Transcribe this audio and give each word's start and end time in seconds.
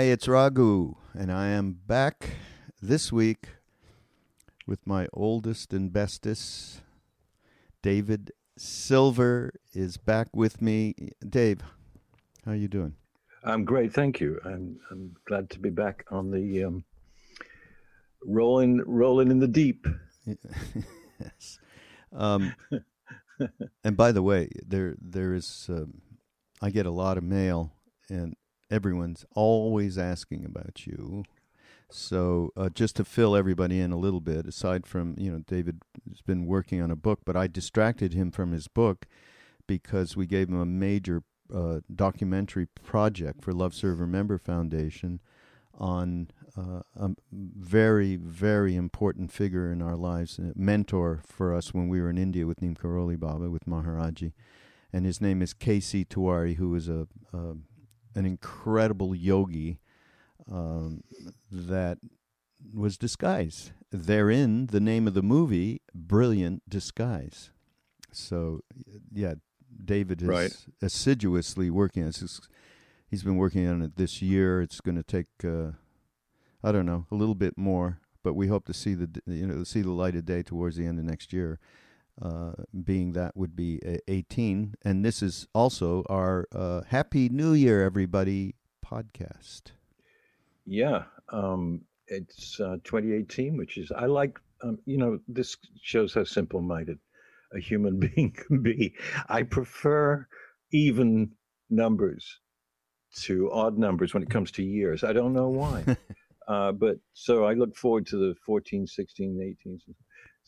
Hi, 0.00 0.06
it's 0.06 0.26
Raghu, 0.26 0.94
and 1.12 1.30
I 1.30 1.48
am 1.48 1.76
back 1.86 2.30
this 2.80 3.12
week 3.12 3.48
with 4.66 4.86
my 4.86 5.06
oldest 5.12 5.74
and 5.74 5.92
bestest. 5.92 6.80
David 7.82 8.32
Silver 8.56 9.52
is 9.74 9.98
back 9.98 10.28
with 10.34 10.62
me. 10.62 10.94
Dave, 11.28 11.60
how 12.46 12.52
are 12.52 12.54
you 12.54 12.66
doing? 12.66 12.94
I'm 13.44 13.66
great, 13.66 13.92
thank 13.92 14.20
you. 14.20 14.40
I'm 14.42 14.80
I'm 14.90 15.16
glad 15.26 15.50
to 15.50 15.58
be 15.58 15.68
back 15.68 16.06
on 16.10 16.30
the 16.30 16.64
um, 16.64 16.84
rolling 18.24 18.82
rolling 18.86 19.30
in 19.30 19.38
the 19.38 19.48
deep. 19.48 19.86
yes. 20.24 21.58
Um, 22.10 22.54
and 23.84 23.98
by 23.98 24.12
the 24.12 24.22
way, 24.22 24.48
there 24.66 24.96
there 24.98 25.34
is 25.34 25.66
um, 25.68 26.00
I 26.62 26.70
get 26.70 26.86
a 26.86 26.90
lot 26.90 27.18
of 27.18 27.22
mail 27.22 27.74
and 28.08 28.34
everyone's 28.70 29.24
always 29.34 29.98
asking 29.98 30.44
about 30.44 30.86
you. 30.86 31.24
So 31.90 32.52
uh, 32.56 32.68
just 32.68 32.96
to 32.96 33.04
fill 33.04 33.34
everybody 33.34 33.80
in 33.80 33.92
a 33.92 33.98
little 33.98 34.20
bit, 34.20 34.46
aside 34.46 34.86
from 34.86 35.16
you 35.18 35.30
know 35.30 35.40
David 35.46 35.82
has 36.08 36.20
been 36.22 36.46
working 36.46 36.80
on 36.80 36.90
a 36.90 36.96
book, 36.96 37.20
but 37.24 37.36
I 37.36 37.46
distracted 37.46 38.14
him 38.14 38.30
from 38.30 38.52
his 38.52 38.68
book 38.68 39.06
because 39.66 40.16
we 40.16 40.26
gave 40.26 40.48
him 40.48 40.60
a 40.60 40.66
major 40.66 41.22
uh, 41.52 41.80
documentary 41.92 42.66
project 42.66 43.42
for 43.42 43.52
Love 43.52 43.74
Serve 43.74 44.00
Remember 44.00 44.38
Foundation 44.38 45.20
on 45.74 46.28
uh, 46.56 46.82
a 46.94 47.10
very 47.32 48.16
very 48.16 48.76
important 48.76 49.32
figure 49.32 49.72
in 49.72 49.82
our 49.82 49.96
lives, 49.96 50.38
a 50.38 50.52
mentor 50.54 51.20
for 51.24 51.54
us 51.54 51.74
when 51.74 51.88
we 51.88 52.00
were 52.00 52.10
in 52.10 52.18
India 52.18 52.46
with 52.46 52.62
Neem 52.62 52.76
Karoli 52.76 53.18
Baba 53.18 53.50
with 53.50 53.66
Maharaji, 53.66 54.32
and 54.92 55.04
his 55.04 55.20
name 55.20 55.42
is 55.42 55.54
K.C. 55.54 56.04
Tiwari, 56.04 56.56
who 56.56 56.74
is 56.74 56.88
a, 56.88 57.08
a 57.32 57.54
an 58.14 58.26
incredible 58.26 59.14
yogi 59.14 59.78
um, 60.50 61.02
that 61.50 61.98
was 62.74 62.98
disguise. 62.98 63.72
Therein, 63.90 64.66
the 64.66 64.80
name 64.80 65.06
of 65.06 65.14
the 65.14 65.22
movie, 65.22 65.82
Brilliant 65.94 66.68
Disguise. 66.68 67.50
So, 68.12 68.60
yeah, 69.12 69.34
David 69.84 70.22
is 70.22 70.28
right. 70.28 70.66
assiduously 70.82 71.70
working 71.70 72.02
on 72.02 72.10
it. 72.10 72.40
He's 73.08 73.22
been 73.22 73.36
working 73.36 73.66
on 73.66 73.82
it 73.82 73.96
this 73.96 74.22
year. 74.22 74.62
It's 74.62 74.80
going 74.80 74.96
to 74.96 75.02
take, 75.02 75.26
uh, 75.44 75.72
I 76.62 76.72
don't 76.72 76.86
know, 76.86 77.06
a 77.10 77.14
little 77.14 77.34
bit 77.34 77.58
more, 77.58 78.00
but 78.22 78.34
we 78.34 78.48
hope 78.48 78.66
to 78.66 78.74
see 78.74 78.94
the 78.94 79.08
you 79.26 79.46
know 79.46 79.64
see 79.64 79.82
the 79.82 79.90
light 79.90 80.14
of 80.14 80.24
day 80.24 80.42
towards 80.42 80.76
the 80.76 80.86
end 80.86 80.98
of 80.98 81.04
next 81.04 81.32
year. 81.32 81.58
Uh, 82.22 82.52
being 82.84 83.12
that 83.12 83.34
would 83.34 83.56
be 83.56 83.80
18. 84.06 84.74
And 84.84 85.04
this 85.04 85.22
is 85.22 85.46
also 85.54 86.04
our 86.10 86.46
uh, 86.52 86.82
Happy 86.88 87.30
New 87.30 87.54
Year, 87.54 87.82
everybody 87.82 88.56
podcast. 88.84 89.72
Yeah. 90.66 91.04
Um, 91.32 91.82
it's 92.08 92.60
uh, 92.60 92.76
2018, 92.84 93.56
which 93.56 93.78
is, 93.78 93.90
I 93.90 94.06
like, 94.06 94.38
um, 94.62 94.78
you 94.84 94.98
know, 94.98 95.18
this 95.28 95.56
shows 95.80 96.12
how 96.12 96.24
simple 96.24 96.60
minded 96.60 96.98
a 97.54 97.60
human 97.60 97.98
being 98.14 98.32
can 98.32 98.62
be. 98.62 98.94
I 99.28 99.42
prefer 99.44 100.26
even 100.72 101.32
numbers 101.70 102.40
to 103.22 103.50
odd 103.52 103.78
numbers 103.78 104.14
when 104.14 104.22
it 104.22 104.30
comes 104.30 104.50
to 104.52 104.62
years. 104.62 105.04
I 105.04 105.12
don't 105.12 105.32
know 105.32 105.48
why. 105.48 105.96
uh, 106.48 106.72
but 106.72 106.96
so 107.12 107.44
I 107.44 107.54
look 107.54 107.76
forward 107.76 108.06
to 108.08 108.16
the 108.16 108.34
14, 108.44 108.86
16, 108.86 109.56
18. 109.62 109.80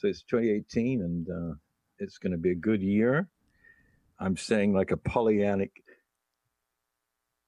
So 0.03 0.09
it's 0.09 0.25
2018, 0.25 1.01
and 1.01 1.29
uh, 1.31 1.55
it's 2.01 2.19
going 2.19 2.33
to 2.33 2.37
be 2.37 2.51
a 2.51 2.57
good 2.57 2.83
year. 2.83 3.29
I'm 4.19 4.37
saying 4.37 4.75
like 4.75 4.91
a 4.91 4.97
Pollyannic 4.97 5.71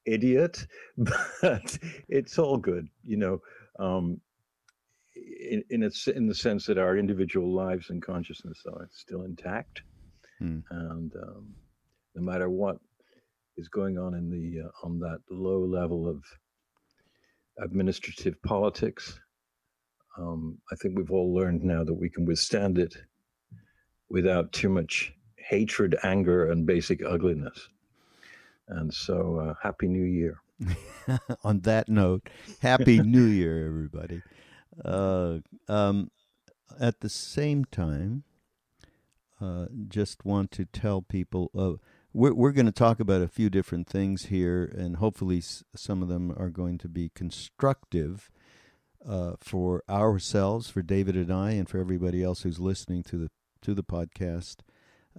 idiot, 0.07 0.65
but 0.97 1.77
it's 2.09 2.39
all 2.39 2.57
good, 2.57 2.87
you 3.03 3.17
know. 3.17 3.41
Um, 3.81 4.21
in 5.17 5.65
in, 5.71 5.83
a, 5.83 5.91
in 6.15 6.29
the 6.29 6.35
sense 6.35 6.65
that 6.67 6.79
our 6.79 6.97
individual 6.97 7.53
lives 7.53 7.91
and 7.91 8.01
consciousness 8.01 8.63
are 8.73 8.89
still 8.93 9.23
intact, 9.23 9.83
hmm. 10.39 10.61
and 10.71 11.13
um, 11.17 11.53
no 12.15 12.23
matter 12.23 12.49
what 12.49 12.79
is 13.57 13.67
going 13.67 13.99
on 13.99 14.15
in 14.15 14.31
the 14.31 14.63
uh, 14.63 14.87
on 14.87 15.01
that 15.01 15.19
low 15.29 15.59
level 15.59 16.09
of 16.09 16.23
administrative 17.59 18.41
politics, 18.43 19.19
um, 20.19 20.59
I 20.71 20.77
think 20.77 20.97
we've 20.97 21.11
all 21.11 21.35
learned 21.35 21.63
now 21.63 21.85
that 21.85 21.95
we 21.95 22.09
can 22.09 22.25
withstand 22.25 22.79
it 22.79 22.97
without 24.09 24.53
too 24.53 24.69
much 24.69 25.13
hatred, 25.37 25.97
anger, 26.03 26.51
and 26.51 26.67
basic 26.67 27.05
ugliness. 27.05 27.69
And 28.69 28.93
so, 28.93 29.39
uh, 29.41 29.55
Happy 29.63 29.89
New 29.89 30.05
Year. 30.05 30.41
On 31.45 31.61
that 31.61 31.89
note, 31.89 32.29
Happy 32.61 33.01
New 33.03 33.25
Year, 33.25 33.67
everybody. 33.67 34.23
Uh, 34.85 35.39
um, 35.69 36.11
at 36.81 37.01
the 37.01 37.09
same 37.09 37.65
time, 37.65 38.25
uh, 39.41 39.67
just 39.89 40.25
want 40.25 40.51
to 40.53 40.65
tell 40.65 41.03
people 41.03 41.51
uh, 41.57 41.75
we're 42.13 42.33
we're 42.33 42.53
going 42.53 42.67
to 42.67 42.73
talk 42.73 43.01
about 43.01 43.21
a 43.21 43.29
few 43.29 43.51
different 43.51 43.89
things 43.89 44.27
here, 44.27 44.65
and 44.65 44.97
hopefully 44.97 45.39
s- 45.39 45.65
some 45.75 46.03
of 46.03 46.09
them 46.09 46.33
are 46.37 46.51
going 46.51 46.79
to 46.79 46.89
be 46.89 47.11
constructive 47.15 48.31
uh, 49.07 49.33
for 49.41 49.83
ourselves, 49.89 50.71
for 50.71 50.83
David 50.83 51.17
and 51.17 51.33
I, 51.33 51.53
and 51.53 51.69
for 51.69 51.79
everybody 51.79 52.23
else 52.23 52.43
who's 52.43 52.61
listening 52.61 53.03
to 53.05 53.17
the 53.17 53.31
to 53.63 53.75
the 53.75 53.85
podcast 53.85 54.57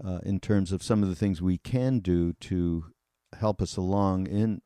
uh, 0.04 0.20
in 0.24 0.40
terms 0.40 0.72
of 0.72 0.84
some 0.84 1.02
of 1.02 1.10
the 1.10 1.16
things 1.16 1.42
we 1.42 1.58
can 1.58 2.00
do 2.00 2.34
to 2.34 2.86
help 3.40 3.62
us 3.62 3.76
along 3.76 4.28
in 4.28 4.62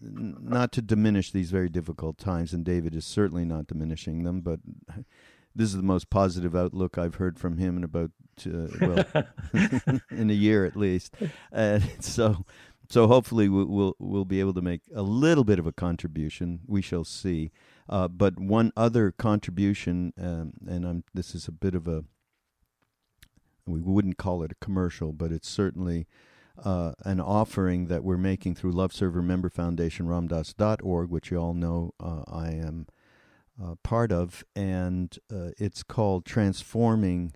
not 0.00 0.70
to 0.70 0.80
diminish 0.80 1.32
these 1.32 1.50
very 1.50 1.68
difficult 1.68 2.16
times 2.16 2.52
and 2.52 2.64
David 2.64 2.94
is 2.94 3.04
certainly 3.04 3.44
not 3.44 3.66
diminishing 3.66 4.22
them 4.22 4.40
but 4.40 4.60
this 5.58 5.70
is 5.70 5.76
the 5.76 5.82
most 5.82 6.08
positive 6.08 6.54
outlook 6.54 6.96
I've 6.96 7.16
heard 7.16 7.38
from 7.38 7.58
him 7.58 7.76
in 7.76 7.84
about 7.84 8.12
uh, 8.46 8.68
well 8.80 9.24
in 10.10 10.30
a 10.30 10.34
year 10.34 10.64
at 10.64 10.76
least. 10.76 11.14
And 11.50 11.82
so 12.00 12.44
so 12.88 13.06
hopefully 13.06 13.48
we'll, 13.48 13.66
we'll, 13.66 13.96
we'll 13.98 14.24
be 14.24 14.40
able 14.40 14.54
to 14.54 14.62
make 14.62 14.82
a 14.94 15.02
little 15.02 15.44
bit 15.44 15.58
of 15.58 15.66
a 15.66 15.72
contribution. 15.72 16.60
We 16.66 16.80
shall 16.80 17.04
see 17.04 17.50
uh, 17.88 18.08
but 18.08 18.38
one 18.38 18.72
other 18.76 19.12
contribution 19.12 20.12
um, 20.20 20.52
and 20.66 20.86
I'm 20.86 21.04
this 21.14 21.34
is 21.34 21.48
a 21.48 21.52
bit 21.52 21.74
of 21.74 21.88
a 21.88 22.04
we 23.68 23.80
wouldn't 23.80 24.18
call 24.18 24.42
it 24.42 24.52
a 24.52 24.64
commercial, 24.64 25.12
but 25.12 25.30
it's 25.30 25.48
certainly 25.48 26.06
uh, 26.64 26.92
an 27.04 27.20
offering 27.20 27.86
that 27.86 28.02
we're 28.02 28.16
making 28.16 28.54
through 28.54 28.72
Love 28.72 28.92
Serve 28.92 29.14
Remember 29.14 29.48
Foundation, 29.48 30.06
ramdass.org, 30.06 31.10
which 31.10 31.30
you 31.30 31.36
all 31.36 31.54
know 31.54 31.92
uh, 32.00 32.22
I 32.26 32.48
am 32.48 32.86
uh, 33.62 33.74
part 33.82 34.10
of. 34.10 34.44
And 34.56 35.16
uh, 35.32 35.50
it's 35.58 35.82
called 35.82 36.24
Transforming 36.24 37.32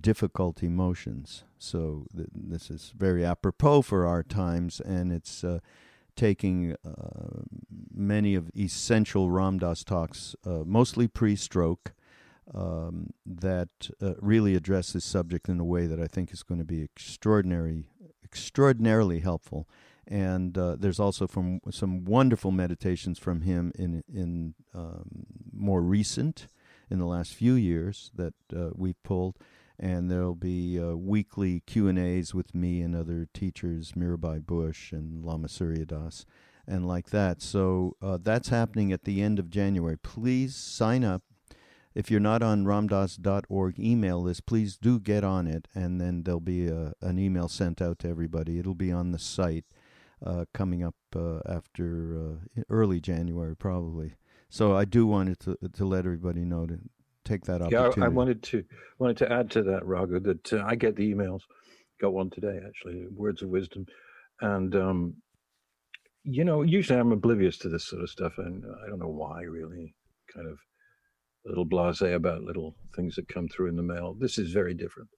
Difficult 0.00 0.62
Emotions. 0.62 1.44
So 1.58 2.06
th- 2.16 2.28
this 2.32 2.70
is 2.70 2.92
very 2.96 3.24
apropos 3.24 3.82
for 3.82 4.06
our 4.06 4.22
times, 4.22 4.80
and 4.80 5.12
it's 5.12 5.44
uh, 5.44 5.58
taking 6.16 6.76
uh, 6.84 7.42
many 8.06 8.34
of 8.34 8.50
essential 8.56 9.30
Ram 9.30 9.58
Dass 9.58 9.84
talks, 9.84 10.34
mostly 10.44 11.08
pre 11.08 11.36
stroke 11.36 11.92
um, 12.54 13.10
that 13.24 13.90
uh, 14.00 14.14
really 14.20 14.54
address 14.54 14.92
this 14.92 15.04
subject 15.04 15.48
in 15.48 15.60
a 15.60 15.64
way 15.64 15.86
that 15.86 16.00
I 16.00 16.06
think 16.06 16.32
is 16.32 16.42
going 16.42 16.58
to 16.58 16.64
be 16.64 16.82
extraordinary, 16.82 17.88
extraordinarily 18.24 19.20
helpful. 19.20 19.68
And 20.06 20.58
uh, 20.58 20.76
there's 20.78 21.00
also 21.00 21.26
from 21.26 21.60
some 21.70 22.04
wonderful 22.04 22.50
meditations 22.50 23.18
from 23.18 23.42
him 23.42 23.72
in 23.78 24.02
in 24.12 24.54
um, 24.74 25.26
more 25.52 25.80
recent, 25.80 26.48
in 26.90 26.98
the 26.98 27.06
last 27.06 27.34
few 27.34 27.54
years 27.54 28.10
that 28.16 28.34
uh, 28.54 28.70
we've 28.74 29.00
pulled. 29.02 29.36
And 29.78 30.10
there'll 30.10 30.34
be 30.34 30.78
uh, 30.78 30.94
weekly 30.94 31.60
Q 31.66 31.88
and 31.88 31.98
A's 31.98 32.34
with 32.34 32.54
me 32.54 32.82
and 32.82 32.94
other 32.94 33.26
teachers, 33.32 33.92
Mirabai 33.92 34.44
Bush 34.44 34.92
and 34.92 35.24
Lama 35.24 35.48
Surya 35.48 35.86
Das, 35.86 36.26
and 36.66 36.86
like 36.86 37.10
that. 37.10 37.42
So 37.42 37.96
uh, 38.00 38.18
that's 38.22 38.48
happening 38.48 38.92
at 38.92 39.04
the 39.04 39.22
end 39.22 39.38
of 39.38 39.50
January. 39.50 39.96
Please 39.98 40.54
sign 40.54 41.04
up 41.04 41.22
if 41.94 42.10
you're 42.10 42.20
not 42.20 42.42
on 42.42 42.64
ramdass.org 42.64 43.78
email 43.78 44.22
list, 44.22 44.46
please 44.46 44.76
do 44.76 44.98
get 44.98 45.24
on 45.24 45.46
it, 45.46 45.68
and 45.74 46.00
then 46.00 46.22
there'll 46.22 46.40
be 46.40 46.68
a, 46.68 46.94
an 47.02 47.18
email 47.18 47.48
sent 47.48 47.82
out 47.82 47.98
to 48.00 48.08
everybody. 48.08 48.58
It'll 48.58 48.74
be 48.74 48.92
on 48.92 49.12
the 49.12 49.18
site 49.18 49.66
uh, 50.24 50.46
coming 50.54 50.82
up 50.82 50.94
uh, 51.14 51.40
after 51.46 52.16
uh, 52.18 52.62
early 52.70 53.00
January, 53.00 53.54
probably. 53.54 54.14
So 54.48 54.76
I 54.76 54.84
do 54.84 55.06
want 55.06 55.38
to 55.40 55.56
to 55.72 55.84
let 55.84 56.04
everybody 56.04 56.44
know 56.44 56.66
to 56.66 56.78
take 57.24 57.44
that 57.44 57.62
opportunity. 57.62 58.00
Yeah, 58.00 58.06
I 58.06 58.08
wanted 58.08 58.42
to 58.44 58.64
wanted 58.98 59.16
to 59.18 59.32
add 59.32 59.50
to 59.52 59.62
that, 59.64 59.84
Raghu, 59.86 60.20
that 60.20 60.52
uh, 60.52 60.64
I 60.66 60.74
get 60.74 60.96
the 60.96 61.14
emails. 61.14 61.40
Got 62.00 62.12
one 62.12 62.30
today, 62.30 62.60
actually, 62.66 63.06
words 63.14 63.42
of 63.42 63.48
wisdom, 63.48 63.86
and 64.40 64.74
um, 64.74 65.14
you 66.24 66.44
know, 66.44 66.62
usually 66.62 66.98
I'm 66.98 67.12
oblivious 67.12 67.58
to 67.58 67.68
this 67.68 67.84
sort 67.84 68.02
of 68.02 68.10
stuff, 68.10 68.34
and 68.38 68.64
I 68.84 68.88
don't 68.88 68.98
know 68.98 69.08
why, 69.08 69.42
really. 69.42 69.94
Kind 70.32 70.46
of 70.48 70.58
a 71.46 71.48
little 71.48 71.66
blasé 71.66 72.14
about 72.14 72.42
little 72.42 72.76
things 72.94 73.16
that 73.16 73.28
come 73.28 73.48
through 73.48 73.68
in 73.68 73.76
the 73.76 73.82
mail. 73.82 74.14
This 74.18 74.38
is 74.38 74.52
very 74.52 74.74
different. 74.74 75.08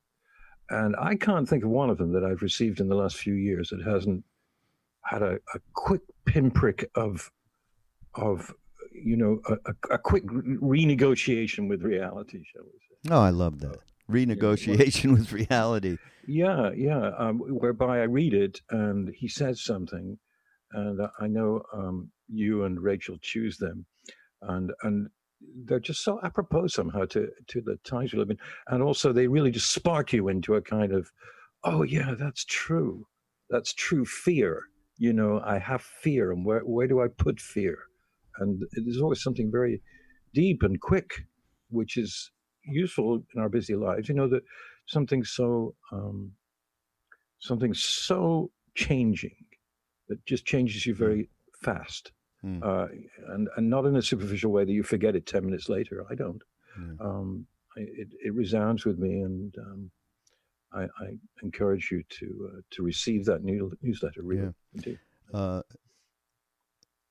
And 0.70 0.96
I 0.98 1.14
can't 1.16 1.48
think 1.48 1.64
of 1.64 1.70
one 1.70 1.90
of 1.90 1.98
them 1.98 2.12
that 2.12 2.24
I've 2.24 2.42
received 2.42 2.80
in 2.80 2.88
the 2.88 2.94
last 2.94 3.16
few 3.16 3.34
years 3.34 3.68
that 3.68 3.82
hasn't 3.82 4.24
had 5.04 5.22
a, 5.22 5.34
a 5.54 5.58
quick 5.74 6.00
pinprick 6.24 6.90
of, 6.94 7.30
of 8.14 8.54
you 8.92 9.16
know, 9.16 9.40
a, 9.46 9.72
a, 9.92 9.98
quick 9.98 10.24
renegotiation 10.24 11.68
with 11.68 11.82
reality, 11.82 12.42
shall 12.50 12.62
we 12.64 12.70
say. 12.70 13.14
Oh, 13.14 13.20
I 13.20 13.28
love 13.28 13.60
that. 13.60 13.76
Renegotiation 14.10 15.12
with 15.18 15.32
reality. 15.32 15.98
Yeah, 16.26 16.70
yeah. 16.74 17.10
Um, 17.18 17.40
whereby 17.40 18.00
I 18.00 18.04
read 18.04 18.32
it 18.32 18.62
and 18.70 19.12
he 19.14 19.28
says 19.28 19.62
something, 19.62 20.18
and 20.74 21.00
I 21.20 21.26
know 21.26 21.62
um, 21.72 22.10
you 22.28 22.64
and 22.64 22.80
Rachel 22.80 23.16
choose 23.20 23.56
them, 23.58 23.86
and 24.42 24.72
and 24.82 25.08
they're 25.64 25.80
just 25.80 26.02
so 26.02 26.20
apropos 26.22 26.68
somehow 26.68 27.04
to 27.06 27.28
to 27.48 27.60
the 27.60 27.76
times 27.84 28.12
we 28.12 28.18
live 28.18 28.30
in, 28.30 28.38
and 28.68 28.82
also 28.82 29.12
they 29.12 29.26
really 29.26 29.50
just 29.50 29.70
spark 29.70 30.12
you 30.12 30.28
into 30.28 30.54
a 30.54 30.62
kind 30.62 30.92
of, 30.92 31.10
oh 31.62 31.82
yeah, 31.82 32.14
that's 32.18 32.44
true, 32.44 33.06
that's 33.50 33.72
true 33.72 34.04
fear. 34.04 34.62
You 34.98 35.12
know, 35.12 35.40
I 35.44 35.58
have 35.58 35.82
fear, 35.82 36.32
and 36.32 36.44
where 36.44 36.60
where 36.60 36.88
do 36.88 37.00
I 37.02 37.06
put 37.08 37.40
fear? 37.40 37.78
And 38.38 38.62
there's 38.72 39.00
always 39.00 39.22
something 39.22 39.50
very 39.50 39.80
deep 40.32 40.62
and 40.64 40.80
quick, 40.80 41.26
which 41.70 41.96
is 41.96 42.32
useful 42.64 43.22
in 43.34 43.40
our 43.40 43.48
busy 43.48 43.76
lives. 43.76 44.08
You 44.08 44.16
know 44.16 44.28
that 44.28 44.42
something 44.86 45.24
so 45.24 45.74
um, 45.92 46.32
something 47.38 47.74
so 47.74 48.50
changing 48.74 49.36
that 50.08 50.24
just 50.26 50.44
changes 50.44 50.86
you 50.86 50.94
very 50.94 51.28
fast 51.62 52.12
mm. 52.44 52.62
uh, 52.62 52.88
and 53.28 53.48
and 53.56 53.68
not 53.68 53.86
in 53.86 53.96
a 53.96 54.02
superficial 54.02 54.52
way 54.52 54.64
that 54.64 54.72
you 54.72 54.82
forget 54.82 55.16
it 55.16 55.26
ten 55.26 55.44
minutes 55.44 55.68
later. 55.68 56.04
I 56.10 56.14
don't. 56.14 56.42
Mm. 56.78 57.00
Um, 57.00 57.46
it 57.76 58.08
it 58.22 58.34
resounds 58.34 58.84
with 58.84 58.98
me, 58.98 59.20
and 59.20 59.54
um, 59.58 59.90
I, 60.72 60.82
I, 60.82 61.18
encourage 61.42 61.90
you 61.90 62.02
to 62.08 62.50
uh, 62.52 62.60
to 62.72 62.82
receive 62.82 63.24
that 63.26 63.42
new, 63.42 63.72
newsletter. 63.82 64.22
Really, 64.22 64.52
yeah. 64.84 64.94
Uh, 65.32 65.62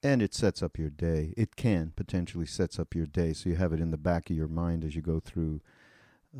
and 0.02 0.22
it 0.22 0.34
sets 0.34 0.62
up 0.62 0.78
your 0.78 0.90
day. 0.90 1.34
It 1.38 1.56
can 1.56 1.94
potentially 1.96 2.46
sets 2.46 2.80
up 2.80 2.96
your 2.96 3.06
day, 3.06 3.34
so 3.34 3.50
you 3.50 3.56
have 3.56 3.74
it 3.74 3.80
in 3.80 3.92
the 3.92 3.98
back 3.98 4.30
of 4.30 4.36
your 4.36 4.48
mind 4.48 4.84
as 4.84 4.96
you 4.96 5.02
go 5.02 5.20
through 5.20 5.62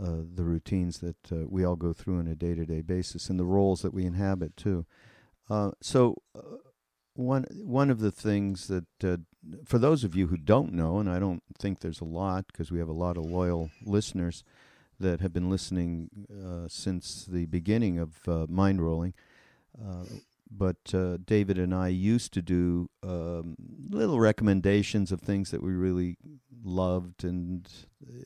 uh, 0.02 0.22
the 0.34 0.44
routines 0.44 1.00
that 1.00 1.32
uh, 1.32 1.46
we 1.48 1.64
all 1.64 1.76
go 1.76 1.94
through 1.94 2.20
on 2.20 2.28
a 2.28 2.36
day 2.36 2.56
to 2.56 2.66
day 2.66 2.82
basis, 2.82 3.30
and 3.30 3.40
the 3.40 3.46
roles 3.46 3.82
that 3.82 3.94
we 3.94 4.06
inhabit 4.06 4.56
too. 4.56 4.86
Uh, 5.50 5.72
so 5.82 6.22
uh, 6.36 6.42
one 7.16 7.46
one 7.64 7.90
of 7.90 8.00
the 8.00 8.12
things 8.12 8.68
that 8.68 8.86
uh, 9.04 9.18
for 9.66 9.78
those 9.78 10.04
of 10.04 10.16
you 10.16 10.28
who 10.28 10.38
don't 10.38 10.74
know, 10.74 11.00
and 11.00 11.10
I 11.10 11.20
don't 11.20 11.44
think 11.58 11.80
there's 11.80 12.02
a 12.02 12.06
lot 12.06 12.48
because 12.48 12.72
we 12.72 12.80
have 12.80 12.90
a 12.90 12.94
lot 12.94 13.18
of 13.18 13.26
loyal 13.26 13.70
listeners 13.86 14.44
that 15.00 15.22
have 15.22 15.34
been 15.34 15.50
listening 15.50 16.10
uh, 16.32 16.68
since 16.68 17.26
the 17.26 17.46
beginning 17.46 18.00
of 18.00 18.16
uh, 18.28 18.48
Mindrolling. 18.48 19.14
Uh, 19.80 20.06
but 20.50 20.94
uh, 20.94 21.18
David 21.26 21.58
and 21.58 21.74
I 21.74 21.88
used 21.88 22.32
to 22.34 22.42
do 22.42 22.90
um, 23.02 23.56
little 23.90 24.20
recommendations 24.20 25.12
of 25.12 25.20
things 25.20 25.50
that 25.52 25.64
we 25.64 25.72
really 25.72 26.18
loved, 26.64 27.24
and 27.24 27.68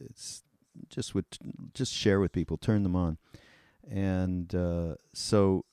it's 0.01 0.43
just 0.89 1.15
would 1.15 1.25
just 1.73 1.93
share 1.93 2.19
with 2.19 2.31
people, 2.31 2.57
turn 2.57 2.83
them 2.83 2.95
on, 2.95 3.17
and 3.89 4.53
uh, 4.53 4.95
so 5.13 5.65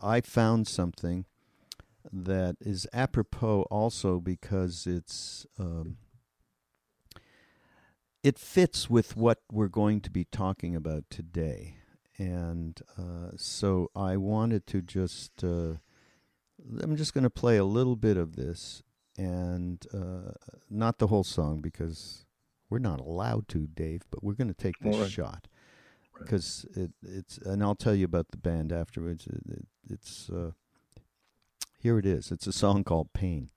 I 0.00 0.20
found 0.20 0.66
something 0.66 1.26
that 2.12 2.56
is 2.60 2.86
apropos 2.92 3.62
also 3.70 4.20
because 4.20 4.86
it's 4.86 5.46
um, 5.58 5.96
it 8.22 8.38
fits 8.38 8.88
with 8.88 9.16
what 9.16 9.42
we're 9.50 9.68
going 9.68 10.00
to 10.00 10.10
be 10.10 10.24
talking 10.24 10.74
about 10.74 11.04
today, 11.10 11.76
and 12.18 12.80
uh, 12.98 13.30
so 13.36 13.90
I 13.94 14.16
wanted 14.16 14.66
to 14.68 14.82
just 14.82 15.44
uh, 15.44 15.74
I'm 16.82 16.96
just 16.96 17.14
going 17.14 17.24
to 17.24 17.30
play 17.30 17.56
a 17.56 17.64
little 17.64 17.96
bit 17.96 18.16
of 18.16 18.36
this 18.36 18.82
and 19.16 19.84
uh, 19.92 20.32
not 20.70 20.98
the 20.98 21.08
whole 21.08 21.24
song 21.24 21.60
because 21.60 22.24
we're 22.68 22.78
not 22.78 23.00
allowed 23.00 23.48
to, 23.48 23.66
Dave, 23.66 24.02
but 24.10 24.24
we're 24.24 24.34
going 24.34 24.48
to 24.48 24.54
take 24.54 24.78
this 24.80 24.96
right. 24.96 25.10
shot 25.10 25.48
because 26.18 26.66
it, 26.74 26.92
it's 27.02 27.38
and 27.38 27.62
I'll 27.62 27.74
tell 27.74 27.94
you 27.94 28.04
about 28.04 28.30
the 28.30 28.36
band 28.36 28.72
afterwards. 28.72 29.26
It, 29.26 29.42
it, 29.48 29.66
it's 29.90 30.30
uh, 30.30 30.52
here 31.84 31.98
it 31.98 32.06
is. 32.06 32.32
It's 32.32 32.46
a 32.46 32.52
song 32.52 32.82
called 32.82 33.12
Pain. 33.12 33.50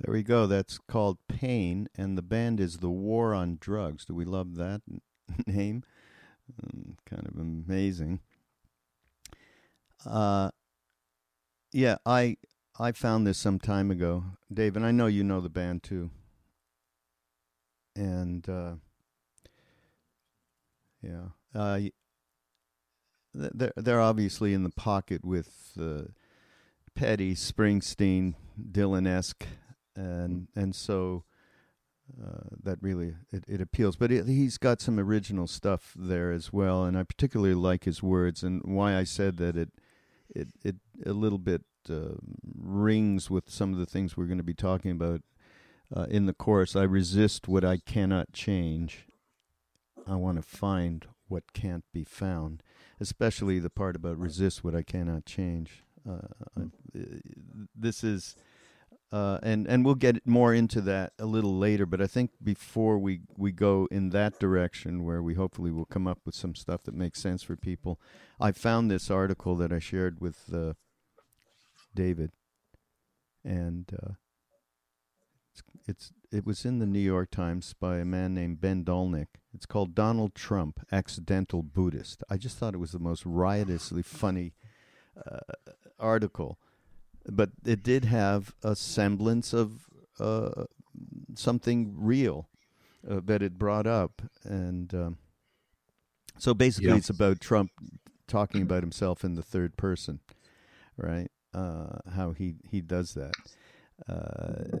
There 0.00 0.12
we 0.12 0.22
go. 0.22 0.46
That's 0.46 0.78
called 0.78 1.18
Pain, 1.26 1.88
and 1.96 2.18
the 2.18 2.22
band 2.22 2.60
is 2.60 2.78
The 2.78 2.90
War 2.90 3.32
on 3.32 3.56
Drugs. 3.58 4.04
Do 4.04 4.14
we 4.14 4.26
love 4.26 4.56
that 4.56 4.82
name? 5.46 5.84
Um, 6.62 6.96
kind 7.08 7.26
of 7.26 7.40
amazing. 7.40 8.20
Uh, 10.04 10.50
yeah, 11.72 11.96
I 12.04 12.36
I 12.78 12.92
found 12.92 13.26
this 13.26 13.38
some 13.38 13.58
time 13.58 13.90
ago, 13.90 14.24
Dave, 14.52 14.76
and 14.76 14.84
I 14.84 14.90
know 14.90 15.06
you 15.06 15.24
know 15.24 15.40
the 15.40 15.48
band 15.48 15.82
too. 15.82 16.10
And 17.96 18.46
uh, 18.48 18.74
yeah, 21.02 21.28
uh, 21.54 21.80
they're 23.32 23.72
they're 23.76 24.00
obviously 24.00 24.52
in 24.52 24.62
the 24.62 24.70
pocket 24.70 25.24
with 25.24 25.72
uh, 25.80 26.02
Petty, 26.94 27.34
Springsteen, 27.34 28.34
Dylan 28.72 29.08
esque, 29.08 29.46
and 29.96 30.48
and 30.54 30.74
so 30.74 31.24
uh, 32.22 32.50
that 32.62 32.78
really 32.80 33.14
it, 33.32 33.44
it 33.48 33.60
appeals. 33.60 33.96
But 33.96 34.12
it, 34.12 34.26
he's 34.26 34.58
got 34.58 34.80
some 34.80 34.98
original 34.98 35.46
stuff 35.46 35.92
there 35.96 36.30
as 36.32 36.52
well, 36.52 36.84
and 36.84 36.96
I 36.96 37.02
particularly 37.02 37.54
like 37.54 37.84
his 37.84 38.02
words 38.02 38.42
and 38.42 38.62
why 38.64 38.96
I 38.96 39.04
said 39.04 39.38
that 39.38 39.56
it 39.56 39.70
it 40.34 40.48
it 40.62 40.76
a 41.04 41.12
little 41.12 41.38
bit 41.38 41.62
uh, 41.90 42.16
rings 42.56 43.30
with 43.30 43.50
some 43.50 43.72
of 43.72 43.78
the 43.78 43.86
things 43.86 44.16
we're 44.16 44.26
going 44.26 44.38
to 44.38 44.44
be 44.44 44.54
talking 44.54 44.90
about 44.90 45.22
uh, 45.94 46.06
in 46.08 46.26
the 46.26 46.32
course. 46.34 46.76
I 46.76 46.82
resist 46.82 47.48
what 47.48 47.64
I 47.64 47.78
cannot 47.78 48.32
change. 48.32 49.06
I 50.06 50.16
want 50.16 50.36
to 50.36 50.42
find 50.42 51.06
what 51.28 51.52
can't 51.52 51.84
be 51.92 52.04
found, 52.04 52.62
especially 53.00 53.58
the 53.58 53.70
part 53.70 53.96
about 53.96 54.18
resist 54.18 54.62
what 54.62 54.74
I 54.74 54.82
cannot 54.82 55.26
change. 55.26 55.84
Uh, 56.08 56.28
I, 56.56 56.62
this 57.74 58.04
is, 58.04 58.36
uh, 59.12 59.38
and 59.42 59.66
and 59.66 59.84
we'll 59.84 59.94
get 59.94 60.26
more 60.26 60.52
into 60.52 60.80
that 60.80 61.12
a 61.18 61.26
little 61.26 61.56
later. 61.56 61.86
But 61.86 62.00
I 62.00 62.06
think 62.06 62.32
before 62.42 62.98
we 62.98 63.20
we 63.36 63.52
go 63.52 63.86
in 63.90 64.10
that 64.10 64.38
direction, 64.38 65.04
where 65.04 65.22
we 65.22 65.34
hopefully 65.34 65.70
will 65.70 65.84
come 65.84 66.06
up 66.06 66.20
with 66.24 66.34
some 66.34 66.54
stuff 66.54 66.82
that 66.84 66.94
makes 66.94 67.20
sense 67.20 67.42
for 67.42 67.56
people, 67.56 68.00
I 68.40 68.52
found 68.52 68.90
this 68.90 69.10
article 69.10 69.54
that 69.56 69.72
I 69.72 69.78
shared 69.78 70.20
with 70.20 70.52
uh, 70.52 70.74
David, 71.94 72.32
and 73.44 73.90
uh, 74.02 74.12
it's, 75.52 75.62
it's 75.86 76.12
it 76.32 76.44
was 76.44 76.64
in 76.64 76.80
the 76.80 76.86
New 76.86 76.98
York 76.98 77.30
Times 77.30 77.74
by 77.78 77.98
a 77.98 78.04
man 78.04 78.34
named 78.34 78.60
Ben 78.60 78.84
Dolnick. 78.84 79.28
It's 79.54 79.66
called 79.66 79.94
Donald 79.94 80.34
Trump, 80.34 80.80
Accidental 80.92 81.62
Buddhist. 81.62 82.22
I 82.28 82.36
just 82.36 82.58
thought 82.58 82.74
it 82.74 82.78
was 82.78 82.92
the 82.92 82.98
most 82.98 83.24
riotously 83.24 84.02
funny 84.02 84.52
uh, 85.16 85.38
article, 85.98 86.58
but 87.28 87.50
it 87.64 87.82
did 87.82 88.04
have 88.04 88.54
a 88.62 88.76
semblance 88.76 89.52
of 89.52 89.86
uh, 90.18 90.64
something 91.34 91.94
real 91.96 92.48
uh, 93.08 93.20
that 93.24 93.42
it 93.42 93.58
brought 93.58 93.86
up, 93.86 94.22
and 94.44 94.94
um, 94.94 95.18
so 96.38 96.54
basically, 96.54 96.90
yeah. 96.90 96.96
it's 96.96 97.10
about 97.10 97.40
Trump 97.40 97.70
talking 98.28 98.62
about 98.62 98.82
himself 98.82 99.24
in 99.24 99.34
the 99.34 99.42
third 99.42 99.76
person, 99.76 100.20
right? 100.96 101.30
Uh, 101.54 101.98
how 102.14 102.32
he 102.32 102.56
he 102.68 102.80
does 102.80 103.14
that. 103.14 103.34
Uh, 104.08 104.78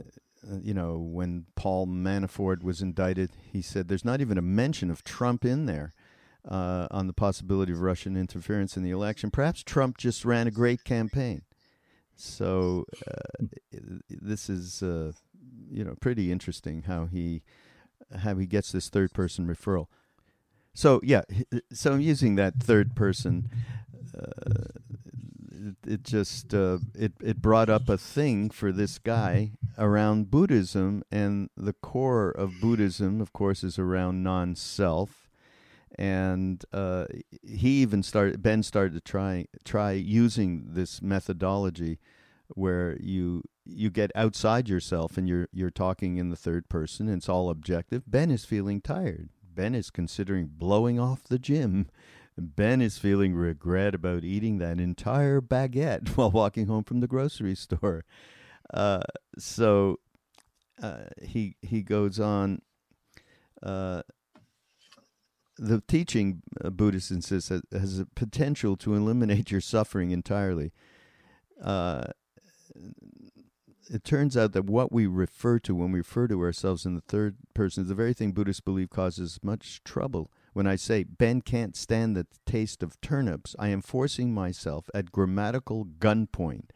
you 0.62 0.74
know, 0.74 0.98
when 0.98 1.46
Paul 1.56 1.86
Manafort 1.86 2.62
was 2.62 2.80
indicted, 2.80 3.30
he 3.52 3.62
said 3.62 3.88
there's 3.88 4.04
not 4.04 4.20
even 4.20 4.38
a 4.38 4.42
mention 4.42 4.90
of 4.90 5.02
Trump 5.02 5.44
in 5.44 5.66
there 5.66 5.94
uh, 6.48 6.86
on 6.90 7.06
the 7.06 7.12
possibility 7.12 7.72
of 7.72 7.80
Russian 7.80 8.16
interference 8.16 8.76
in 8.76 8.82
the 8.82 8.90
election. 8.90 9.30
Perhaps 9.30 9.62
Trump 9.62 9.98
just 9.98 10.24
ran 10.24 10.46
a 10.46 10.52
great 10.52 10.84
campaign. 10.84 11.42
So 12.16 12.84
uh, 13.06 13.46
this 14.08 14.48
is, 14.48 14.82
uh, 14.82 15.12
you 15.70 15.84
know, 15.84 15.94
pretty 16.00 16.32
interesting 16.32 16.82
how 16.82 17.06
he 17.06 17.42
how 18.18 18.36
he 18.36 18.46
gets 18.46 18.72
this 18.72 18.88
third 18.88 19.12
person 19.12 19.46
referral. 19.46 19.86
So 20.74 21.00
yeah, 21.02 21.22
so 21.72 21.92
I'm 21.92 22.00
using 22.00 22.36
that 22.36 22.54
third 22.56 22.94
person 22.94 23.50
uh, 24.16 24.80
it, 25.66 25.92
it 25.92 26.02
just 26.02 26.54
uh, 26.54 26.78
it 26.94 27.12
it 27.22 27.42
brought 27.42 27.68
up 27.68 27.88
a 27.88 27.98
thing 27.98 28.50
for 28.50 28.72
this 28.72 28.98
guy 28.98 29.52
around 29.78 30.30
Buddhism, 30.30 31.02
and 31.10 31.50
the 31.56 31.72
core 31.72 32.30
of 32.30 32.60
Buddhism, 32.60 33.20
of 33.20 33.32
course, 33.32 33.64
is 33.64 33.78
around 33.78 34.22
non-self. 34.22 35.25
And 35.98 36.64
uh, 36.72 37.06
he 37.42 37.82
even 37.82 38.02
started. 38.02 38.42
Ben 38.42 38.62
started 38.62 38.94
to 38.94 39.00
try 39.00 39.46
try 39.64 39.92
using 39.92 40.64
this 40.68 41.00
methodology, 41.00 41.98
where 42.48 42.98
you 43.00 43.42
you 43.64 43.90
get 43.90 44.10
outside 44.14 44.68
yourself 44.68 45.16
and 45.16 45.28
you're 45.28 45.48
you're 45.52 45.70
talking 45.70 46.16
in 46.18 46.30
the 46.30 46.36
third 46.36 46.68
person. 46.68 47.08
And 47.08 47.18
it's 47.18 47.28
all 47.28 47.48
objective. 47.48 48.02
Ben 48.06 48.30
is 48.30 48.44
feeling 48.44 48.80
tired. 48.80 49.30
Ben 49.42 49.74
is 49.74 49.90
considering 49.90 50.50
blowing 50.52 51.00
off 51.00 51.24
the 51.24 51.38
gym 51.38 51.88
Ben 52.38 52.82
is 52.82 52.98
feeling 52.98 53.34
regret 53.34 53.94
about 53.94 54.22
eating 54.22 54.58
that 54.58 54.78
entire 54.78 55.40
baguette 55.40 56.08
while 56.16 56.30
walking 56.30 56.66
home 56.66 56.84
from 56.84 57.00
the 57.00 57.06
grocery 57.06 57.54
store. 57.54 58.04
Uh, 58.72 59.02
so 59.38 60.00
uh, 60.82 61.04
he 61.22 61.56
he 61.62 61.82
goes 61.82 62.20
on. 62.20 62.60
Uh, 63.62 64.02
the 65.58 65.82
teaching 65.88 66.42
uh, 66.62 66.70
Buddhists 66.70 67.10
insist 67.10 67.48
has, 67.48 67.62
has, 67.72 67.98
a 67.98 68.06
potential 68.06 68.76
to 68.76 68.94
eliminate 68.94 69.50
your 69.50 69.60
suffering 69.60 70.10
entirely. 70.10 70.72
Uh, 71.62 72.04
it 73.88 74.04
turns 74.04 74.36
out 74.36 74.52
that 74.52 74.64
what 74.64 74.92
we 74.92 75.06
refer 75.06 75.58
to 75.60 75.74
when 75.74 75.92
we 75.92 76.00
refer 76.00 76.26
to 76.28 76.40
ourselves 76.42 76.84
in 76.84 76.94
the 76.94 77.00
third 77.00 77.36
person 77.54 77.84
is 77.84 77.88
the 77.88 77.94
very 77.94 78.12
thing 78.12 78.32
Buddhists 78.32 78.60
believe 78.60 78.90
causes 78.90 79.38
much 79.42 79.82
trouble 79.84 80.30
when 80.56 80.66
I 80.66 80.76
say 80.76 81.02
Ben 81.02 81.42
can't 81.42 81.76
stand 81.76 82.16
the 82.16 82.26
taste 82.46 82.82
of 82.82 82.98
turnips, 83.02 83.54
I 83.58 83.68
am 83.68 83.82
forcing 83.82 84.32
myself 84.32 84.88
at 84.94 85.12
grammatical 85.12 85.84
gunpoint 85.84 86.70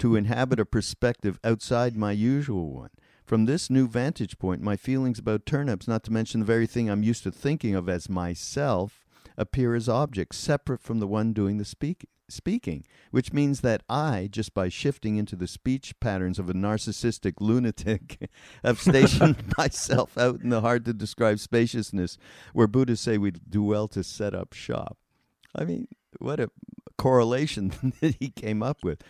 to 0.00 0.16
inhabit 0.16 0.58
a 0.58 0.64
perspective 0.64 1.38
outside 1.44 1.96
my 1.96 2.10
usual 2.10 2.72
one. 2.72 2.90
From 3.32 3.46
this 3.46 3.70
new 3.70 3.88
vantage 3.88 4.38
point, 4.38 4.60
my 4.60 4.76
feelings 4.76 5.18
about 5.18 5.46
turnips, 5.46 5.88
not 5.88 6.04
to 6.04 6.12
mention 6.12 6.40
the 6.40 6.44
very 6.44 6.66
thing 6.66 6.90
I'm 6.90 7.02
used 7.02 7.22
to 7.22 7.32
thinking 7.32 7.74
of 7.74 7.88
as 7.88 8.10
myself, 8.10 9.06
appear 9.38 9.74
as 9.74 9.88
objects 9.88 10.36
separate 10.36 10.82
from 10.82 10.98
the 10.98 11.06
one 11.06 11.32
doing 11.32 11.56
the 11.56 11.64
speak- 11.64 12.10
speaking, 12.28 12.84
which 13.10 13.32
means 13.32 13.62
that 13.62 13.84
I, 13.88 14.28
just 14.30 14.52
by 14.52 14.68
shifting 14.68 15.16
into 15.16 15.34
the 15.34 15.48
speech 15.48 15.98
patterns 15.98 16.38
of 16.38 16.50
a 16.50 16.52
narcissistic 16.52 17.40
lunatic, 17.40 18.28
have 18.62 18.78
stationed 18.78 19.54
myself 19.56 20.18
out 20.18 20.42
in 20.42 20.50
the 20.50 20.60
hard 20.60 20.84
to 20.84 20.92
describe 20.92 21.38
spaciousness 21.38 22.18
where 22.52 22.66
Buddhists 22.66 23.06
say 23.06 23.16
we 23.16 23.30
do 23.30 23.62
well 23.62 23.88
to 23.88 24.04
set 24.04 24.34
up 24.34 24.52
shop. 24.52 24.98
I 25.54 25.64
mean, 25.64 25.88
what 26.18 26.38
a 26.38 26.50
correlation 26.98 27.94
that 28.02 28.16
he 28.20 28.28
came 28.28 28.62
up 28.62 28.84
with. 28.84 29.02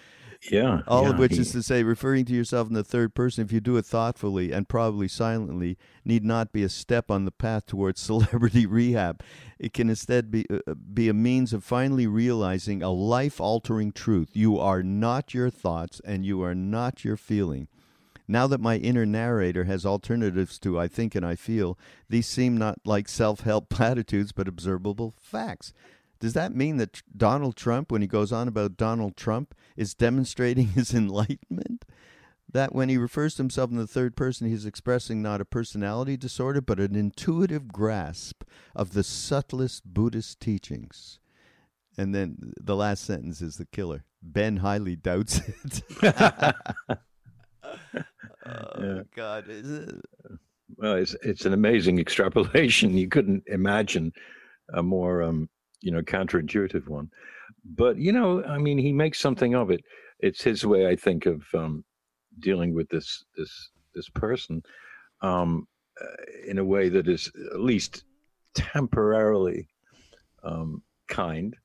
Yeah. 0.50 0.82
All 0.88 1.04
yeah, 1.04 1.10
of 1.10 1.18
which 1.18 1.34
he, 1.34 1.40
is 1.40 1.52
to 1.52 1.62
say, 1.62 1.82
referring 1.82 2.24
to 2.24 2.32
yourself 2.32 2.68
in 2.68 2.74
the 2.74 2.82
third 2.82 3.14
person, 3.14 3.44
if 3.44 3.52
you 3.52 3.60
do 3.60 3.76
it 3.76 3.86
thoughtfully 3.86 4.52
and 4.52 4.68
probably 4.68 5.06
silently, 5.08 5.78
need 6.04 6.24
not 6.24 6.52
be 6.52 6.64
a 6.64 6.68
step 6.68 7.10
on 7.10 7.24
the 7.24 7.30
path 7.30 7.66
towards 7.66 8.00
celebrity 8.00 8.66
rehab. 8.66 9.22
It 9.58 9.72
can 9.72 9.88
instead 9.88 10.30
be, 10.30 10.46
uh, 10.50 10.58
uh, 10.66 10.74
be 10.74 11.08
a 11.08 11.14
means 11.14 11.52
of 11.52 11.62
finally 11.62 12.06
realizing 12.06 12.82
a 12.82 12.90
life 12.90 13.40
altering 13.40 13.92
truth. 13.92 14.30
You 14.32 14.58
are 14.58 14.82
not 14.82 15.32
your 15.32 15.50
thoughts 15.50 16.00
and 16.04 16.26
you 16.26 16.42
are 16.42 16.54
not 16.54 17.04
your 17.04 17.16
feeling. 17.16 17.68
Now 18.26 18.46
that 18.46 18.60
my 18.60 18.76
inner 18.76 19.04
narrator 19.04 19.64
has 19.64 19.84
alternatives 19.84 20.58
to 20.60 20.78
I 20.78 20.88
think 20.88 21.14
and 21.14 21.24
I 21.24 21.36
feel, 21.36 21.78
these 22.08 22.26
seem 22.26 22.56
not 22.56 22.78
like 22.84 23.08
self 23.08 23.40
help 23.40 23.68
platitudes 23.70 24.32
but 24.32 24.48
observable 24.48 25.14
facts. 25.20 25.72
Does 26.22 26.34
that 26.34 26.54
mean 26.54 26.76
that 26.76 27.02
Donald 27.16 27.56
Trump, 27.56 27.90
when 27.90 28.00
he 28.00 28.06
goes 28.06 28.30
on 28.30 28.46
about 28.46 28.76
Donald 28.76 29.16
Trump, 29.16 29.56
is 29.76 29.92
demonstrating 29.92 30.68
his 30.76 30.94
enlightenment? 30.94 31.84
That 32.48 32.72
when 32.72 32.88
he 32.88 32.96
refers 32.96 33.34
to 33.34 33.42
himself 33.42 33.72
in 33.72 33.76
the 33.76 33.88
third 33.88 34.14
person, 34.14 34.48
he's 34.48 34.64
expressing 34.64 35.20
not 35.20 35.40
a 35.40 35.44
personality 35.44 36.16
disorder, 36.16 36.60
but 36.60 36.78
an 36.78 36.94
intuitive 36.94 37.72
grasp 37.72 38.44
of 38.76 38.92
the 38.92 39.02
subtlest 39.02 39.92
Buddhist 39.92 40.38
teachings. 40.38 41.18
And 41.98 42.14
then 42.14 42.52
the 42.56 42.76
last 42.76 43.02
sentence 43.04 43.42
is 43.42 43.56
the 43.56 43.66
killer. 43.66 44.04
Ben 44.22 44.58
highly 44.58 44.94
doubts 44.94 45.40
it. 45.64 45.82
oh. 48.46 49.02
God. 49.16 49.44
Well, 50.76 50.94
it's, 50.94 51.16
it's 51.22 51.46
an 51.46 51.52
amazing 51.52 51.98
extrapolation. 51.98 52.96
You 52.96 53.08
couldn't 53.08 53.42
imagine 53.48 54.12
a 54.72 54.84
more 54.84 55.24
um, 55.24 55.48
you 55.82 55.90
know 55.90 56.02
counterintuitive 56.02 56.88
one 56.88 57.10
but 57.64 57.96
you 57.96 58.12
know 58.12 58.42
i 58.44 58.58
mean 58.58 58.78
he 58.78 58.92
makes 58.92 59.20
something 59.20 59.54
of 59.54 59.70
it 59.70 59.82
it's 60.20 60.42
his 60.42 60.64
way 60.64 60.86
i 60.86 60.96
think 60.96 61.26
of 61.26 61.42
um, 61.54 61.84
dealing 62.38 62.74
with 62.74 62.88
this 62.88 63.24
this 63.36 63.70
this 63.94 64.08
person 64.08 64.62
um, 65.20 65.66
uh, 66.00 66.06
in 66.46 66.58
a 66.58 66.64
way 66.64 66.88
that 66.88 67.08
is 67.08 67.30
at 67.52 67.60
least 67.60 68.04
temporarily 68.54 69.68
um, 70.42 70.82
kind 71.08 71.56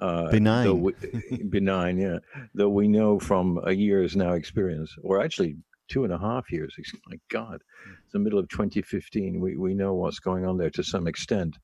uh, 0.00 0.30
benign 0.30 0.80
we, 0.80 0.92
benign 1.50 1.98
yeah 1.98 2.18
though 2.54 2.68
we 2.68 2.88
know 2.88 3.18
from 3.18 3.60
a 3.64 3.72
year's 3.72 4.16
now 4.16 4.32
experience 4.32 4.94
or 5.02 5.22
actually 5.22 5.56
two 5.92 6.04
and 6.04 6.12
a 6.12 6.18
half 6.18 6.50
years. 6.50 6.74
My 7.06 7.18
God, 7.28 7.60
it's 8.02 8.12
the 8.12 8.18
middle 8.18 8.38
of 8.38 8.48
2015. 8.48 9.40
We 9.40 9.56
we 9.56 9.74
know 9.74 9.94
what's 9.94 10.18
going 10.18 10.46
on 10.46 10.56
there 10.56 10.70
to 10.70 10.82
some 10.82 11.06
extent. 11.06 11.58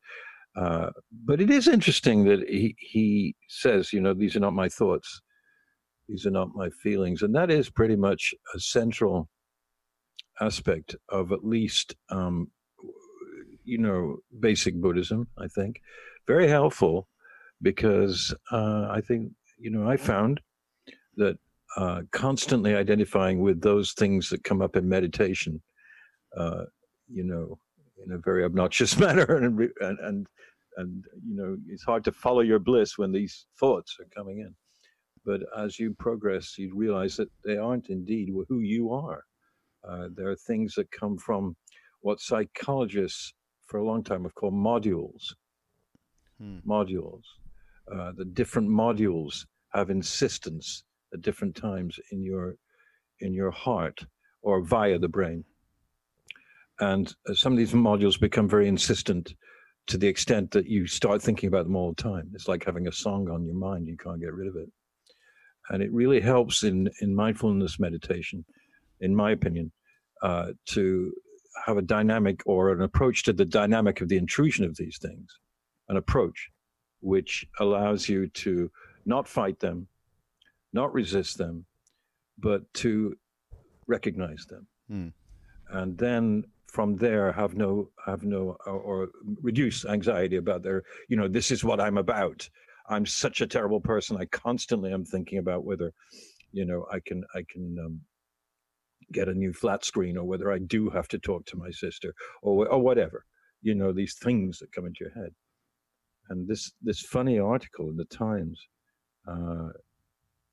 Uh, 0.57 0.91
but 1.25 1.41
it 1.41 1.51
is 1.51 1.69
interesting 1.69 2.25
that 2.25 2.49
he 2.49 2.75
he 2.79 3.35
says, 3.49 3.93
you 3.93 4.01
know, 4.01 4.15
these 4.15 4.35
are 4.37 4.41
not 4.41 4.55
my 4.55 4.69
thoughts, 4.69 5.21
these 6.09 6.27
are 6.27 6.31
not 6.31 6.55
my 6.55 6.69
feelings, 6.83 7.23
and 7.23 7.35
that 7.35 7.51
is 7.51 7.71
pretty 7.71 7.97
much 7.97 8.35
a 8.55 8.61
central 8.61 9.29
aspect 10.41 10.97
of 11.09 11.33
at 11.33 11.45
least 11.45 11.95
um, 12.11 12.51
you 13.65 13.79
know 13.79 14.17
basic 14.41 14.75
Buddhism. 14.75 15.29
I 15.39 15.47
think 15.49 15.81
very 16.27 16.49
helpful 16.49 17.09
because 17.63 18.35
uh, 18.51 18.89
I 18.91 19.01
think 19.07 19.33
you 19.59 19.71
know 19.71 19.89
I 19.89 19.97
found 19.97 20.41
that 21.17 21.39
uh, 21.77 22.03
constantly 22.13 22.75
identifying 22.75 23.41
with 23.41 23.61
those 23.61 23.93
things 23.93 24.31
that 24.31 24.45
come 24.45 24.63
up 24.63 24.77
in 24.77 24.89
meditation, 24.89 25.61
uh, 26.37 26.65
you 27.09 27.25
know, 27.25 27.59
in 28.05 28.13
a 28.13 28.19
very 28.19 28.45
obnoxious 28.45 28.99
manner, 29.05 29.37
and, 29.37 29.59
and 29.81 29.99
and 30.01 30.27
and 30.77 31.05
you 31.27 31.37
know, 31.37 31.57
it's 31.69 31.85
hard 31.85 32.05
to 32.05 32.13
follow 32.13 32.41
your 32.41 32.61
bliss 32.61 32.97
when 32.97 33.13
these 33.13 33.47
thoughts 33.59 33.97
are 34.01 34.07
coming 34.17 34.39
in. 34.39 34.55
But 35.25 35.41
as 35.59 35.79
you 35.79 35.95
progress, 35.99 36.57
you 36.57 36.73
realize 36.75 37.17
that 37.17 37.29
they 37.45 37.57
aren't 37.57 37.91
indeed 37.91 38.29
who 38.49 38.61
you 38.61 38.93
are. 38.93 39.25
Uh, 39.89 40.09
there 40.15 40.31
are 40.31 40.37
things 40.37 40.75
that 40.75 40.91
come 40.93 41.19
from 41.19 41.57
what 42.01 42.21
psychologists 42.21 43.35
for 43.67 43.79
a 43.79 43.85
long 43.85 44.03
time 44.03 44.23
have 44.23 44.35
called 44.35 44.55
modules. 44.55 45.35
Hmm. 46.41 46.59
Modules. 46.67 47.23
Uh, 47.93 48.13
the 48.17 48.25
different 48.25 48.69
modules 48.69 49.45
have 49.75 49.91
insistence 49.91 50.85
at 51.13 51.23
different 51.23 51.57
times 51.57 51.99
in 52.13 52.23
your 52.23 52.55
in 53.21 53.35
your 53.35 53.51
heart 53.51 54.05
or 54.43 54.63
via 54.63 54.99
the 54.99 55.09
brain. 55.09 55.45
And 56.81 57.15
uh, 57.29 57.35
some 57.35 57.53
of 57.53 57.59
these 57.59 57.73
modules 57.73 58.21
become 58.21 58.49
very 58.49 58.69
insistent 58.69 59.35
to 59.89 59.99
the 59.99 60.07
extent 60.07 60.51
that 60.51 60.67
you 60.67 60.87
start 60.87 61.23
thinking 61.23 61.49
about 61.49 61.65
them 61.65 61.77
all 61.77 61.93
the 61.93 62.03
time. 62.03 62.31
It's 62.35 62.49
like 62.49 62.65
having 62.65 62.89
a 62.89 62.93
song 62.93 63.31
on 63.31 63.45
your 63.45 63.55
mind, 63.55 63.89
you 63.89 63.97
can't 63.97 64.21
get 64.21 64.35
rid 64.35 64.49
of 64.49 64.57
it. 64.57 64.71
And 65.71 65.83
it 65.83 65.93
really 65.93 66.21
helps 66.21 66.63
in, 66.63 66.89
in 67.01 67.15
mindfulness 67.15 67.79
meditation, 67.81 68.45
in 69.01 69.15
my 69.15 69.33
opinion, 69.33 69.73
uh, 70.23 70.53
to 70.67 71.13
have 71.67 71.79
a 71.79 71.83
dynamic 71.83 72.43
or 72.47 72.73
an 72.73 72.83
approach 72.83 73.25
to 73.25 73.33
the 73.33 73.45
dynamic 73.45 74.01
of 74.01 74.09
the 74.09 74.17
intrusion 74.17 74.65
of 74.65 74.77
these 74.77 74.99
things, 74.99 75.29
an 75.89 75.97
approach 75.97 76.51
which 77.01 77.47
allows 77.61 78.09
you 78.09 78.29
to 78.29 78.71
not 79.07 79.27
fight 79.27 79.59
them, 79.61 79.87
not 80.73 80.93
resist 80.93 81.39
them, 81.39 81.65
but 82.39 82.63
to 82.75 83.17
recognize 83.87 84.45
them. 84.47 84.67
Mm. 84.91 85.13
And 85.71 85.99
then 85.99 86.45
from 86.69 86.97
there 86.97 87.33
have 87.33 87.55
no 87.55 87.91
have 88.05 88.23
no 88.25 88.57
or, 88.67 88.73
or, 88.73 89.09
reduce 89.43 89.85
anxiety 89.85 90.37
about 90.37 90.63
their 90.63 90.83
you 91.09 91.17
know 91.17 91.29
this 91.29 91.51
is 91.51 91.65
what 91.65 91.81
i'm 91.81 91.99
about. 91.99 92.49
I'm 92.91 93.05
such 93.05 93.41
a 93.41 93.47
terrible 93.47 93.81
person 93.81 94.17
i 94.17 94.25
constantly 94.27 94.93
am 94.93 95.05
thinking 95.05 95.39
about 95.39 95.65
whether 95.65 95.93
you 96.53 96.65
know 96.65 96.87
i 96.93 97.01
can 97.01 97.25
i 97.35 97.43
can 97.51 97.77
um, 97.85 98.01
get 99.13 99.29
a 99.29 99.35
new 99.35 99.53
flat 99.53 99.85
screen 99.85 100.17
or 100.17 100.25
whether 100.25 100.51
i 100.53 100.59
do 100.59 100.89
have 100.91 101.09
to 101.09 101.19
talk 101.19 101.45
to 101.47 101.57
my 101.57 101.71
sister 101.71 102.15
or 102.43 102.67
or 102.69 102.81
whatever 102.81 103.25
you 103.63 103.75
know 103.75 103.93
these 103.93 104.15
things 104.15 104.59
that 104.59 104.73
come 104.73 104.87
into 104.87 105.01
your 105.01 105.13
head. 105.13 105.33
And 106.31 106.47
this 106.47 106.73
this 106.83 107.01
funny 107.01 107.39
article 107.39 107.91
in 107.91 107.97
the 107.97 108.05
times 108.05 108.61
uh, 109.27 109.71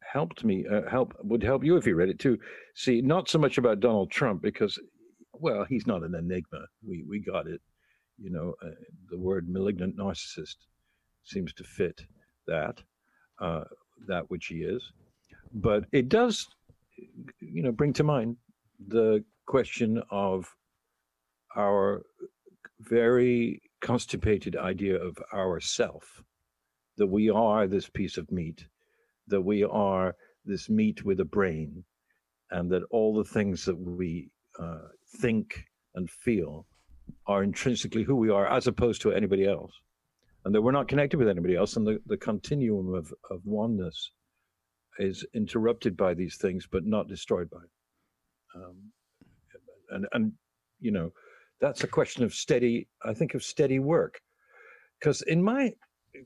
helped 0.02 0.44
me 0.44 0.66
uh, 0.72 0.90
help 0.90 1.14
would 1.24 1.44
help 1.44 1.64
you 1.64 1.78
if 1.78 1.86
you 1.86 1.96
read 1.96 2.10
it 2.10 2.20
too. 2.20 2.38
See 2.76 3.02
not 3.02 3.30
so 3.30 3.40
much 3.40 3.58
about 3.58 3.80
donald 3.80 4.12
trump 4.12 4.42
because 4.42 4.80
well 5.40 5.66
he's 5.66 5.88
not 5.88 6.04
an 6.04 6.16
enigma. 6.16 6.66
We 6.88 7.04
we 7.08 7.20
got 7.20 7.48
it. 7.48 7.62
You 8.18 8.32
know 8.32 8.56
uh, 8.64 8.72
the 9.10 9.20
word 9.20 9.50
malignant 9.50 9.98
narcissist 9.98 10.56
seems 11.24 11.54
to 11.54 11.64
fit 11.64 12.02
that 12.48 12.82
uh, 13.40 13.66
that 14.08 14.30
which 14.30 14.48
he 14.48 14.58
is. 14.58 14.92
But 15.54 15.86
it 15.92 16.10
does 16.10 16.48
you 17.40 17.64
know 17.64 17.72
bring 17.72 17.94
to 17.94 18.04
mind 18.04 18.38
the 18.88 19.24
question 19.48 20.02
of 20.12 20.56
our 21.56 22.04
very 22.80 23.62
constipated 23.82 24.56
idea 24.56 25.02
of 25.02 25.18
ourself 25.34 26.24
that 26.98 27.08
we 27.08 27.30
are 27.30 27.68
this 27.68 27.90
piece 27.90 28.18
of 28.18 28.32
meat 28.32 28.66
that 29.28 29.42
we 29.42 29.64
are 29.64 30.16
this 30.46 30.70
meat 30.70 31.04
with 31.04 31.20
a 31.20 31.26
brain, 31.26 31.84
and 32.52 32.72
that 32.72 32.84
all 32.92 33.16
the 33.16 33.24
things 33.24 33.66
that 33.66 33.78
we 33.78 34.30
uh, 34.60 34.88
think 35.22 35.66
and 35.96 36.10
feel 36.10 36.66
are 37.28 37.44
intrinsically 37.44 38.04
who 38.04 38.16
we 38.16 38.30
are 38.30 38.48
as 38.48 38.68
opposed 38.68 39.02
to 39.02 39.12
anybody 39.12 39.46
else. 39.46 39.72
And 40.44 40.54
that 40.54 40.62
we're 40.62 40.72
not 40.72 40.88
connected 40.88 41.18
with 41.18 41.28
anybody 41.28 41.56
else. 41.56 41.76
And 41.76 41.88
the, 41.88 42.00
the 42.06 42.18
continuum 42.18 42.94
of, 42.94 43.12
of 43.32 43.42
oneness 43.46 44.12
is 45.00 45.26
interrupted 45.34 45.98
by 45.98 46.14
these 46.14 46.38
things, 46.38 46.68
but 46.72 46.86
not 46.86 47.08
destroyed 47.08 47.50
by 47.50 47.58
it. 47.58 48.56
Um, 48.56 48.78
and, 49.90 50.06
and, 50.14 50.32
you 50.80 50.92
know, 50.92 51.12
that's 51.60 51.84
a 51.84 51.88
question 51.88 52.24
of 52.24 52.34
steady, 52.34 52.88
I 53.04 53.14
think, 53.14 53.34
of 53.34 53.44
steady 53.44 53.80
work. 53.80 54.22
Because 55.00 55.24
in 55.24 55.44
my 55.44 55.74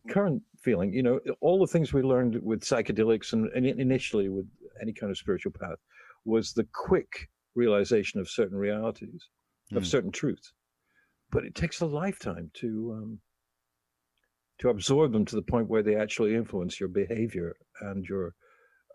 current 0.09 0.41
feeling. 0.61 0.93
You 0.93 1.03
know, 1.03 1.19
all 1.41 1.59
the 1.59 1.71
things 1.71 1.93
we 1.93 2.01
learned 2.01 2.41
with 2.41 2.61
psychedelics 2.61 3.33
and, 3.33 3.49
and 3.53 3.65
initially 3.65 4.29
with 4.29 4.45
any 4.81 4.93
kind 4.93 5.11
of 5.11 5.17
spiritual 5.17 5.51
path 5.51 5.77
was 6.25 6.53
the 6.53 6.67
quick 6.73 7.29
realization 7.55 8.19
of 8.19 8.29
certain 8.29 8.57
realities, 8.57 9.29
of 9.73 9.83
mm. 9.83 9.85
certain 9.85 10.11
truths. 10.11 10.53
But 11.31 11.45
it 11.45 11.55
takes 11.55 11.81
a 11.81 11.85
lifetime 11.85 12.51
to 12.55 12.93
um, 12.97 13.19
to 14.59 14.69
absorb 14.69 15.13
them 15.13 15.25
to 15.25 15.35
the 15.35 15.41
point 15.41 15.69
where 15.69 15.83
they 15.83 15.95
actually 15.95 16.35
influence 16.35 16.79
your 16.79 16.89
behavior 16.89 17.55
and 17.81 18.03
your 18.05 18.33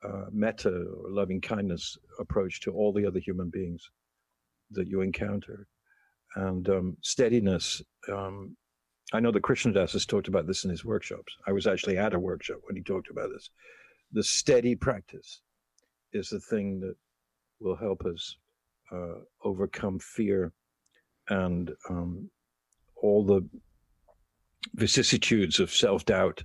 uh, 0.04 0.26
metta 0.30 0.68
or 0.68 1.10
loving 1.10 1.40
kindness 1.40 1.96
approach 2.18 2.60
to 2.60 2.72
all 2.72 2.92
the 2.92 3.06
other 3.06 3.20
human 3.20 3.48
beings 3.50 3.88
that 4.72 4.88
you 4.88 5.00
encounter. 5.00 5.66
And 6.36 6.68
um, 6.68 6.96
steadiness 7.00 7.80
um, 8.10 8.56
I 9.12 9.20
know 9.20 9.30
that 9.30 9.42
Krishna 9.42 9.72
Das 9.72 9.92
has 9.92 10.06
talked 10.06 10.28
about 10.28 10.46
this 10.46 10.64
in 10.64 10.70
his 10.70 10.84
workshops. 10.84 11.36
I 11.46 11.52
was 11.52 11.66
actually 11.66 11.98
at 11.98 12.14
a 12.14 12.18
workshop 12.18 12.58
when 12.64 12.76
he 12.76 12.82
talked 12.82 13.10
about 13.10 13.30
this. 13.30 13.50
The 14.12 14.24
steady 14.24 14.74
practice 14.74 15.42
is 16.12 16.30
the 16.30 16.40
thing 16.40 16.80
that 16.80 16.96
will 17.60 17.76
help 17.76 18.04
us 18.04 18.36
uh, 18.92 19.20
overcome 19.42 19.98
fear 19.98 20.52
and 21.28 21.70
um, 21.88 22.30
all 22.96 23.24
the 23.24 23.48
vicissitudes 24.74 25.60
of 25.60 25.70
self 25.70 26.04
doubt 26.04 26.42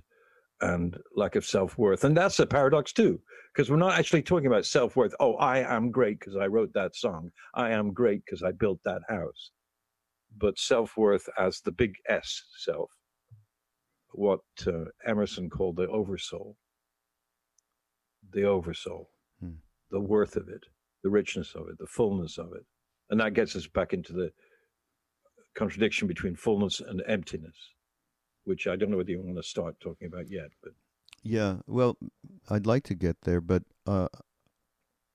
and 0.60 0.96
lack 1.16 1.36
of 1.36 1.44
self 1.44 1.78
worth. 1.78 2.04
And 2.04 2.16
that's 2.16 2.38
a 2.38 2.46
paradox 2.46 2.92
too, 2.92 3.20
because 3.52 3.70
we're 3.70 3.76
not 3.76 3.98
actually 3.98 4.22
talking 4.22 4.46
about 4.46 4.66
self 4.66 4.96
worth. 4.96 5.14
Oh, 5.20 5.34
I 5.34 5.58
am 5.58 5.90
great 5.90 6.20
because 6.20 6.36
I 6.36 6.46
wrote 6.46 6.72
that 6.74 6.96
song. 6.96 7.30
I 7.54 7.70
am 7.70 7.92
great 7.92 8.24
because 8.24 8.42
I 8.42 8.52
built 8.52 8.80
that 8.84 9.02
house 9.08 9.50
but 10.36 10.58
self 10.58 10.96
worth 10.96 11.28
as 11.38 11.60
the 11.60 11.72
big 11.72 11.94
S 12.08 12.42
self, 12.58 12.90
what 14.12 14.40
uh, 14.66 14.84
Emerson 15.06 15.50
called 15.50 15.76
the 15.76 15.88
oversoul. 15.88 16.56
The 18.32 18.44
oversoul, 18.44 19.10
hmm. 19.40 19.54
the 19.90 20.00
worth 20.00 20.36
of 20.36 20.48
it, 20.48 20.64
the 21.02 21.10
richness 21.10 21.54
of 21.54 21.68
it, 21.68 21.78
the 21.78 21.86
fullness 21.86 22.38
of 22.38 22.52
it. 22.54 22.64
And 23.10 23.20
that 23.20 23.34
gets 23.34 23.56
us 23.56 23.66
back 23.66 23.92
into 23.92 24.12
the 24.12 24.30
contradiction 25.54 26.06
between 26.06 26.36
fullness 26.36 26.80
and 26.80 27.02
emptiness, 27.06 27.56
which 28.44 28.66
I 28.66 28.76
don't 28.76 28.90
know 28.90 28.96
whether 28.96 29.10
you 29.10 29.20
want 29.20 29.36
to 29.36 29.42
start 29.42 29.80
talking 29.80 30.06
about 30.06 30.30
yet, 30.30 30.50
but. 30.62 30.72
Yeah, 31.22 31.56
well, 31.66 31.98
I'd 32.48 32.66
like 32.66 32.84
to 32.84 32.94
get 32.94 33.22
there, 33.22 33.42
but 33.42 33.64
uh, 33.86 34.08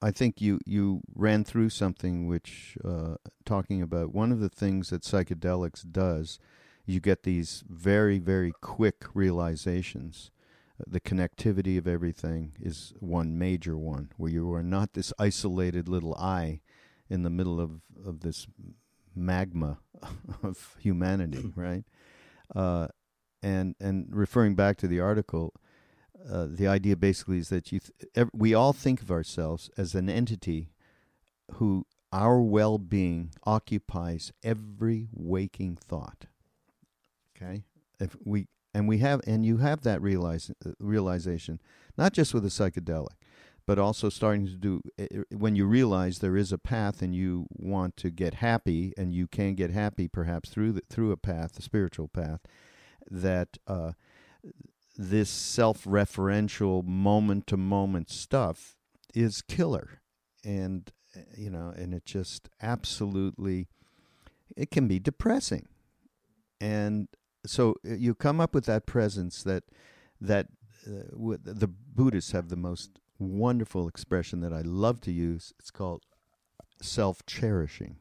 I 0.01 0.11
think 0.11 0.39
you 0.39 0.59
you 0.65 1.01
ran 1.15 1.43
through 1.43 1.69
something 1.69 2.27
which 2.27 2.77
uh, 2.85 3.15
talking 3.43 3.81
about 3.81 4.13
one 4.13 4.31
of 4.31 4.39
the 4.39 4.49
things 4.49 4.91
that 4.91 5.01
psychedelics 5.01 5.83
does. 5.89 6.37
You 6.85 6.99
get 6.99 7.23
these 7.23 7.63
very 7.67 8.19
very 8.19 8.53
quick 8.61 9.05
realizations. 9.15 10.29
The 10.85 10.99
connectivity 10.99 11.77
of 11.77 11.87
everything 11.87 12.53
is 12.59 12.93
one 12.99 13.37
major 13.37 13.77
one, 13.77 14.11
where 14.17 14.31
you 14.31 14.51
are 14.53 14.63
not 14.63 14.93
this 14.93 15.13
isolated 15.17 15.87
little 15.87 16.15
eye 16.15 16.61
in 17.09 17.23
the 17.23 17.29
middle 17.29 17.61
of, 17.61 17.81
of 18.05 18.21
this 18.21 18.47
magma 19.15 19.79
of 20.43 20.75
humanity, 20.79 21.53
right? 21.55 21.83
Uh, 22.53 22.87
and 23.41 23.75
and 23.79 24.07
referring 24.09 24.55
back 24.55 24.77
to 24.77 24.87
the 24.87 24.99
article, 24.99 25.53
uh, 26.29 26.47
the 26.49 26.67
idea 26.67 26.95
basically 26.95 27.37
is 27.37 27.49
that 27.49 27.71
you 27.71 27.79
th- 27.79 28.27
we 28.33 28.53
all 28.53 28.73
think 28.73 29.01
of 29.01 29.11
ourselves 29.11 29.69
as 29.77 29.95
an 29.95 30.09
entity 30.09 30.71
who 31.53 31.85
our 32.11 32.41
well-being 32.41 33.31
occupies 33.43 34.31
every 34.43 35.07
waking 35.13 35.75
thought 35.75 36.25
okay 37.35 37.63
if 37.99 38.15
we 38.23 38.47
and 38.75 38.87
we 38.87 38.97
have 38.99 39.21
and 39.25 39.45
you 39.45 39.57
have 39.57 39.81
that 39.81 40.01
realize, 40.01 40.51
uh, 40.65 40.71
realization 40.79 41.61
not 41.97 42.13
just 42.13 42.33
with 42.33 42.45
a 42.45 42.49
psychedelic 42.49 43.15
but 43.65 43.79
also 43.79 44.09
starting 44.09 44.45
to 44.45 44.53
do 44.53 44.81
eh, 44.97 45.07
eh, 45.11 45.21
when 45.35 45.55
you 45.55 45.65
realize 45.65 46.19
there 46.19 46.37
is 46.37 46.51
a 46.51 46.57
path 46.57 47.01
and 47.01 47.15
you 47.15 47.47
want 47.51 47.97
to 47.97 48.09
get 48.09 48.35
happy 48.35 48.93
and 48.97 49.13
you 49.13 49.27
can 49.27 49.55
get 49.55 49.71
happy 49.71 50.07
perhaps 50.07 50.49
through 50.49 50.71
the, 50.71 50.81
through 50.89 51.11
a 51.11 51.17
path, 51.17 51.57
a 51.57 51.61
spiritual 51.61 52.07
path, 52.07 52.41
that 53.09 53.57
uh, 53.67 53.93
this 54.97 55.29
self-referential 55.29 56.85
moment-to-moment 56.85 58.09
stuff 58.09 58.75
is 59.13 59.41
killer, 59.41 60.01
and 60.43 60.91
eh, 61.15 61.21
you 61.37 61.49
know, 61.49 61.73
and 61.75 61.93
it 61.93 62.05
just 62.05 62.49
absolutely 62.61 63.67
it 64.55 64.69
can 64.71 64.87
be 64.87 64.99
depressing, 64.99 65.67
and 66.61 67.07
so 67.45 67.75
you 67.83 68.15
come 68.15 68.39
up 68.39 68.53
with 68.53 68.65
that 68.65 68.85
presence 68.85 69.43
that 69.43 69.63
that 70.21 70.47
uh, 70.87 71.37
the 71.43 71.67
Buddhists 71.67 72.31
have 72.31 72.49
the 72.49 72.55
most 72.55 72.99
wonderful 73.19 73.87
expression 73.87 74.41
that 74.41 74.53
I 74.53 74.61
love 74.61 75.01
to 75.01 75.11
use. 75.11 75.53
It's 75.59 75.71
called 75.71 76.03
self 76.81 77.25
cherishing, 77.25 77.97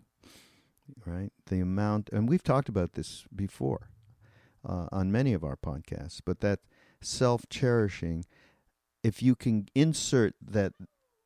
right? 1.06 1.32
The 1.46 1.60
amount, 1.60 2.10
and 2.12 2.28
we've 2.28 2.42
talked 2.42 2.68
about 2.68 2.92
this 2.92 3.24
before 3.34 3.90
uh, 4.66 4.86
on 4.92 5.12
many 5.12 5.32
of 5.32 5.44
our 5.44 5.56
podcasts, 5.56 6.20
but 6.24 6.40
that 6.40 6.60
self 7.00 7.48
cherishing, 7.48 8.24
if 9.02 9.22
you 9.22 9.34
can 9.34 9.68
insert 9.74 10.34
that, 10.40 10.72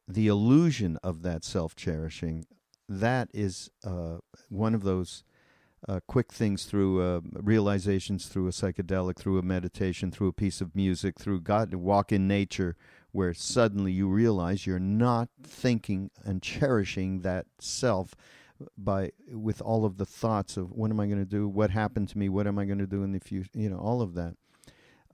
the 0.07 0.27
illusion 0.27 0.99
of 1.03 1.23
that 1.23 1.45
self 1.45 1.75
cherishing, 1.75 2.47
that 2.89 3.29
is 3.33 3.71
uh, 3.85 4.19
one 4.49 4.75
of 4.75 4.83
those 4.83 5.23
uh, 5.87 6.01
quick 6.07 6.33
things 6.33 6.65
through 6.65 7.01
uh, 7.01 7.21
realizations 7.35 8.27
through 8.27 8.49
a 8.49 8.51
psychedelic, 8.51 9.17
through 9.17 9.39
a 9.39 9.43
meditation, 9.43 10.11
through 10.11 10.29
a 10.29 10.33
piece 10.33 10.61
of 10.61 10.75
music, 10.75 11.19
through 11.19 11.41
God, 11.41 11.73
walk 11.75 12.11
in 12.11 12.27
nature, 12.27 12.77
where 13.13 13.33
suddenly 13.33 13.93
you 13.93 14.09
realize 14.09 14.67
you're 14.67 14.79
not 14.79 15.29
thinking 15.43 16.11
and 16.25 16.43
cherishing 16.43 17.21
that 17.21 17.47
self 17.61 18.15
by 18.77 19.13
with 19.33 19.61
all 19.63 19.85
of 19.85 19.99
the 19.99 20.07
thoughts 20.07 20.57
of 20.57 20.73
what 20.73 20.91
am 20.91 20.99
I 20.99 21.07
going 21.07 21.19
to 21.19 21.25
do, 21.25 21.49
what 21.49 21.71
happened 21.71 22.09
to 22.11 22.19
me, 22.19 22.29
what 22.29 22.47
am 22.47 22.59
I 22.59 22.65
going 22.65 22.79
to 22.79 22.87
do 22.87 23.05
in 23.05 23.13
the 23.13 23.21
future, 23.21 23.51
you 23.55 23.71
know, 23.71 23.79
all 23.79 24.03
of 24.03 24.15
that. 24.15 24.35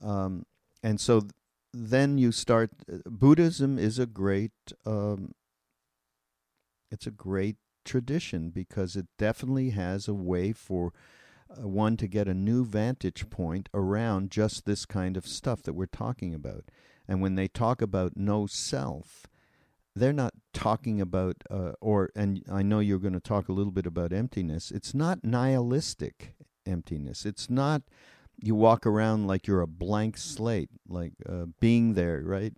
Um, 0.01 0.45
and 0.81 0.99
so 0.99 1.19
th- 1.19 1.31
then 1.73 2.17
you 2.17 2.31
start. 2.31 2.71
Uh, 2.91 2.97
Buddhism 3.05 3.77
is 3.77 3.99
a 3.99 4.05
great. 4.05 4.51
Um, 4.85 5.33
it's 6.91 7.07
a 7.07 7.11
great 7.11 7.57
tradition 7.85 8.49
because 8.49 8.95
it 8.95 9.07
definitely 9.17 9.69
has 9.71 10.07
a 10.07 10.13
way 10.13 10.51
for 10.51 10.91
uh, 11.49 11.67
one 11.67 11.95
to 11.97 12.07
get 12.07 12.27
a 12.27 12.33
new 12.33 12.65
vantage 12.65 13.29
point 13.29 13.69
around 13.73 14.31
just 14.31 14.65
this 14.65 14.85
kind 14.85 15.15
of 15.15 15.27
stuff 15.27 15.61
that 15.63 15.73
we're 15.73 15.85
talking 15.85 16.33
about. 16.33 16.65
And 17.07 17.21
when 17.21 17.35
they 17.35 17.47
talk 17.47 17.81
about 17.81 18.17
no 18.17 18.47
self, 18.47 19.27
they're 19.95 20.11
not 20.11 20.33
talking 20.53 20.99
about, 20.99 21.37
uh, 21.49 21.73
or, 21.79 22.09
and 22.15 22.43
I 22.51 22.63
know 22.63 22.79
you're 22.79 22.99
going 22.99 23.13
to 23.13 23.19
talk 23.19 23.47
a 23.47 23.53
little 23.53 23.71
bit 23.71 23.85
about 23.85 24.11
emptiness. 24.11 24.71
It's 24.71 24.93
not 24.93 25.23
nihilistic 25.23 26.33
emptiness. 26.65 27.25
It's 27.25 27.49
not 27.49 27.83
you 28.41 28.55
walk 28.55 28.85
around 28.85 29.27
like 29.27 29.47
you're 29.47 29.61
a 29.61 29.67
blank 29.67 30.17
slate, 30.17 30.69
like 30.87 31.13
uh, 31.27 31.45
being 31.59 31.93
there, 31.93 32.21
right? 32.25 32.53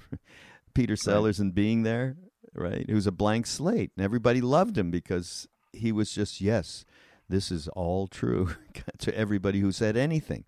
Peter 0.74 0.96
Sellers 0.96 1.38
right. 1.38 1.44
and 1.44 1.54
being 1.54 1.82
there, 1.84 2.16
right? 2.56 2.84
It 2.88 2.94
was 2.94 3.06
a 3.06 3.12
blank 3.12 3.46
slate, 3.46 3.92
and 3.96 4.04
everybody 4.04 4.40
loved 4.40 4.76
him 4.76 4.90
because 4.90 5.48
he 5.72 5.92
was 5.92 6.12
just 6.12 6.40
yes, 6.40 6.84
this 7.28 7.50
is 7.50 7.68
all 7.68 8.06
true 8.06 8.50
to 8.98 9.16
everybody 9.16 9.60
who 9.60 9.72
said 9.72 9.96
anything. 9.96 10.44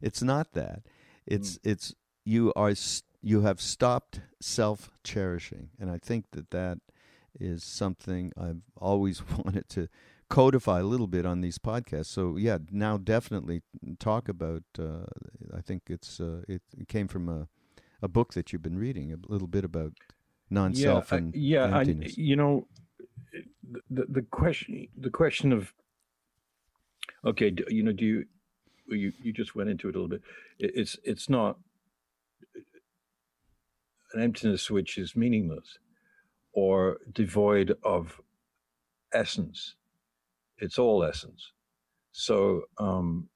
It's 0.00 0.22
not 0.22 0.52
that. 0.52 0.82
It's 1.26 1.54
mm. 1.58 1.70
it's 1.70 1.94
you 2.24 2.52
are 2.54 2.74
you 3.22 3.42
have 3.42 3.60
stopped 3.60 4.20
self 4.40 4.90
cherishing, 5.02 5.70
and 5.78 5.90
I 5.90 5.98
think 5.98 6.26
that 6.32 6.50
that 6.50 6.78
is 7.38 7.62
something 7.62 8.32
I've 8.38 8.62
always 8.76 9.22
wanted 9.44 9.68
to 9.70 9.88
codify 10.28 10.80
a 10.80 10.84
little 10.84 11.06
bit 11.06 11.24
on 11.24 11.40
these 11.40 11.58
podcasts. 11.58 12.06
So 12.06 12.36
yeah, 12.36 12.58
now 12.70 12.96
definitely 12.96 13.62
talk 13.98 14.28
about. 14.28 14.62
Uh, 14.78 15.06
I 15.56 15.60
think 15.60 15.84
it's 15.88 16.20
uh, 16.20 16.42
it, 16.48 16.62
it, 16.76 16.88
came 16.88 17.08
from 17.08 17.28
a 17.28 17.48
a 18.02 18.08
book 18.08 18.34
that 18.34 18.52
you've 18.52 18.62
been 18.62 18.78
reading 18.78 19.12
a 19.12 19.16
little 19.30 19.48
bit 19.48 19.64
about 19.64 19.94
non-self 20.50 21.12
yeah, 21.12 21.18
and 21.18 21.34
I, 21.34 21.38
yeah, 21.38 21.76
I, 21.76 21.82
you 21.82 22.36
know, 22.36 22.66
the 23.90 24.06
the 24.08 24.22
question 24.22 24.88
the 24.96 25.10
question 25.10 25.52
of 25.52 25.72
okay, 27.24 27.52
you 27.68 27.82
know, 27.82 27.92
do 27.92 28.04
you 28.04 28.24
you 28.88 29.12
you 29.22 29.32
just 29.32 29.54
went 29.54 29.70
into 29.70 29.88
it 29.88 29.94
a 29.94 29.98
little 29.98 30.08
bit. 30.08 30.22
It's 30.58 30.96
it's 31.04 31.28
not 31.28 31.58
an 34.14 34.22
emptiness 34.22 34.70
which 34.70 34.96
is 34.96 35.14
meaningless 35.14 35.78
or 36.52 36.98
devoid 37.12 37.76
of 37.82 38.20
essence. 39.12 39.74
It's 40.58 40.78
all 40.78 41.04
essence. 41.04 41.52
So 42.12 42.62
um, 42.78 43.28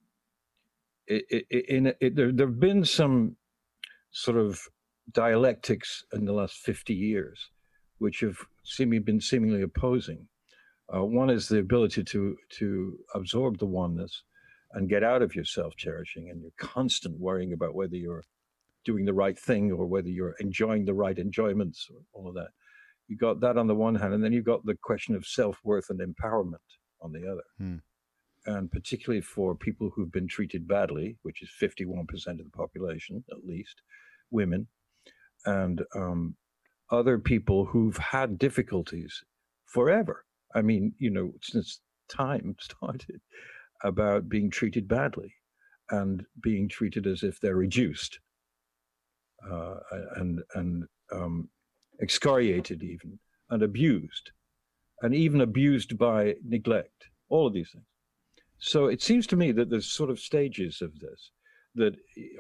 it, 1.07 1.25
it, 1.29 1.67
in 1.69 1.87
it, 2.01 2.17
there 2.17 2.33
there 2.33 2.47
have 2.47 2.61
been 2.61 2.85
some 2.85 3.37
sort 4.11 4.39
of 4.39 4.69
dialectics 5.11 6.05
in 6.13 6.25
the 6.25 6.33
last 6.33 6.57
50 6.57 6.95
years, 6.95 7.51
which 7.99 8.21
have 8.21 8.37
seemingly 8.65 9.01
been 9.01 9.21
seemingly 9.21 9.63
opposing. 9.63 10.29
Uh, 10.95 11.05
one 11.05 11.31
is 11.31 11.49
the 11.49 11.59
ability 11.59 12.05
to 12.05 12.37
to 12.59 12.99
absorb 13.15 13.59
the 13.59 13.67
oneness 13.67 14.23
and 14.73 14.89
get 14.89 15.05
out 15.05 15.23
of 15.23 15.35
your 15.35 15.45
self-cherishing 15.45 16.31
and 16.31 16.41
your 16.41 16.51
constant 16.59 17.19
worrying 17.19 17.53
about 17.53 17.75
whether 17.75 17.97
you're 17.97 18.25
doing 18.85 19.05
the 19.05 19.13
right 19.13 19.39
thing 19.39 19.71
or 19.71 19.87
whether 19.87 20.09
you're 20.09 20.35
enjoying 20.41 20.85
the 20.85 20.95
right 20.95 21.19
enjoyments 21.19 21.89
or 21.93 22.01
all 22.13 22.29
of 22.29 22.35
that. 22.35 22.49
You 23.09 23.17
got 23.17 23.41
that 23.41 23.57
on 23.57 23.67
the 23.67 23.75
one 23.75 23.95
hand, 23.95 24.15
and 24.15 24.25
then 24.25 24.33
you've 24.33 24.45
got 24.45 24.65
the 24.65 24.77
question 24.83 25.15
of 25.15 25.27
self-worth 25.27 25.91
and 25.91 26.01
empowerment 26.01 26.57
on 27.01 27.13
the 27.13 27.27
other. 27.31 27.43
Hmm. 27.59 27.77
And 28.47 28.71
particularly 28.71 29.21
for 29.21 29.55
people 29.55 29.91
who've 29.95 30.11
been 30.11 30.27
treated 30.27 30.67
badly, 30.67 31.17
which 31.23 31.43
is 31.43 31.51
51% 31.61 32.03
of 32.11 32.39
the 32.39 32.51
population, 32.53 33.23
at 33.31 33.45
least, 33.45 33.83
women, 34.31 34.67
and 35.47 35.83
um, 35.95 36.37
other 36.91 37.19
people 37.19 37.65
who've 37.65 37.97
had 37.97 38.39
difficulties 38.39 39.23
forever. 39.67 40.25
I 40.55 40.63
mean, 40.63 40.95
you 40.99 41.11
know, 41.11 41.33
since 41.43 41.81
time 42.09 42.57
started 42.61 43.21
about 43.83 44.29
being 44.29 44.51
treated 44.51 44.87
badly 44.87 45.35
and 45.91 46.25
being 46.43 46.69
treated 46.69 47.07
as 47.07 47.23
if 47.23 47.41
they're 47.41 47.57
reduced 47.57 48.19
uh, 49.51 49.75
and 50.17 50.41
and 50.55 50.85
um, 51.13 51.49
excoriated 52.01 52.83
even 52.83 53.19
and 53.51 53.63
abused 53.63 54.31
and 55.03 55.15
even 55.15 55.41
abused 55.41 55.99
by 55.99 56.35
neglect 56.45 57.09
all 57.29 57.47
of 57.47 57.53
these 57.53 57.71
things 57.73 57.85
so 58.59 58.87
it 58.87 59.03
seems 59.03 59.27
to 59.27 59.37
me 59.37 59.51
that 59.53 59.69
there's 59.69 59.91
sort 59.91 60.11
of 60.11 60.19
stages 60.19 60.81
of 60.81 60.99
this 61.01 61.31
that 61.75 61.95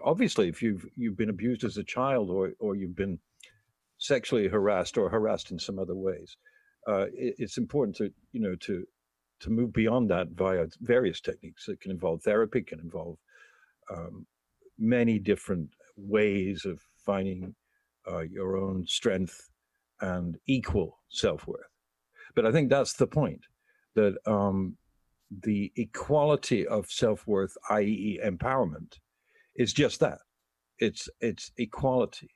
obviously 0.04 0.48
if 0.48 0.62
you've 0.62 0.86
you've 0.96 1.16
been 1.16 1.30
abused 1.30 1.64
as 1.64 1.76
a 1.76 1.84
child 1.84 2.30
or 2.30 2.52
or 2.58 2.74
you've 2.74 2.96
been 2.96 3.18
sexually 3.98 4.48
harassed 4.48 4.98
or 4.98 5.08
harassed 5.08 5.50
in 5.50 5.58
some 5.58 5.78
other 5.78 5.94
ways 5.94 6.36
uh, 6.88 7.06
it, 7.14 7.34
it's 7.38 7.58
important 7.58 7.96
to 7.96 8.10
you 8.32 8.40
know 8.40 8.54
to 8.56 8.84
to 9.40 9.50
move 9.50 9.72
beyond 9.72 10.10
that 10.10 10.28
via 10.34 10.66
various 10.80 11.20
techniques 11.20 11.66
that 11.66 11.80
can 11.80 11.90
involve 11.90 12.22
therapy 12.22 12.62
can 12.62 12.80
involve 12.80 13.16
um, 13.90 14.26
many 14.78 15.18
different 15.18 15.68
ways 15.96 16.64
of 16.64 16.80
finding 17.04 17.54
uh, 18.10 18.20
your 18.20 18.56
own 18.56 18.86
strength 18.86 19.50
and 20.00 20.36
equal 20.46 20.98
self-worth. 21.08 21.60
But 22.34 22.46
i 22.46 22.52
think 22.52 22.70
that's 22.70 22.94
the 22.94 23.06
point 23.06 23.40
that 23.94 24.16
um, 24.26 24.76
the 25.42 25.72
equality 25.76 26.66
of 26.66 26.90
self-worth 26.90 27.56
i.e 27.70 28.20
empowerment 28.24 28.98
is 29.56 29.72
just 29.72 30.00
that. 30.00 30.18
It's 30.78 31.08
it's 31.20 31.52
equality. 31.58 32.30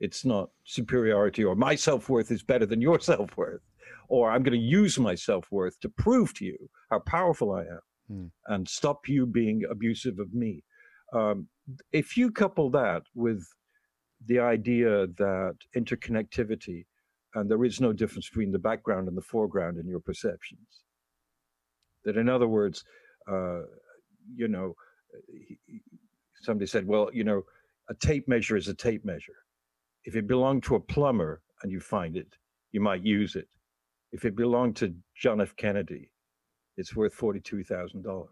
It's 0.00 0.24
not 0.24 0.50
superiority 0.64 1.44
or 1.44 1.54
my 1.54 1.74
self 1.74 2.08
worth 2.08 2.30
is 2.30 2.42
better 2.42 2.66
than 2.66 2.80
your 2.80 3.00
self 3.12 3.36
worth, 3.36 3.62
or 4.08 4.30
I'm 4.30 4.42
going 4.42 4.58
to 4.58 4.64
use 4.64 4.98
my 4.98 5.14
self 5.14 5.46
worth 5.50 5.78
to 5.80 5.88
prove 5.88 6.34
to 6.34 6.44
you 6.44 6.70
how 6.90 7.00
powerful 7.00 7.52
I 7.52 7.60
am 7.60 7.80
hmm. 8.08 8.26
and 8.52 8.68
stop 8.68 9.08
you 9.08 9.26
being 9.26 9.62
abusive 9.70 10.18
of 10.18 10.32
me. 10.32 10.64
Um, 11.12 11.48
if 11.92 12.16
you 12.16 12.30
couple 12.30 12.70
that 12.70 13.02
with 13.14 13.44
the 14.26 14.38
idea 14.38 15.06
that 15.18 15.56
interconnectivity 15.76 16.86
and 17.34 17.50
there 17.50 17.64
is 17.64 17.80
no 17.80 17.92
difference 17.92 18.28
between 18.28 18.52
the 18.52 18.58
background 18.58 19.08
and 19.08 19.16
the 19.16 19.22
foreground 19.22 19.78
in 19.78 19.86
your 19.86 20.00
perceptions, 20.00 20.82
that 22.04 22.16
in 22.16 22.28
other 22.28 22.48
words, 22.48 22.84
uh, 23.30 23.60
you 24.34 24.48
know, 24.48 24.74
somebody 26.40 26.66
said, 26.66 26.86
well, 26.86 27.10
you 27.12 27.24
know, 27.24 27.42
a 27.88 27.94
tape 27.94 28.28
measure 28.28 28.56
is 28.56 28.68
a 28.68 28.74
tape 28.74 29.04
measure. 29.04 29.36
If 30.04 30.16
it 30.16 30.26
belonged 30.26 30.62
to 30.64 30.76
a 30.76 30.80
plumber 30.80 31.42
and 31.62 31.70
you 31.70 31.80
find 31.80 32.16
it, 32.16 32.36
you 32.72 32.80
might 32.80 33.02
use 33.02 33.36
it. 33.36 33.48
If 34.12 34.24
it 34.24 34.34
belonged 34.36 34.76
to 34.76 34.94
John 35.14 35.40
F. 35.40 35.54
Kennedy, 35.56 36.10
it's 36.76 36.96
worth 36.96 37.16
$42,000. 37.16 38.26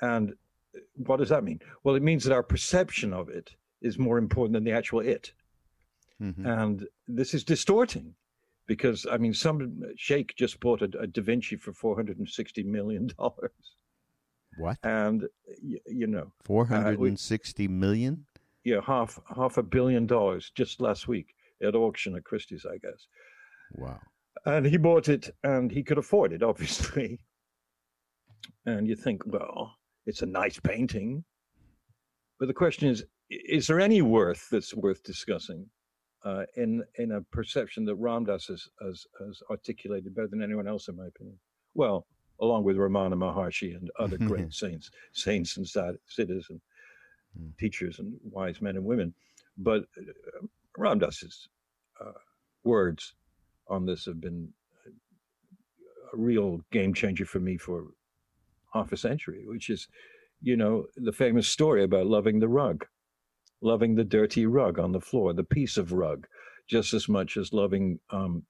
And 0.00 0.32
uh, 0.74 0.78
what 1.06 1.18
does 1.18 1.28
that 1.30 1.44
mean? 1.44 1.60
Well, 1.84 1.94
it 1.94 2.02
means 2.02 2.24
that 2.24 2.34
our 2.34 2.42
perception 2.42 3.12
of 3.12 3.28
it 3.28 3.54
is 3.80 3.98
more 3.98 4.18
important 4.18 4.54
than 4.54 4.64
the 4.64 4.72
actual 4.72 5.00
it. 5.00 5.32
Mhm. 6.20 6.46
and 6.46 6.86
this 7.08 7.34
is 7.34 7.42
distorting 7.42 8.14
because 8.66 9.06
I 9.10 9.16
mean, 9.16 9.34
some 9.34 9.82
sheikh 9.96 10.36
just 10.36 10.60
bought 10.60 10.82
a, 10.82 10.90
a 11.00 11.06
Da 11.06 11.20
Vinci 11.20 11.56
for 11.56 11.72
four 11.72 11.96
hundred 11.96 12.18
and 12.18 12.28
sixty 12.28 12.62
million 12.62 13.08
dollars, 13.18 13.50
What? 14.58 14.78
and 14.84 15.22
y- 15.62 15.78
you 15.86 16.06
know, 16.06 16.32
Four 16.44 16.66
hundred 16.66 17.00
and 17.00 17.18
sixty 17.18 17.66
million? 17.68 18.26
yeah, 18.64 18.80
half 18.86 19.18
half 19.34 19.56
a 19.58 19.62
billion 19.62 20.06
dollars 20.06 20.50
just 20.54 20.80
last 20.80 21.08
week 21.08 21.34
at 21.62 21.74
auction 21.74 22.14
at 22.16 22.24
Christie's, 22.24 22.66
I 22.66 22.76
guess. 22.78 23.06
Wow. 23.74 24.00
And 24.46 24.66
he 24.66 24.76
bought 24.76 25.08
it, 25.08 25.30
and 25.44 25.70
he 25.70 25.82
could 25.82 25.98
afford 25.98 26.32
it, 26.32 26.42
obviously. 26.50 27.20
And 28.66 28.86
you 28.88 28.96
think, 28.96 29.22
well, 29.26 29.74
it's 30.06 30.22
a 30.22 30.26
nice 30.26 30.58
painting, 30.58 31.24
but 32.38 32.46
the 32.48 32.54
question 32.54 32.88
is, 32.88 33.04
is 33.30 33.66
there 33.66 33.80
any 33.80 34.02
worth 34.02 34.48
that's 34.50 34.74
worth 34.74 35.02
discussing? 35.02 35.66
Uh, 36.24 36.44
in 36.56 36.84
in 36.98 37.12
a 37.12 37.20
perception 37.32 37.84
that 37.84 37.96
Ram 37.96 38.24
Dass 38.24 38.46
has, 38.46 38.68
has 38.80 39.04
has 39.20 39.40
articulated 39.50 40.14
better 40.14 40.28
than 40.28 40.42
anyone 40.42 40.68
else, 40.68 40.86
in 40.88 40.96
my 40.96 41.06
opinion. 41.06 41.36
Well, 41.74 42.06
along 42.42 42.64
with 42.64 42.76
Ramana 42.76 43.14
Maharshi 43.14 43.74
and 43.76 43.90
other 43.98 44.18
great 44.28 44.52
saints, 44.52 44.90
saints 45.12 45.56
and 45.56 45.66
and 46.48 46.60
Mm. 47.38 47.56
teachers 47.58 47.98
and 47.98 48.18
wise 48.24 48.60
men 48.60 48.76
and 48.76 48.84
women. 48.84 49.14
But 49.56 49.84
uh, 49.98 50.46
Ram 50.76 50.98
Dass's 50.98 51.48
uh, 52.00 52.12
words 52.64 53.14
on 53.68 53.86
this 53.86 54.04
have 54.04 54.20
been 54.20 54.52
a 56.12 56.16
real 56.16 56.60
game 56.70 56.94
changer 56.94 57.24
for 57.24 57.40
me 57.40 57.56
for 57.56 57.94
half 58.74 58.92
a 58.92 58.96
century, 58.96 59.44
which 59.46 59.70
is, 59.70 59.88
you 60.42 60.56
know, 60.56 60.86
the 60.96 61.12
famous 61.12 61.48
story 61.48 61.84
about 61.84 62.06
loving 62.06 62.40
the 62.40 62.48
rug, 62.48 62.86
loving 63.62 63.94
the 63.94 64.04
dirty 64.04 64.46
rug 64.46 64.78
on 64.78 64.92
the 64.92 65.00
floor, 65.00 65.32
the 65.32 65.44
piece 65.44 65.76
of 65.78 65.92
rug, 65.92 66.26
just 66.68 66.94
as 66.94 67.08
much 67.08 67.36
as 67.36 67.52
loving, 67.52 68.00
um, 68.10 68.44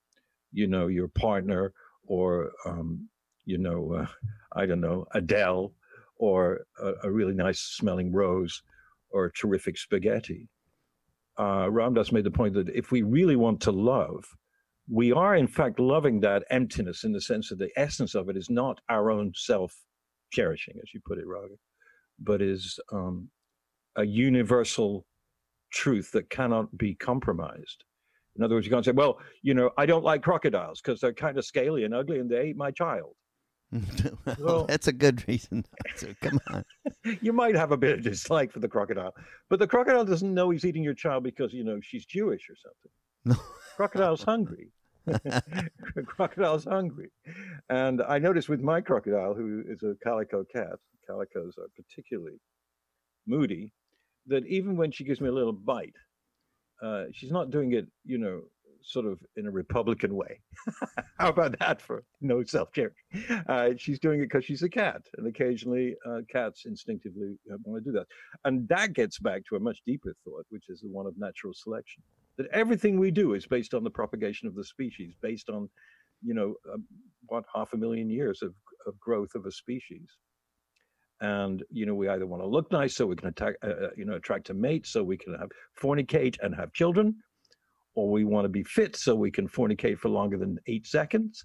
you 0.52 0.66
know, 0.66 0.88
your 0.88 1.08
partner 1.08 1.72
or, 2.06 2.52
um, 2.66 3.08
you 3.44 3.58
know, 3.58 3.94
uh, 3.94 4.06
I 4.54 4.66
don't 4.66 4.80
know, 4.80 5.06
Adele 5.12 5.72
or 6.16 6.66
a, 6.80 6.92
a 7.04 7.10
really 7.10 7.34
nice 7.34 7.60
smelling 7.60 8.12
rose 8.12 8.62
or 9.10 9.30
terrific 9.30 9.76
spaghetti. 9.76 10.48
Uh, 11.38 11.68
Ram 11.70 11.94
Dass 11.94 12.12
made 12.12 12.24
the 12.24 12.30
point 12.30 12.54
that 12.54 12.68
if 12.70 12.90
we 12.90 13.02
really 13.02 13.36
want 13.36 13.60
to 13.62 13.72
love, 13.72 14.24
we 14.90 15.12
are 15.12 15.36
in 15.36 15.46
fact 15.46 15.78
loving 15.80 16.20
that 16.20 16.44
emptiness 16.50 17.04
in 17.04 17.12
the 17.12 17.20
sense 17.20 17.48
that 17.48 17.58
the 17.58 17.70
essence 17.76 18.14
of 18.14 18.28
it 18.28 18.36
is 18.36 18.50
not 18.50 18.80
our 18.88 19.10
own 19.10 19.32
self 19.34 19.74
cherishing, 20.30 20.74
as 20.82 20.92
you 20.94 21.00
put 21.06 21.18
it, 21.18 21.26
Raghu, 21.26 21.56
but 22.18 22.42
is 22.42 22.78
um, 22.92 23.28
a 23.96 24.04
universal 24.04 25.06
truth 25.72 26.10
that 26.12 26.30
cannot 26.30 26.76
be 26.76 26.94
compromised. 26.94 27.84
In 28.36 28.42
other 28.42 28.54
words, 28.54 28.66
you 28.66 28.72
can't 28.72 28.84
say, 28.84 28.92
well, 28.92 29.18
you 29.42 29.54
know, 29.54 29.70
I 29.76 29.86
don't 29.86 30.04
like 30.04 30.22
crocodiles 30.22 30.80
because 30.80 31.00
they're 31.00 31.12
kind 31.12 31.36
of 31.36 31.44
scaly 31.44 31.84
and 31.84 31.94
ugly 31.94 32.18
and 32.18 32.30
they 32.30 32.38
ate 32.38 32.56
my 32.56 32.70
child. 32.70 33.14
Well, 33.72 34.36
Well- 34.38 34.64
that's 34.68 34.88
a 34.88 34.92
good 34.92 35.26
reason. 35.28 35.64
So, 35.96 36.08
come 36.20 36.38
on. 36.50 36.64
you 37.20 37.32
might 37.32 37.54
have 37.54 37.72
a 37.72 37.76
bit 37.76 37.98
of 37.98 38.04
dislike 38.04 38.52
for 38.52 38.60
the 38.60 38.68
crocodile, 38.68 39.14
but 39.48 39.58
the 39.58 39.66
crocodile 39.66 40.04
doesn't 40.04 40.32
know 40.32 40.50
he's 40.50 40.64
eating 40.64 40.82
your 40.84 40.94
child 40.94 41.24
because, 41.24 41.52
you 41.52 41.64
know, 41.64 41.78
she's 41.82 42.04
Jewish 42.06 42.48
or 42.50 42.56
something. 42.56 42.90
No. 43.24 43.36
Crocodile's 43.76 44.22
hungry. 44.22 44.68
crocodile's 46.06 46.64
hungry. 46.64 47.10
And 47.70 48.02
I 48.02 48.18
noticed 48.18 48.48
with 48.48 48.60
my 48.60 48.80
crocodile, 48.80 49.34
who 49.34 49.62
is 49.66 49.82
a 49.82 49.94
calico 50.02 50.44
cat, 50.44 50.74
calicos 51.08 51.56
are 51.58 51.68
particularly 51.76 52.38
moody, 53.26 53.72
that 54.26 54.46
even 54.46 54.76
when 54.76 54.90
she 54.90 55.04
gives 55.04 55.20
me 55.20 55.28
a 55.28 55.32
little 55.32 55.52
bite, 55.52 55.94
uh, 56.82 57.04
she's 57.12 57.30
not 57.30 57.50
doing 57.50 57.72
it, 57.72 57.86
you 58.04 58.18
know, 58.18 58.42
sort 58.84 59.06
of 59.06 59.18
in 59.36 59.46
a 59.46 59.50
Republican 59.50 60.14
way. 60.14 60.40
How 61.18 61.28
about 61.28 61.58
that 61.58 61.80
for 61.80 62.04
no 62.20 62.42
self 62.44 62.72
care? 62.72 62.92
Uh, 63.48 63.70
she's 63.76 63.98
doing 63.98 64.20
it 64.20 64.24
because 64.24 64.44
she's 64.44 64.62
a 64.62 64.68
cat, 64.68 65.02
and 65.16 65.26
occasionally 65.26 65.96
uh, 66.06 66.20
cats 66.30 66.64
instinctively 66.66 67.38
uh, 67.52 67.56
want 67.64 67.82
to 67.82 67.90
do 67.90 67.96
that. 67.96 68.06
And 68.44 68.68
that 68.68 68.92
gets 68.92 69.18
back 69.18 69.42
to 69.48 69.56
a 69.56 69.60
much 69.60 69.78
deeper 69.86 70.14
thought, 70.24 70.46
which 70.50 70.64
is 70.68 70.80
the 70.80 70.88
one 70.88 71.06
of 71.06 71.18
natural 71.18 71.52
selection. 71.54 72.02
That 72.38 72.46
everything 72.52 72.98
we 72.98 73.10
do 73.10 73.34
is 73.34 73.46
based 73.46 73.74
on 73.74 73.84
the 73.84 73.90
propagation 73.90 74.48
of 74.48 74.54
the 74.54 74.64
species, 74.64 75.14
based 75.20 75.50
on, 75.50 75.68
you 76.22 76.34
know, 76.34 76.54
um, 76.72 76.84
what 77.26 77.44
half 77.54 77.72
a 77.74 77.76
million 77.76 78.08
years 78.08 78.42
of, 78.42 78.54
of 78.86 78.98
growth 78.98 79.34
of 79.34 79.46
a 79.46 79.52
species. 79.52 80.08
And 81.20 81.62
you 81.70 81.86
know, 81.86 81.94
we 81.94 82.08
either 82.08 82.26
want 82.26 82.42
to 82.42 82.48
look 82.48 82.72
nice 82.72 82.96
so 82.96 83.06
we 83.06 83.16
can 83.16 83.28
attack, 83.28 83.54
uh, 83.62 83.68
uh, 83.68 83.90
you 83.96 84.04
know, 84.04 84.14
attract 84.14 84.50
a 84.50 84.54
mate, 84.54 84.86
so 84.86 85.04
we 85.04 85.16
can 85.16 85.34
have 85.34 85.50
fornicate 85.80 86.36
and 86.42 86.52
have 86.54 86.72
children, 86.72 87.14
or 87.94 88.10
we 88.10 88.24
want 88.24 88.44
to 88.44 88.48
be 88.48 88.62
fit 88.64 88.96
so 88.96 89.14
we 89.14 89.30
can 89.30 89.48
fornicate 89.48 89.98
for 89.98 90.08
longer 90.08 90.38
than 90.38 90.58
eight 90.66 90.86
seconds. 90.86 91.44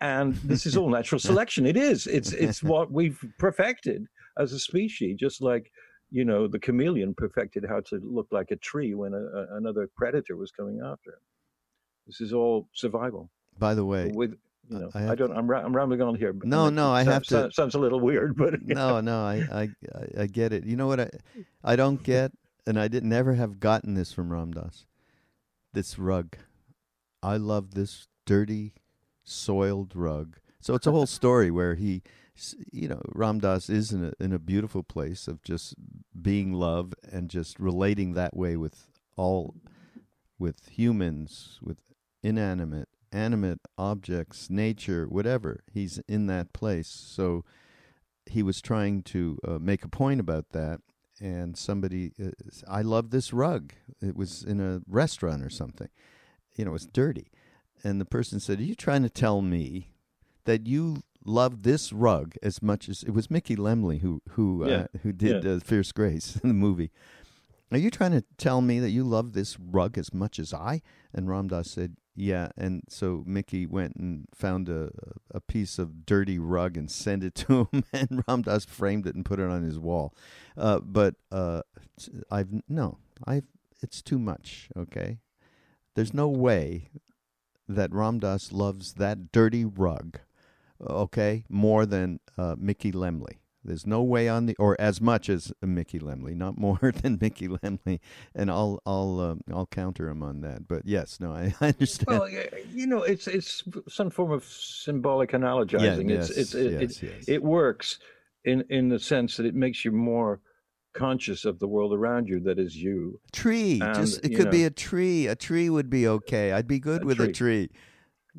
And 0.00 0.34
this 0.36 0.66
is 0.66 0.76
all 0.76 0.90
natural 0.90 1.18
selection. 1.30 1.64
It 1.66 1.76
is. 1.76 2.06
It's 2.06 2.32
it's 2.32 2.62
what 2.72 2.90
we've 2.92 3.18
perfected 3.38 4.06
as 4.38 4.52
a 4.52 4.58
species, 4.58 5.16
just 5.18 5.40
like 5.42 5.70
you 6.10 6.24
know 6.24 6.46
the 6.46 6.58
chameleon 6.58 7.14
perfected 7.14 7.64
how 7.68 7.80
to 7.80 8.00
look 8.04 8.28
like 8.30 8.50
a 8.50 8.56
tree 8.56 8.94
when 8.94 9.14
a, 9.14 9.18
a, 9.18 9.56
another 9.56 9.88
predator 9.96 10.36
was 10.36 10.50
coming 10.52 10.80
after 10.84 11.10
him. 11.10 11.20
This 12.06 12.20
is 12.20 12.32
all 12.32 12.68
survival. 12.74 13.30
By 13.58 13.74
the 13.74 13.84
way, 13.84 14.12
With 14.14 14.36
you 14.68 14.78
know, 14.80 14.90
I 14.94 15.12
I, 15.12 15.14
don't. 15.14 15.32
I'm, 15.32 15.50
I'm 15.50 15.74
rambling 15.74 16.02
on 16.02 16.14
here. 16.14 16.32
but 16.34 16.46
No, 16.46 16.68
no, 16.68 16.92
I 16.92 17.02
sounds- 17.04 17.14
have 17.14 17.22
to- 17.22 17.28
sounds- 17.28 17.54
Sounds 17.56 17.74
a 17.74 17.78
little 17.78 18.00
weird, 18.00 18.36
but 18.36 18.60
no, 18.66 19.00
no, 19.00 19.20
I, 19.24 19.36
I, 19.50 19.62
I- 19.94 20.22
I 20.22 20.26
get 20.26 20.52
it. 20.52 20.64
You 20.66 20.76
know 20.76 20.86
what 20.88 21.00
I, 21.00 21.08
I 21.64 21.74
don't 21.76 22.02
get, 22.02 22.32
and 22.66 22.78
I 22.78 22.86
didn't 22.88 23.08
never 23.08 23.32
have 23.34 23.58
gotten 23.60 23.94
this 23.94 24.12
from 24.12 24.30
Ram 24.32 24.52
Dass. 24.52 24.84
This 25.76 25.98
rug, 25.98 26.38
I 27.22 27.36
love 27.36 27.74
this 27.74 28.08
dirty, 28.24 28.72
soiled 29.24 29.94
rug. 29.94 30.38
So 30.58 30.74
it's 30.74 30.86
a 30.86 30.90
whole 30.90 31.04
story 31.20 31.50
where 31.50 31.74
he, 31.74 32.02
you 32.72 32.88
know, 32.88 33.02
Ram 33.14 33.40
Dass 33.40 33.68
is 33.68 33.92
in 33.92 34.02
a 34.06 34.12
in 34.18 34.32
a 34.32 34.38
beautiful 34.38 34.82
place 34.82 35.28
of 35.28 35.42
just 35.42 35.74
being 36.18 36.54
love 36.54 36.94
and 37.12 37.28
just 37.28 37.60
relating 37.60 38.14
that 38.14 38.34
way 38.34 38.56
with 38.56 38.86
all, 39.18 39.54
with 40.38 40.66
humans, 40.70 41.58
with 41.60 41.92
inanimate, 42.22 42.88
animate 43.12 43.60
objects, 43.76 44.48
nature, 44.48 45.06
whatever. 45.06 45.60
He's 45.70 46.00
in 46.08 46.26
that 46.28 46.54
place. 46.54 46.88
So 46.88 47.44
he 48.24 48.42
was 48.42 48.62
trying 48.62 49.02
to 49.02 49.38
uh, 49.46 49.58
make 49.58 49.84
a 49.84 49.90
point 49.90 50.20
about 50.20 50.52
that 50.52 50.80
and 51.20 51.56
somebody 51.56 52.12
uh, 52.22 52.30
i 52.68 52.82
love 52.82 53.10
this 53.10 53.32
rug. 53.32 53.72
It 54.00 54.16
was 54.16 54.42
in 54.42 54.60
a 54.60 54.82
restaurant 54.86 55.42
or 55.42 55.50
something. 55.50 55.88
You 56.56 56.64
know 56.64 56.74
it's 56.74 56.86
dirty. 56.86 57.28
And 57.84 58.00
the 58.00 58.04
person 58.04 58.40
said 58.40 58.58
are 58.60 58.64
you 58.64 58.74
trying 58.74 59.02
to 59.02 59.10
tell 59.10 59.42
me 59.42 59.90
that 60.44 60.66
you 60.66 61.02
love 61.24 61.62
this 61.62 61.92
rug 61.92 62.34
as 62.42 62.62
much 62.62 62.88
as 62.88 63.02
it 63.02 63.10
was 63.10 63.30
Mickey 63.30 63.56
Lemle 63.56 64.00
who 64.00 64.22
who 64.30 64.64
uh, 64.64 64.68
Yeah, 64.68 64.86
who 65.02 65.12
did 65.12 65.44
yeah. 65.44 65.52
uh, 65.52 65.58
fierce 65.60 65.92
grace 65.92 66.36
in 66.42 66.48
the 66.48 66.54
movie. 66.54 66.90
Are 67.72 67.78
you 67.78 67.90
trying 67.90 68.12
to 68.12 68.22
tell 68.38 68.60
me 68.60 68.78
that 68.78 68.90
you 68.90 69.02
love 69.02 69.32
this 69.32 69.58
rug 69.58 69.98
as 69.98 70.14
much 70.14 70.38
as 70.38 70.54
i? 70.54 70.82
And 71.12 71.28
Ram 71.28 71.48
Dass 71.48 71.70
said 71.70 71.96
yeah 72.16 72.48
and 72.56 72.82
so 72.88 73.22
mickey 73.26 73.66
went 73.66 73.94
and 73.96 74.26
found 74.34 74.68
a, 74.68 74.90
a 75.32 75.40
piece 75.40 75.78
of 75.78 76.06
dirty 76.06 76.38
rug 76.38 76.76
and 76.76 76.90
sent 76.90 77.22
it 77.22 77.34
to 77.46 77.68
him 77.72 77.84
and 77.92 78.24
Ram 78.26 78.42
Dass 78.42 78.64
framed 78.64 79.06
it 79.06 79.14
and 79.14 79.24
put 79.24 79.38
it 79.38 79.48
on 79.48 79.62
his 79.62 79.78
wall. 79.78 80.14
Uh, 80.56 80.80
but 80.80 81.14
uh, 81.30 81.62
i've 82.30 82.48
no 82.68 82.98
i've 83.26 83.44
it's 83.82 84.02
too 84.02 84.18
much 84.18 84.68
okay? 84.76 85.18
There's 85.94 86.14
no 86.14 86.28
way 86.28 86.90
that 87.68 87.92
Ram 87.92 88.18
Dass 88.18 88.52
loves 88.52 88.94
that 88.94 89.32
dirty 89.32 89.64
rug 89.64 90.18
okay 90.80 91.44
more 91.48 91.86
than 91.86 92.20
uh, 92.36 92.54
Mickey 92.58 92.92
Lemle 92.92 93.38
there's 93.66 93.86
no 93.86 94.02
way 94.02 94.28
on 94.28 94.46
the 94.46 94.56
or 94.58 94.76
as 94.80 95.00
much 95.00 95.28
as 95.28 95.52
Mickey 95.60 95.98
Lemle, 95.98 96.34
not 96.34 96.56
more 96.56 96.78
than 97.02 97.18
Mickey 97.20 97.48
Lemle, 97.48 98.00
and 98.34 98.50
I'll 98.50 98.80
I'll 98.86 99.20
um, 99.20 99.40
I'll 99.52 99.66
counter 99.66 100.08
him 100.08 100.22
on 100.22 100.40
that. 100.42 100.68
But 100.68 100.82
yes, 100.84 101.18
no, 101.20 101.32
I, 101.32 101.54
I 101.60 101.68
understand. 101.68 102.18
well, 102.18 102.28
you 102.72 102.86
know, 102.86 103.02
it's 103.02 103.26
it's 103.26 103.64
some 103.88 104.10
form 104.10 104.32
of 104.32 104.44
symbolic 104.44 105.32
analogizing. 105.32 106.08
yes, 106.08 106.30
it's 106.30 106.54
it's 106.54 106.54
it, 106.54 106.80
yes, 106.80 107.02
it, 107.02 107.12
yes. 107.16 107.28
it 107.28 107.42
works 107.42 107.98
in 108.44 108.64
in 108.70 108.88
the 108.88 108.98
sense 108.98 109.36
that 109.36 109.46
it 109.46 109.54
makes 109.54 109.84
you 109.84 109.92
more 109.92 110.40
conscious 110.94 111.44
of 111.44 111.58
the 111.58 111.68
world 111.68 111.92
around 111.92 112.26
you 112.26 112.40
that 112.40 112.58
is 112.58 112.74
you. 112.74 113.20
tree, 113.32 113.80
and, 113.82 113.94
just 113.94 114.24
it 114.24 114.34
could 114.34 114.50
be 114.50 114.64
a 114.64 114.70
tree. 114.70 115.26
A 115.26 115.36
tree 115.36 115.68
would 115.68 115.90
be 115.90 116.08
okay. 116.08 116.52
I'd 116.52 116.68
be 116.68 116.78
good 116.78 117.02
A 117.02 117.06
with 117.06 117.20
a 117.20 117.26
tree. 117.26 117.68
tree, 117.68 117.70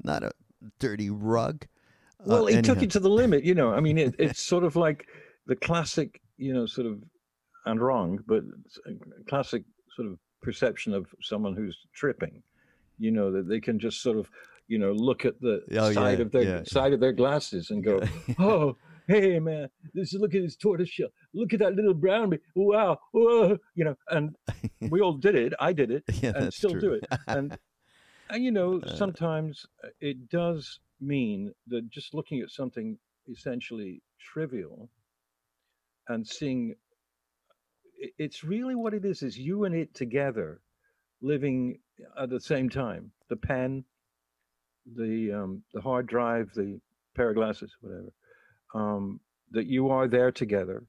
not 0.04 0.24
a 0.24 0.32
dirty 0.80 1.10
rug. 1.10 1.66
Uh, 2.20 2.24
Well, 2.26 2.46
he 2.48 2.62
took 2.62 2.82
it 2.82 2.92
to 2.92 3.00
the 3.00 3.10
limit. 3.10 3.44
You 3.44 3.56
know, 3.56 3.72
I 3.74 3.80
mean, 3.80 3.98
it, 3.98 4.16
it's 4.20 4.42
sort 4.42 4.64
of 4.64 4.76
like 4.76 5.06
the 5.46 5.56
classic, 5.56 6.22
you 6.38 6.54
know, 6.54 6.66
sort 6.66 6.88
of 6.88 7.02
and 7.66 7.82
wrong, 7.82 8.20
but 8.28 8.44
classic 9.28 9.64
sort 9.96 10.08
of 10.08 10.18
perception 10.42 10.94
of 10.94 11.08
someone 11.22 11.56
who's 11.56 11.78
tripping. 11.94 12.42
You 13.00 13.12
know 13.12 13.32
that 13.32 13.48
they 13.48 13.60
can 13.60 13.78
just 13.80 14.02
sort 14.02 14.18
of, 14.18 14.30
you 14.68 14.80
know, 14.80 14.92
look 14.94 15.26
at 15.26 15.40
the 15.42 15.62
Oh, 15.78 15.92
side 15.92 16.18
yeah, 16.20 16.26
of 16.26 16.32
their 16.32 16.44
yeah. 16.44 16.64
side 16.64 16.94
of 16.94 17.00
their 17.00 17.12
glasses 17.14 17.70
and 17.70 17.84
go, 17.84 18.02
"Oh, 18.40 18.76
hey 19.08 19.40
man, 19.40 19.70
this 19.94 20.14
is 20.14 20.20
look 20.20 20.34
at 20.34 20.42
this 20.42 20.56
tortoise 20.56 20.90
shell. 20.90 21.10
look 21.34 21.54
at 21.54 21.60
that 21.60 21.76
little 21.76 21.94
brown 21.94 22.30
bee, 22.32 22.40
wow, 22.56 22.98
whoa, 23.12 23.58
you 23.76 23.86
know, 23.86 23.96
and 24.10 24.36
we 24.90 25.00
all 25.02 25.14
did 25.14 25.36
it. 25.36 25.54
I 25.60 25.74
did 25.74 25.92
it, 25.92 26.04
yeah, 26.22 26.32
and 26.36 26.54
still 26.54 26.72
true. 26.72 26.82
do 26.82 26.94
it. 26.94 27.06
And 27.28 27.58
and 28.30 28.44
you 28.44 28.52
know, 28.52 28.82
Uh. 28.86 28.96
sometimes 28.96 29.66
uh, 29.84 29.90
it 30.00 30.30
does 30.30 30.80
mean 31.00 31.54
that 31.68 31.90
just 31.90 32.14
looking 32.14 32.42
at 32.42 32.50
something 32.50 32.98
essentially 33.30 34.02
trivial 34.20 34.90
and 36.08 36.26
seeing 36.26 36.76
it's 38.18 38.44
really 38.44 38.76
what 38.76 38.94
it 38.94 39.06
is 39.06 39.22
is 39.22 39.38
you 39.38 39.66
and 39.66 39.76
it 39.76 39.94
together 39.94 40.62
living 41.22 41.80
at 42.20 42.30
the 42.30 42.40
same 42.40 42.70
time 42.70 43.12
the 43.30 43.36
pen 43.36 43.84
the 44.96 45.32
um, 45.34 45.64
the 45.74 45.82
hard 45.82 46.08
drive 46.08 46.50
the 46.56 46.80
pair 47.16 47.30
of 47.30 47.36
glasses 47.36 47.76
whatever 47.82 48.14
um, 48.74 49.20
that 49.52 49.66
you 49.66 49.90
are 49.90 50.08
there 50.08 50.32
together 50.32 50.84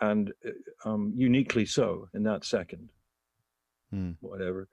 and 0.00 0.32
uh, 0.46 0.88
um, 0.88 1.12
uniquely 1.14 1.64
so 1.64 2.08
in 2.14 2.22
that 2.22 2.44
second 2.44 2.90
Hmm. 3.90 4.12
whatever 4.20 4.68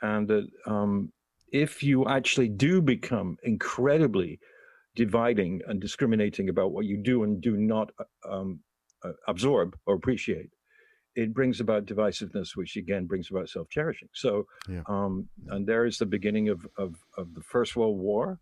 and 0.00 0.26
that 0.28 0.48
um, 0.66 1.12
if 1.54 1.84
you 1.84 2.04
actually 2.08 2.48
do 2.48 2.82
become 2.82 3.36
incredibly 3.44 4.40
dividing 4.96 5.60
and 5.68 5.80
discriminating 5.80 6.48
about 6.48 6.72
what 6.72 6.84
you 6.84 6.96
do 6.96 7.22
and 7.22 7.40
do 7.40 7.56
not 7.56 7.90
uh, 8.00 8.04
um, 8.28 8.60
uh, 9.04 9.12
absorb 9.28 9.76
or 9.86 9.94
appreciate, 9.94 10.50
it 11.14 11.32
brings 11.32 11.60
about 11.60 11.86
divisiveness, 11.86 12.56
which 12.56 12.76
again 12.76 13.06
brings 13.06 13.30
about 13.30 13.48
self-cherishing. 13.48 14.08
So, 14.12 14.46
Yeah. 14.68 14.82
um, 14.86 15.28
and 15.46 15.64
there 15.64 15.86
is 15.86 15.96
the 15.98 16.06
beginning 16.16 16.48
of, 16.48 16.66
of 16.76 16.96
of 17.16 17.26
the 17.34 17.42
First 17.42 17.76
World 17.76 17.98
War, 17.98 18.40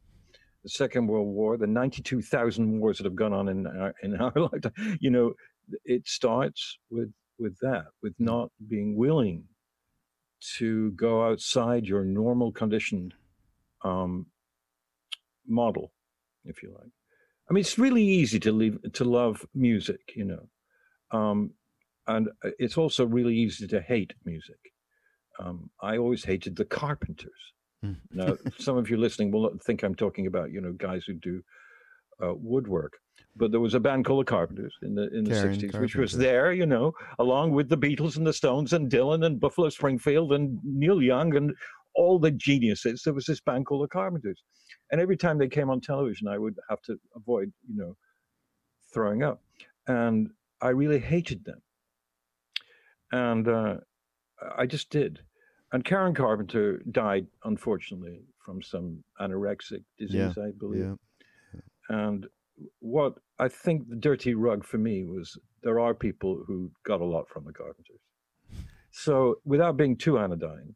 the 0.63 0.71
Second 0.71 1.07
World 1.07 1.29
War, 1.39 1.59
the 1.59 1.67
ninety-two 1.67 2.23
thousand 2.23 2.81
wars 2.81 2.97
that 2.97 3.05
have 3.05 3.23
gone 3.25 3.35
on 3.35 3.49
in 3.49 3.67
our, 3.67 3.95
in 4.03 4.17
our 4.25 4.33
lifetime. 4.49 4.99
You 5.05 5.11
know, 5.11 5.35
it 5.85 6.09
starts 6.09 6.79
with 6.91 7.13
with 7.39 7.59
that, 7.61 7.87
with 8.03 8.15
not 8.19 8.51
being 8.69 8.97
willing 8.97 9.45
to 10.57 10.91
go 10.93 11.27
outside 11.27 11.87
your 11.87 12.05
normal 12.05 12.53
conditioned 12.53 13.15
um, 13.85 14.27
model, 15.47 15.93
if 16.45 16.63
you 16.63 16.73
like. 16.73 16.91
I 17.49 17.53
mean, 17.53 17.61
it's 17.61 17.79
really 17.79 18.05
easy 18.05 18.41
to 18.41 18.53
leave 18.53 18.79
to 18.93 19.05
love 19.05 19.47
music, 19.55 20.01
you 20.15 20.25
know, 20.25 21.19
um, 21.19 21.51
and 22.07 22.29
uh, 22.45 22.51
it's 22.59 22.79
also 22.79 23.05
really 23.05 23.37
easy 23.37 23.67
to 23.67 23.81
hate 23.81 24.15
music. 24.25 24.59
Um, 25.39 25.71
I 25.81 25.99
always 25.99 26.25
hated 26.25 26.57
the 26.57 26.65
Carpenters. 26.65 27.33
Mm. 27.85 27.97
Now, 28.13 28.37
some 28.59 28.77
of 28.77 28.89
you 28.91 28.97
listening 28.97 29.31
will 29.31 29.51
think 29.65 29.83
I'm 29.83 29.95
talking 29.95 30.27
about, 30.27 30.53
you 30.53 30.61
know, 30.61 30.73
guys 30.73 31.05
who 31.05 31.15
do 31.15 31.43
uh, 32.23 32.35
woodwork. 32.35 32.95
But 33.35 33.51
there 33.51 33.61
was 33.61 33.75
a 33.75 33.81
band 33.81 34.05
called 34.05 34.27
the 34.27 34.31
Carpenters 34.31 34.75
in 34.83 34.95
the 34.95 35.09
in 35.17 35.25
the 35.25 35.35
'60s, 35.35 35.81
which 35.81 35.97
was 35.97 36.13
there, 36.13 36.53
you 36.53 36.67
know, 36.67 36.93
along 37.19 37.53
with 37.53 37.69
the 37.69 37.79
Beatles 37.79 38.17
and 38.17 38.27
the 38.27 38.33
Stones 38.33 38.73
and 38.73 38.91
Dylan 38.91 39.25
and 39.25 39.41
Buffalo 39.41 39.71
Springfield 39.71 40.33
and 40.33 40.59
Neil 40.63 41.01
Young 41.01 41.35
and 41.37 41.53
all 41.95 42.19
the 42.19 42.31
geniuses. 42.31 43.03
There 43.05 43.15
was 43.15 43.25
this 43.25 43.41
band 43.41 43.67
called 43.67 43.85
the 43.85 43.89
Carpenters, 43.89 44.43
and 44.91 45.01
every 45.01 45.17
time 45.17 45.39
they 45.39 45.49
came 45.49 45.71
on 45.71 45.81
television, 45.81 46.29
I 46.29 46.39
would 46.39 46.57
have 46.69 46.83
to 46.83 46.99
avoid, 47.17 47.53
you 47.67 47.77
know, 47.77 47.97
throwing 48.93 49.23
up, 49.23 49.43
and 49.87 50.29
I 50.61 50.69
really 50.69 50.99
hated 50.99 51.45
them, 51.45 51.63
and 53.13 53.49
uh, 53.49 53.77
I 54.57 54.67
just 54.67 54.91
did. 54.91 55.21
And 55.73 55.85
Karen 55.85 56.15
Carpenter 56.15 56.83
died, 56.91 57.27
unfortunately, 57.45 58.21
from 58.45 58.61
some 58.61 59.03
anorexic 59.21 59.83
disease, 59.99 60.37
I 60.37 60.51
believe. 60.59 60.83
Yeah. 60.83 61.61
And 61.89 62.27
what 62.81 63.15
I 63.39 63.49
think 63.49 63.89
the 63.89 63.97
dirty 63.97 64.35
rug 64.35 64.65
for 64.65 64.79
me 64.79 65.05
was 65.05 65.39
there 65.63 65.81
are 65.81 65.95
people 65.95 66.43
who 66.47 66.71
got 66.85 67.01
a 67.01 67.05
lot 67.05 67.29
from 67.29 67.45
the 67.45 67.53
Carpenters. 67.53 68.01
So 68.91 69.37
without 69.45 69.77
being 69.77 69.97
too 69.97 70.19
anodyne, 70.19 70.75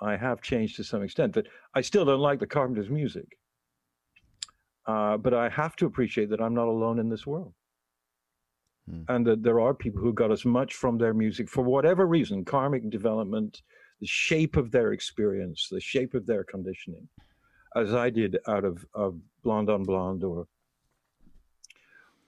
I 0.00 0.16
have 0.16 0.40
changed 0.40 0.76
to 0.76 0.84
some 0.84 1.02
extent. 1.02 1.34
That 1.34 1.48
I 1.74 1.80
still 1.80 2.04
don't 2.04 2.20
like 2.20 2.38
the 2.38 2.46
Carpenters' 2.46 2.88
music, 2.88 3.26
uh, 4.86 5.16
but 5.16 5.34
I 5.34 5.48
have 5.48 5.74
to 5.76 5.86
appreciate 5.86 6.30
that 6.30 6.40
I'm 6.40 6.54
not 6.54 6.68
alone 6.68 6.98
in 6.98 7.08
this 7.08 7.26
world. 7.26 7.52
Hmm. 8.88 9.02
And 9.08 9.26
that 9.26 9.42
there 9.42 9.60
are 9.60 9.74
people 9.74 10.00
who 10.00 10.12
got 10.12 10.30
as 10.30 10.44
much 10.44 10.74
from 10.74 10.98
their 10.98 11.14
music 11.14 11.48
for 11.48 11.64
whatever 11.64 12.06
reason, 12.06 12.44
karmic 12.44 12.88
development, 12.88 13.62
the 14.00 14.06
shape 14.06 14.56
of 14.56 14.70
their 14.70 14.92
experience, 14.92 15.68
the 15.70 15.80
shape 15.80 16.14
of 16.14 16.26
their 16.26 16.44
conditioning, 16.44 17.08
as 17.74 17.92
I 17.92 18.10
did 18.10 18.38
out 18.46 18.64
of, 18.64 18.86
of 18.94 19.18
Blonde 19.42 19.70
on 19.70 19.82
Blonde 19.82 20.22
or 20.22 20.46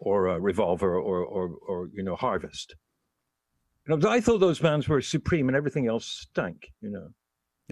or 0.01 0.29
uh, 0.29 0.39
Revolver 0.39 0.99
or, 0.99 1.23
or 1.25 1.55
or 1.69 1.89
you 1.95 2.03
know 2.03 2.17
Harvest. 2.17 2.75
You 3.87 3.97
know, 3.97 4.09
I 4.11 4.21
thought 4.21 4.39
those 4.39 4.59
bands 4.59 4.89
were 4.89 5.01
supreme 5.01 5.49
and 5.49 5.57
everything 5.57 5.87
else 5.87 6.07
stank. 6.07 6.73
You 6.81 6.91
know. 6.91 7.09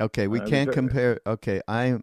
Okay, 0.01 0.29
we 0.29 0.41
was 0.41 0.49
can't 0.49 0.71
compare. 0.73 1.21
Okay, 1.27 1.61
I 1.67 1.99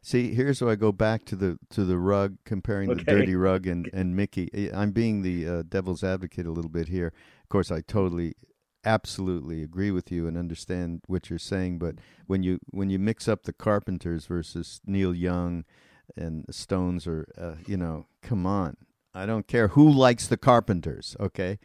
see. 0.00 0.32
Here's 0.34 0.60
where 0.60 0.72
I 0.72 0.76
go 0.76 0.92
back 0.92 1.24
to 1.26 1.36
the 1.36 1.58
to 1.70 1.84
the 1.84 1.98
rug, 1.98 2.36
comparing 2.44 2.88
the 2.90 3.02
dirty 3.02 3.34
rug 3.34 3.66
and 3.66 3.90
and 3.92 4.14
Mickey. 4.14 4.48
I- 4.54 4.82
I'm 4.82 4.92
being 4.92 5.22
the 5.22 5.48
uh, 5.48 5.62
devil's 5.68 6.04
advocate 6.04 6.46
a 6.46 6.52
little 6.52 6.70
bit 6.70 6.88
here. 6.88 7.12
Of 7.42 7.48
course, 7.48 7.70
I 7.70 7.80
totally, 7.80 8.34
absolutely 8.84 9.62
agree 9.62 9.90
with 9.90 10.10
you 10.12 10.26
and 10.26 10.36
understand 10.36 11.02
what 11.06 11.30
you're 11.30 11.38
saying. 11.38 11.78
But 11.78 11.96
when 12.26 12.42
you 12.42 12.58
when 12.70 12.90
you 12.90 12.98
mix 12.98 13.26
up 13.26 13.42
the 13.42 13.52
Carpenters 13.52 14.26
versus 14.26 14.80
Neil 14.86 15.14
Young 15.14 15.64
and 16.16 16.44
Stones, 16.50 17.06
or 17.06 17.26
uh, 17.36 17.54
you 17.66 17.76
know, 17.76 18.06
come 18.22 18.46
on, 18.46 18.76
I 19.14 19.26
don't 19.26 19.46
care 19.46 19.68
who 19.68 19.90
likes 19.90 20.26
the 20.26 20.36
Carpenters. 20.36 21.16
Okay. 21.20 21.58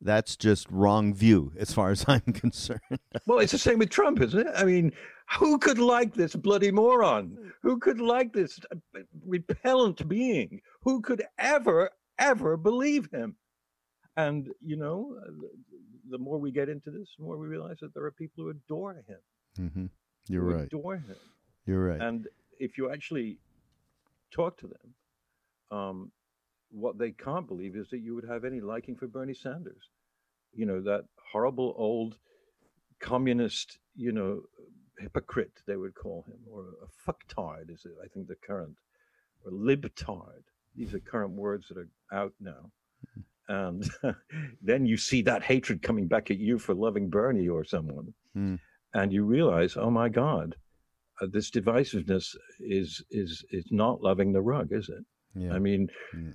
That's 0.00 0.36
just 0.36 0.70
wrong 0.70 1.12
view 1.12 1.52
as 1.58 1.72
far 1.72 1.90
as 1.90 2.04
I'm 2.08 2.20
concerned. 2.20 2.80
Well, 3.26 3.40
it's 3.40 3.52
the 3.52 3.58
same 3.58 3.78
with 3.78 3.90
Trump, 3.90 4.20
isn't 4.20 4.46
it? 4.46 4.52
I 4.54 4.64
mean, 4.64 4.92
who 5.38 5.58
could 5.58 5.78
like 5.78 6.14
this 6.14 6.34
bloody 6.36 6.70
moron? 6.70 7.52
Who 7.62 7.78
could 7.78 8.00
like 8.00 8.32
this 8.32 8.60
uh, 8.72 9.00
repellent 9.26 10.08
being? 10.08 10.60
Who 10.82 11.00
could 11.00 11.24
ever, 11.38 11.90
ever 12.18 12.56
believe 12.56 13.10
him? 13.10 13.34
And, 14.16 14.48
you 14.64 14.76
know, 14.76 15.16
the 16.08 16.18
more 16.18 16.38
we 16.38 16.52
get 16.52 16.68
into 16.68 16.90
this, 16.90 17.08
the 17.18 17.24
more 17.24 17.36
we 17.36 17.48
realize 17.48 17.76
that 17.80 17.92
there 17.94 18.04
are 18.04 18.12
people 18.12 18.44
who 18.44 18.50
adore 18.50 19.02
him. 19.06 19.70
hmm 19.72 19.86
You're 20.28 20.42
right. 20.42 20.64
Adore 20.64 20.96
him. 20.96 21.16
You're 21.66 21.84
right. 21.84 22.00
And 22.00 22.28
if 22.58 22.78
you 22.78 22.90
actually 22.90 23.38
talk 24.30 24.56
to 24.58 24.68
them, 24.68 25.76
um, 25.78 26.12
what 26.70 26.98
they 26.98 27.10
can't 27.12 27.46
believe 27.46 27.76
is 27.76 27.88
that 27.90 28.00
you 28.00 28.14
would 28.14 28.28
have 28.28 28.44
any 28.44 28.60
liking 28.60 28.96
for 28.96 29.06
Bernie 29.06 29.34
Sanders. 29.34 29.90
You 30.54 30.66
know, 30.66 30.80
that 30.82 31.04
horrible 31.32 31.74
old 31.76 32.18
communist, 33.00 33.78
you 33.94 34.12
know, 34.12 34.42
hypocrite, 34.98 35.62
they 35.66 35.76
would 35.76 35.94
call 35.94 36.24
him, 36.26 36.38
or 36.50 36.66
a 36.82 37.10
fucktard 37.10 37.70
is, 37.70 37.84
it, 37.84 37.92
I 38.02 38.08
think, 38.08 38.28
the 38.28 38.36
current, 38.36 38.76
or 39.44 39.52
libtard. 39.52 40.42
These 40.74 40.94
are 40.94 41.00
current 41.00 41.32
words 41.32 41.68
that 41.68 41.78
are 41.78 41.88
out 42.12 42.32
now. 42.40 42.70
And 43.48 43.88
then 44.62 44.84
you 44.86 44.96
see 44.96 45.22
that 45.22 45.42
hatred 45.42 45.82
coming 45.82 46.06
back 46.06 46.30
at 46.30 46.38
you 46.38 46.58
for 46.58 46.74
loving 46.74 47.08
Bernie 47.08 47.48
or 47.48 47.64
someone. 47.64 48.12
Hmm. 48.34 48.56
And 48.94 49.12
you 49.12 49.24
realize, 49.24 49.76
oh 49.76 49.90
my 49.90 50.08
God, 50.08 50.56
uh, 51.20 51.26
this 51.30 51.50
divisiveness 51.50 52.34
is 52.60 53.02
is 53.10 53.44
is 53.50 53.66
not 53.70 54.02
loving 54.02 54.32
the 54.32 54.40
rug, 54.40 54.68
is 54.72 54.88
it? 54.88 55.04
yeah. 55.34 55.52
I 55.52 55.58
mean, 55.58 55.88
Yeah. 56.14 56.30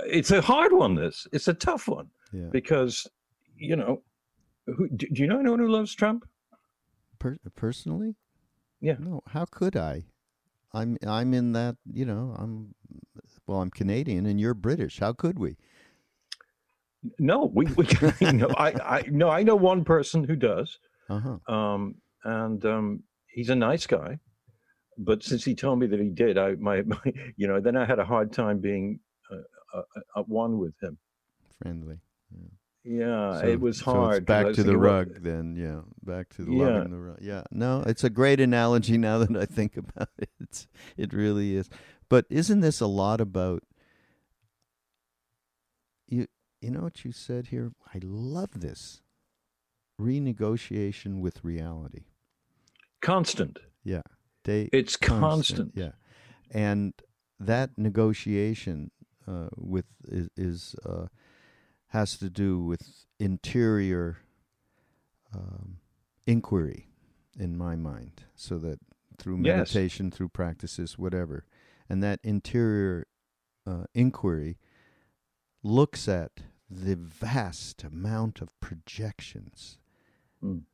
It's 0.00 0.30
a 0.30 0.40
hard 0.40 0.72
one. 0.72 0.94
This 0.94 1.26
it's 1.32 1.48
a 1.48 1.54
tough 1.54 1.88
one 1.88 2.08
yeah. 2.32 2.48
because 2.50 3.06
you 3.56 3.76
know, 3.76 4.02
who, 4.66 4.88
do, 4.88 5.06
do 5.12 5.22
you 5.22 5.28
know 5.28 5.40
anyone 5.40 5.60
who 5.60 5.68
loves 5.68 5.94
Trump? 5.94 6.24
Per- 7.18 7.38
personally? 7.54 8.16
Yeah. 8.80 8.96
No. 8.98 9.22
How 9.28 9.44
could 9.44 9.76
I? 9.76 10.04
I'm 10.72 10.96
I'm 11.06 11.34
in 11.34 11.52
that. 11.52 11.76
You 11.92 12.04
know. 12.04 12.34
I'm. 12.38 12.74
Well, 13.46 13.60
I'm 13.60 13.70
Canadian 13.70 14.26
and 14.26 14.40
you're 14.40 14.54
British. 14.54 14.98
How 15.00 15.12
could 15.12 15.38
we? 15.38 15.56
No, 17.18 17.50
we, 17.54 17.66
we 17.66 17.86
no, 18.32 18.48
I, 18.56 18.72
I 18.98 19.04
no, 19.10 19.28
I 19.28 19.42
know 19.42 19.56
one 19.56 19.84
person 19.84 20.24
who 20.24 20.36
does, 20.36 20.78
Uh 21.10 21.20
huh. 21.20 21.54
um, 21.54 21.96
and 22.24 22.64
um, 22.64 23.02
he's 23.28 23.50
a 23.50 23.54
nice 23.54 23.86
guy. 23.86 24.18
But 24.96 25.22
since 25.22 25.44
he 25.44 25.54
told 25.54 25.80
me 25.80 25.86
that 25.88 26.00
he 26.00 26.08
did, 26.08 26.38
I 26.38 26.54
my, 26.54 26.82
my 26.86 26.98
you 27.36 27.46
know, 27.46 27.60
then 27.60 27.76
I 27.76 27.84
had 27.84 27.98
a 27.98 28.04
hard 28.04 28.32
time 28.32 28.58
being 28.60 29.00
at 30.16 30.28
one 30.28 30.58
with 30.58 30.74
him. 30.82 30.98
Friendly. 31.62 31.98
Yeah, 32.86 33.40
So- 33.40 33.46
it 33.48 33.60
was 33.60 33.80
hard. 33.80 34.22
it's 34.22 34.26
'cause 34.26 34.36
I 34.36 34.42
back 34.44 34.54
to 34.56 34.62
the 34.62 34.76
rug. 34.76 35.22
Then 35.22 35.56
yeah. 35.56 35.82
Back 36.02 36.28
to 36.34 36.44
the 36.44 36.52
Yeah. 36.52 36.66
loving 36.66 36.90
the 36.90 36.98
rug. 36.98 37.18
Yeah. 37.22 37.44
No, 37.50 37.80
it's 37.86 38.04
a 38.04 38.10
great 38.10 38.40
analogy 38.40 38.98
now 39.08 39.18
that 39.18 39.34
I 39.36 39.46
think 39.46 39.76
about 39.76 40.10
it. 40.18 40.28
It's, 40.40 40.66
it 40.96 41.12
really 41.14 41.56
is. 41.56 41.68
But 42.10 42.26
isn't 42.28 42.60
this 42.60 42.80
a 42.80 42.86
lot 42.86 43.20
about 43.22 43.62
you? 46.06 46.26
You 46.60 46.70
know 46.70 46.80
what 46.82 47.04
you 47.04 47.12
said 47.12 47.46
here. 47.48 47.72
I 47.94 47.98
love 48.02 48.60
this 48.60 49.02
renegotiation 50.00 51.20
with 51.20 51.42
reality. 51.44 52.04
constant. 53.00 53.58
Yeah. 53.82 54.02
Day, 54.44 54.68
It's 54.72 54.96
constant. 54.96 55.72
Yeah, 55.74 55.92
and 56.50 56.92
that 57.40 57.78
negotiation 57.78 58.90
uh, 59.26 59.48
with 59.56 59.86
is, 60.06 60.28
is 60.36 60.74
uh, 60.84 61.06
has 61.88 62.16
to 62.18 62.28
do 62.30 62.60
with 62.62 63.06
interior 63.18 64.18
um, 65.34 65.78
inquiry 66.26 66.88
in 67.38 67.56
my 67.56 67.76
mind, 67.76 68.24
so 68.34 68.58
that 68.58 68.78
through 69.18 69.36
Yes. 69.38 69.74
meditation, 69.74 70.10
through 70.10 70.28
practices, 70.28 70.98
whatever, 70.98 71.44
and 71.88 72.02
that 72.02 72.20
interior 72.22 73.06
uh, 73.66 73.84
inquiry 73.94 74.58
looks 75.62 76.08
at 76.08 76.42
the 76.68 76.96
vast 76.96 77.84
amount 77.84 78.40
of 78.40 78.48
projections 78.60 79.78
Mm. 80.42 80.64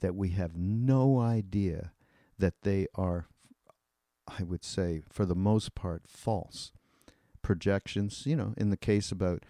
that 0.00 0.14
we 0.16 0.30
have 0.30 0.56
no 0.56 1.20
idea 1.20 1.92
that 2.38 2.62
they 2.62 2.86
are, 2.96 3.26
I 4.26 4.42
would 4.42 4.64
say, 4.64 5.02
for 5.08 5.24
the 5.24 5.36
most 5.36 5.74
part, 5.76 6.08
false 6.08 6.72
projections. 7.42 8.24
You 8.26 8.36
know, 8.36 8.54
in 8.56 8.70
the 8.70 8.76
case 8.76 9.10
about 9.12 9.44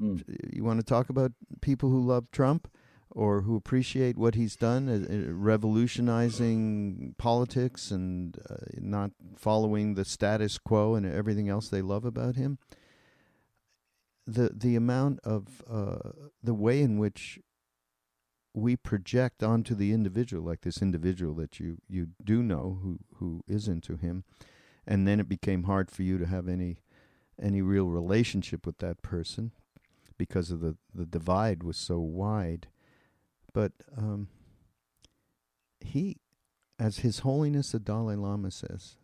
Mm. 0.00 0.22
you 0.52 0.62
want 0.62 0.78
to 0.78 0.84
talk 0.86 1.08
about 1.10 1.32
people 1.60 1.90
who 1.90 2.00
love 2.00 2.30
Trump 2.30 2.68
or 3.10 3.40
who 3.42 3.56
appreciate 3.56 4.16
what 4.16 4.36
he's 4.36 4.54
done, 4.54 4.88
uh, 4.88 5.12
uh, 5.12 5.32
revolutionizing 5.32 7.14
politics 7.18 7.90
and 7.90 8.38
uh, 8.48 8.56
not 8.76 9.10
following 9.36 9.94
the 9.94 10.04
status 10.04 10.56
quo 10.56 10.94
and 10.94 11.04
everything 11.04 11.48
else 11.48 11.68
they 11.68 11.82
love 11.82 12.04
about 12.04 12.36
him. 12.36 12.58
The 14.26 14.50
the 14.54 14.76
amount 14.76 15.20
of 15.24 15.62
uh, 15.68 16.10
the 16.42 16.54
way 16.54 16.80
in 16.82 16.98
which 16.98 17.40
we 18.54 18.76
project 18.76 19.42
onto 19.42 19.74
the 19.74 19.92
individual, 19.92 20.44
like 20.44 20.60
this 20.62 20.82
individual 20.82 21.34
that 21.34 21.58
you, 21.60 21.78
you 21.88 22.08
do 22.22 22.42
know 22.42 22.78
who, 22.82 22.98
who 23.16 23.42
is 23.46 23.68
into 23.68 23.96
him, 23.96 24.24
and 24.86 25.06
then 25.06 25.20
it 25.20 25.28
became 25.28 25.64
hard 25.64 25.90
for 25.90 26.02
you 26.02 26.18
to 26.18 26.26
have 26.26 26.48
any 26.48 26.78
any 27.40 27.62
real 27.62 27.86
relationship 27.86 28.66
with 28.66 28.78
that 28.78 29.02
person 29.02 29.52
because 30.16 30.50
of 30.50 30.60
the, 30.60 30.76
the 30.94 31.06
divide 31.06 31.62
was 31.62 31.76
so 31.76 31.98
wide. 31.98 32.68
But 33.52 33.72
um, 33.96 34.28
he, 35.80 36.18
as 36.78 36.98
His 36.98 37.20
Holiness 37.20 37.72
the 37.72 37.78
Dalai 37.78 38.16
Lama 38.16 38.50
says, 38.50 38.96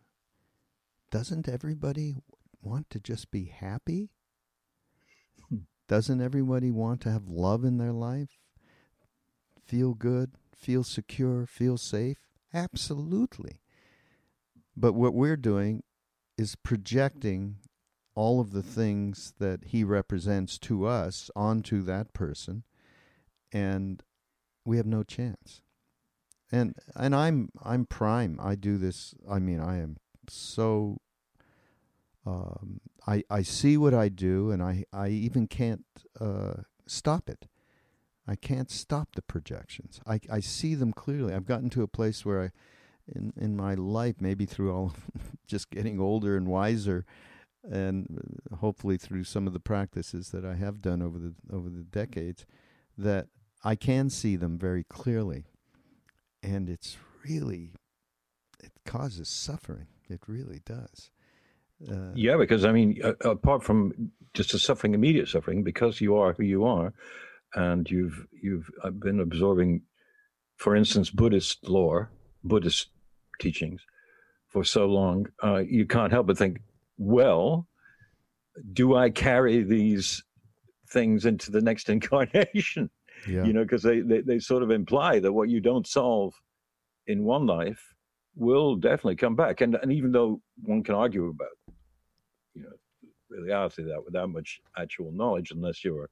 doesn't 1.11 1.47
everybody 1.47 2.15
want 2.61 2.89
to 2.89 2.99
just 2.99 3.31
be 3.31 3.45
happy? 3.45 4.09
Hmm. 5.49 5.59
Doesn't 5.87 6.21
everybody 6.21 6.71
want 6.71 7.01
to 7.01 7.11
have 7.11 7.27
love 7.27 7.63
in 7.63 7.77
their 7.77 7.93
life? 7.93 8.39
Feel 9.65 9.93
good, 9.93 10.31
feel 10.53 10.83
secure, 10.83 11.45
feel 11.45 11.77
safe? 11.77 12.17
Absolutely. 12.53 13.61
But 14.77 14.93
what 14.93 15.13
we're 15.13 15.37
doing 15.37 15.83
is 16.37 16.55
projecting 16.55 17.57
all 18.15 18.39
of 18.39 18.51
the 18.51 18.63
things 18.63 19.33
that 19.39 19.65
he 19.65 19.83
represents 19.83 20.57
to 20.57 20.85
us 20.85 21.29
onto 21.35 21.81
that 21.83 22.13
person 22.13 22.63
and 23.51 24.03
we 24.65 24.77
have 24.77 24.85
no 24.85 25.03
chance. 25.03 25.61
And 26.51 26.75
and 26.95 27.15
i'm 27.15 27.49
i'm 27.63 27.85
prime. 27.85 28.39
I 28.41 28.55
do 28.55 28.77
this 28.77 29.15
i 29.29 29.39
mean 29.39 29.59
i 29.59 29.77
am 29.77 29.97
so 30.29 31.01
um 32.25 32.81
i 33.07 33.23
i 33.29 33.41
see 33.41 33.77
what 33.77 33.93
i 33.93 34.09
do 34.09 34.49
and 34.51 34.61
i 34.63 34.83
i 34.91 35.09
even 35.09 35.47
can't 35.47 35.85
uh 36.19 36.53
stop 36.87 37.29
it. 37.29 37.47
I 38.27 38.35
can't 38.35 38.71
stop 38.71 39.09
the 39.15 39.21
projections. 39.21 39.99
I 40.05 40.19
i 40.31 40.39
see 40.39 40.75
them 40.75 40.93
clearly. 40.93 41.33
I've 41.33 41.45
gotten 41.45 41.69
to 41.71 41.83
a 41.83 41.87
place 41.87 42.25
where 42.25 42.43
i 42.43 42.51
in 43.07 43.33
in 43.37 43.55
my 43.55 43.73
life 43.73 44.15
maybe 44.19 44.45
through 44.45 44.73
all 44.73 44.93
just 45.47 45.69
getting 45.69 45.99
older 45.99 46.37
and 46.37 46.47
wiser 46.47 47.05
and 47.71 48.41
uh, 48.51 48.57
hopefully 48.57 48.97
through 48.97 49.23
some 49.23 49.47
of 49.47 49.53
the 49.53 49.59
practices 49.59 50.29
that 50.29 50.45
I 50.45 50.55
have 50.55 50.81
done 50.81 51.01
over 51.01 51.17
the 51.19 51.33
over 51.51 51.69
the 51.69 51.83
decades 51.83 52.45
that 52.97 53.27
I 53.63 53.75
can 53.75 54.09
see 54.09 54.35
them 54.35 54.57
very 54.57 54.83
clearly. 54.83 55.45
And 56.43 56.69
it's 56.69 56.97
really 57.27 57.71
it 58.63 58.71
causes 58.85 59.29
suffering. 59.29 59.87
It 60.09 60.21
really 60.27 60.61
does. 60.65 61.11
Uh, 61.89 62.11
Yeah, 62.13 62.37
because 62.37 62.65
I 62.65 62.71
mean, 62.71 63.01
apart 63.21 63.63
from 63.63 64.11
just 64.33 64.51
the 64.51 64.59
suffering, 64.59 64.93
immediate 64.93 65.27
suffering, 65.27 65.63
because 65.63 66.01
you 66.01 66.15
are 66.15 66.33
who 66.33 66.43
you 66.43 66.65
are, 66.65 66.93
and 67.55 67.89
you've 67.89 68.27
you've 68.31 68.69
uh, 68.83 68.91
been 68.91 69.19
absorbing, 69.19 69.81
for 70.57 70.75
instance, 70.75 71.09
Buddhist 71.09 71.67
lore, 71.67 72.11
Buddhist 72.43 72.89
teachings, 73.39 73.81
for 74.49 74.63
so 74.63 74.85
long, 74.85 75.27
uh, 75.43 75.57
you 75.57 75.85
can't 75.85 76.11
help 76.11 76.27
but 76.27 76.37
think, 76.37 76.59
well, 76.97 77.67
do 78.73 78.95
I 78.95 79.09
carry 79.09 79.63
these 79.63 80.23
things 80.89 81.25
into 81.25 81.51
the 81.51 81.61
next 81.61 81.89
incarnation? 81.95 82.89
yeah 83.27 83.43
you 83.43 83.53
know 83.53 83.63
because 83.63 83.83
they, 83.83 84.01
they 84.01 84.21
they 84.21 84.39
sort 84.39 84.63
of 84.63 84.71
imply 84.71 85.19
that 85.19 85.31
what 85.31 85.49
you 85.49 85.59
don't 85.59 85.87
solve 85.87 86.33
in 87.07 87.23
one 87.23 87.45
life 87.45 87.93
will 88.35 88.75
definitely 88.75 89.15
come 89.15 89.35
back 89.35 89.61
and 89.61 89.75
and 89.75 89.91
even 89.91 90.11
though 90.11 90.41
one 90.63 90.83
can 90.83 90.95
argue 90.95 91.27
about 91.27 91.75
you 92.53 92.63
know 92.63 92.69
reality 93.29 93.83
that 93.83 94.03
without 94.03 94.29
much 94.29 94.61
actual 94.77 95.11
knowledge 95.11 95.51
unless 95.51 95.83
you're 95.83 96.09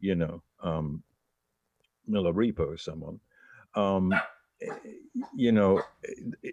you 0.00 0.14
know 0.14 0.42
um 0.62 1.02
Milarepa 2.08 2.60
or 2.60 2.76
someone 2.76 3.20
um 3.74 4.12
you 5.34 5.52
know 5.52 5.82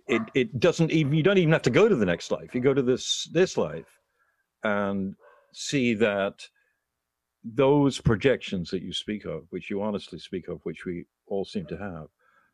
it, 0.08 0.22
it 0.34 0.60
doesn't 0.60 0.92
even 0.92 1.14
you 1.14 1.24
don't 1.24 1.38
even 1.38 1.52
have 1.52 1.62
to 1.62 1.70
go 1.70 1.90
to 1.90 1.96
the 1.96 2.06
next 2.06 2.32
life 2.32 2.56
you 2.56 2.62
go 2.62 2.74
to 2.74 2.82
this 2.82 3.30
this 3.34 3.58
life 3.58 4.00
and 4.64 5.16
see 5.54 5.94
that 5.94 6.48
those 7.44 8.00
projections 8.00 8.70
that 8.72 8.82
you 8.82 8.94
speak 8.94 9.26
of, 9.26 9.44
which 9.50 9.70
you 9.70 9.82
honestly 9.82 10.20
speak 10.20 10.48
of, 10.48 10.60
which 10.64 10.86
we 10.86 11.06
all 11.28 11.46
seem 11.46 11.66
to 11.68 11.78
have, 11.78 12.08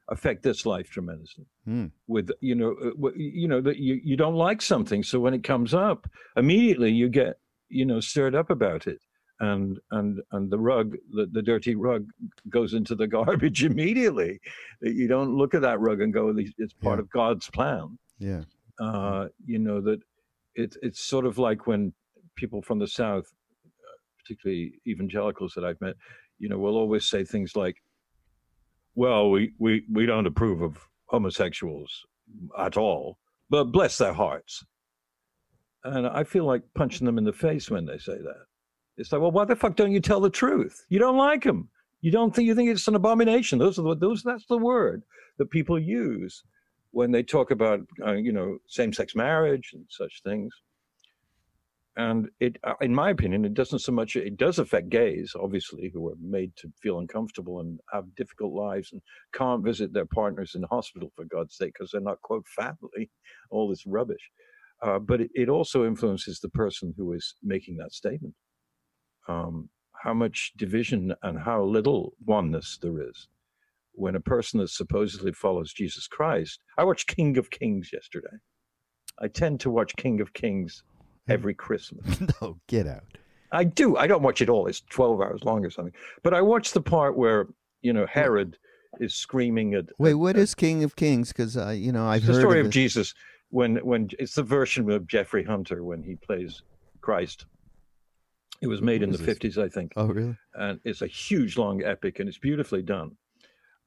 affect 0.10 0.44
this 0.44 0.66
life 0.66 0.90
tremendously. 0.90 1.46
Hmm. 1.66 1.88
With 2.08 2.32
you 2.42 2.56
know, 2.56 2.76
uh, 2.84 3.10
you 3.16 3.48
know 3.48 3.62
that 3.62 3.78
you 3.78 4.00
you 4.04 4.18
don't 4.18 4.36
like 4.36 4.62
something, 4.62 5.04
so 5.04 5.20
when 5.20 5.34
it 5.34 5.44
comes 5.44 5.74
up, 5.74 6.10
immediately 6.36 6.92
you 6.92 7.10
get 7.10 7.40
you 7.70 7.86
know 7.86 8.00
stirred 8.00 8.36
up 8.36 8.50
about 8.50 8.88
it, 8.88 9.00
and 9.40 9.80
and 9.92 10.22
and 10.32 10.50
the 10.52 10.60
rug, 10.60 10.96
the, 11.12 11.26
the 11.32 11.42
dirty 11.42 11.76
rug, 11.76 12.06
goes 12.50 12.74
into 12.74 12.96
the 12.96 13.08
garbage 13.18 13.64
immediately. 13.64 14.40
You 14.82 15.08
don't 15.08 15.36
look 15.36 15.54
at 15.54 15.62
that 15.62 15.80
rug 15.80 16.02
and 16.02 16.14
go, 16.14 16.34
"It's 16.58 16.74
part 16.74 17.00
Yeah. 17.00 17.02
of 17.02 17.10
God's 17.10 17.50
plan." 17.50 17.98
yeah 18.20 18.44
uh, 18.80 19.28
you 19.44 19.58
know 19.58 19.82
that 19.82 20.00
it's 20.56 20.78
it's 20.84 21.00
sort 21.04 21.26
of 21.26 21.40
like 21.40 21.66
when 21.66 21.92
people 22.36 22.62
from 22.62 22.78
the 22.78 22.88
south 22.88 23.26
uh, 23.66 23.98
particularly 24.20 24.74
evangelicals 24.88 25.52
that 25.56 25.66
i've 25.66 25.82
met 25.82 25.96
you 26.38 26.48
know 26.48 26.60
will 26.60 26.78
always 26.78 27.06
say 27.08 27.26
things 27.26 27.56
like 27.56 27.76
well 28.96 29.32
we 29.32 29.52
we 29.58 29.84
we 29.92 30.06
don't 30.06 30.28
approve 30.28 30.62
of 30.62 30.78
homosexuals 31.08 32.06
at 32.60 32.78
all 32.78 33.18
but 33.50 33.66
bless 33.66 33.98
their 33.98 34.14
hearts 34.14 34.64
and 35.84 36.06
i 36.08 36.24
feel 36.24 36.46
like 36.46 36.62
punching 36.76 37.06
them 37.06 37.18
in 37.18 37.24
the 37.24 37.34
face 37.34 37.70
when 37.72 37.86
they 37.86 37.98
say 37.98 38.18
that 38.18 38.46
it's 38.98 39.12
like 39.12 39.22
well 39.22 39.32
why 39.32 39.46
the 39.46 39.56
fuck 39.56 39.76
don't 39.76 39.92
you 39.92 40.00
tell 40.02 40.22
the 40.22 40.30
truth? 40.30 40.86
You 40.90 41.00
don't 41.00 41.18
like 41.18 41.44
them 41.44 41.70
you 42.04 42.12
don't 42.12 42.36
think 42.36 42.48
you 42.48 42.54
think 42.54 42.70
it's 42.70 42.88
an 42.90 42.96
abomination. 42.96 43.58
Those 43.60 43.80
are 43.80 43.84
the 43.84 43.96
those 43.96 44.24
that's 44.24 44.46
the 44.48 44.58
word 44.58 45.04
that 45.38 45.50
people 45.50 45.80
use 45.80 46.44
when 46.92 47.12
they 47.12 47.24
talk 47.24 47.50
about 47.50 47.80
uh, 48.06 48.12
you 48.12 48.34
know 48.34 48.58
same-sex 48.68 49.16
marriage 49.16 49.72
and 49.74 49.86
such 49.90 50.22
things. 50.22 50.54
And 51.96 52.28
it 52.42 52.58
uh, 52.66 52.74
in 52.82 52.94
my 52.94 53.10
opinion 53.10 53.46
it 53.46 53.54
doesn't 53.54 53.80
so 53.80 53.94
much 53.94 54.18
it 54.18 54.36
does 54.36 54.60
affect 54.60 54.90
gays 54.90 55.34
obviously 55.40 55.92
who 55.94 56.10
are 56.10 56.18
made 56.22 56.54
to 56.58 56.68
feel 56.82 57.00
uncomfortable 57.00 57.62
and 57.62 57.80
have 57.94 58.14
difficult 58.16 58.54
lives 58.54 58.92
and 58.92 59.02
can't 59.34 59.64
visit 59.64 59.94
their 59.94 60.08
partners 60.08 60.56
in 60.56 60.64
hospital 60.64 61.10
for 61.16 61.24
god's 61.26 61.56
sake 61.56 61.74
because 61.74 61.92
they're 61.92 62.02
not 62.02 62.22
quote 62.22 62.46
family 62.58 63.10
all 63.50 63.70
this 63.70 63.86
rubbish. 63.86 64.30
Uh, 64.82 65.00
but 65.00 65.22
it, 65.22 65.32
it 65.36 65.48
also 65.48 65.86
influences 65.86 66.42
the 66.42 66.50
person 66.50 66.94
who 66.98 67.14
is 67.14 67.36
making 67.44 67.78
that 67.78 67.94
statement 67.94 68.36
um, 69.28 69.70
how 69.94 70.14
much 70.14 70.54
division 70.58 71.14
and 71.24 71.40
how 71.40 71.64
little 71.64 72.14
oneness 72.26 72.78
there 72.82 73.08
is 73.08 73.28
when 73.94 74.16
a 74.16 74.20
person 74.20 74.60
that 74.60 74.70
supposedly 74.70 75.32
follows 75.32 75.72
Jesus 75.72 76.08
Christ. 76.08 76.60
I 76.78 76.84
watched 76.84 77.08
King 77.16 77.38
of 77.38 77.50
Kings 77.50 77.92
yesterday. 77.94 78.36
I 79.20 79.28
tend 79.28 79.60
to 79.62 79.70
watch 79.70 79.96
King 79.96 80.20
of 80.20 80.34
Kings 80.34 80.84
every 81.30 81.54
Christmas. 81.54 82.20
no 82.42 82.60
get 82.68 82.88
out 82.88 83.04
I 83.52 83.64
do. 83.66 83.96
I 83.98 84.08
don't 84.08 84.24
watch 84.24 84.42
it 84.42 84.50
all. 84.50 84.66
It's 84.66 84.82
12 84.90 85.22
hours 85.22 85.44
long 85.44 85.64
or 85.64 85.70
something. 85.70 85.94
But 86.24 86.34
I 86.34 86.42
watched 86.42 86.74
the 86.74 86.82
part 86.82 87.16
where, 87.16 87.46
you 87.84 87.94
know, 87.94 88.08
Herod 88.08 88.58
is 89.00 89.14
screaming 89.14 89.76
at. 89.76 89.86
wait 90.00 90.12
at- 90.12 90.18
what 90.18 90.36
at- 90.36 90.42
is 90.42 90.56
king 90.56 90.84
of 90.84 90.96
kings 90.96 91.30
because 91.30 91.58
i 91.58 91.72
you 91.74 91.92
know 91.92 92.06
i've 92.06 92.18
it's 92.18 92.28
the 92.28 92.40
story 92.40 92.60
of 92.60 92.68
of. 92.68 92.72
Jesus 92.72 93.16
when 93.50 93.78
when 93.78 94.08
it's 94.20 94.36
the 94.36 94.44
version 94.44 94.90
of 94.92 95.08
Jeffrey 95.08 95.44
Hunter 95.44 95.84
when 95.84 96.02
he 96.04 96.16
plays 96.16 96.62
Christ. 97.02 97.46
It 98.64 98.68
was 98.68 98.82
made 98.82 99.04
in 99.04 99.12
the 99.12 99.18
What 99.18 99.28
is 99.30 99.38
50s, 99.40 99.58
I 99.64 99.70
think. 99.70 99.94
oh 99.96 100.08
really 100.08 100.38
and 100.56 100.80
it's 100.84 101.02
a 101.02 101.08
huge 101.08 101.58
long 101.58 101.84
epic 101.84 102.20
and 102.20 102.28
it's 102.30 102.38
beautifully 102.50 102.82
done 102.82 103.12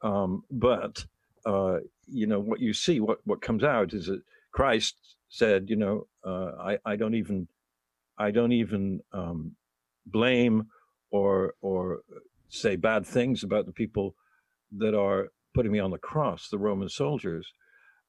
um, 0.02 0.44
but 0.50 1.04
uh, 1.44 1.78
you 2.06 2.26
know 2.26 2.40
what 2.40 2.60
you 2.60 2.72
see 2.72 3.00
what 3.00 3.18
what 3.24 3.40
comes 3.48 3.64
out 3.64 3.92
is 3.94 4.06
that 4.06 4.22
christ 4.52 4.94
said 5.28 5.68
you 5.68 5.76
know 5.76 6.06
uh, 6.24 6.50
i 6.70 6.78
i 6.84 6.94
don't 6.96 7.14
even 7.14 7.48
i 8.18 8.30
don't 8.30 8.52
even 8.52 9.00
um, 9.12 9.52
blame 10.06 10.66
or 11.10 11.54
or 11.62 12.00
say 12.48 12.76
bad 12.76 13.06
things 13.06 13.42
about 13.42 13.66
the 13.66 13.72
people 13.72 14.14
that 14.76 14.94
are 14.94 15.28
putting 15.54 15.72
me 15.72 15.78
on 15.78 15.90
the 15.90 15.98
cross, 15.98 16.48
the 16.50 16.58
Roman 16.58 16.88
soldiers. 16.88 17.50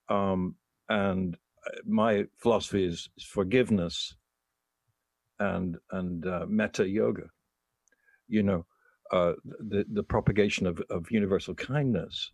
Um, 0.09 0.55
and 0.89 1.35
uh, 1.65 1.77
my 1.85 2.25
philosophy 2.35 2.83
is 2.85 3.09
forgiveness 3.25 4.15
and 5.39 5.77
and 5.91 6.25
uh, 6.25 6.45
metta 6.47 6.87
yoga. 6.87 7.23
You 8.27 8.43
know, 8.43 8.65
uh, 9.11 9.33
the 9.43 9.85
the 9.91 10.03
propagation 10.03 10.67
of 10.67 10.81
of 10.89 11.11
universal 11.11 11.55
kindness, 11.55 12.31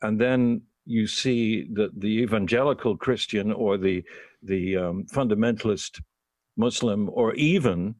and 0.00 0.20
then 0.20 0.62
you 0.84 1.06
see 1.06 1.68
that 1.74 2.00
the 2.00 2.22
evangelical 2.22 2.96
Christian 2.96 3.52
or 3.52 3.78
the 3.78 4.02
the 4.42 4.76
um, 4.76 5.06
fundamentalist 5.12 6.00
Muslim 6.56 7.08
or 7.12 7.34
even 7.34 7.94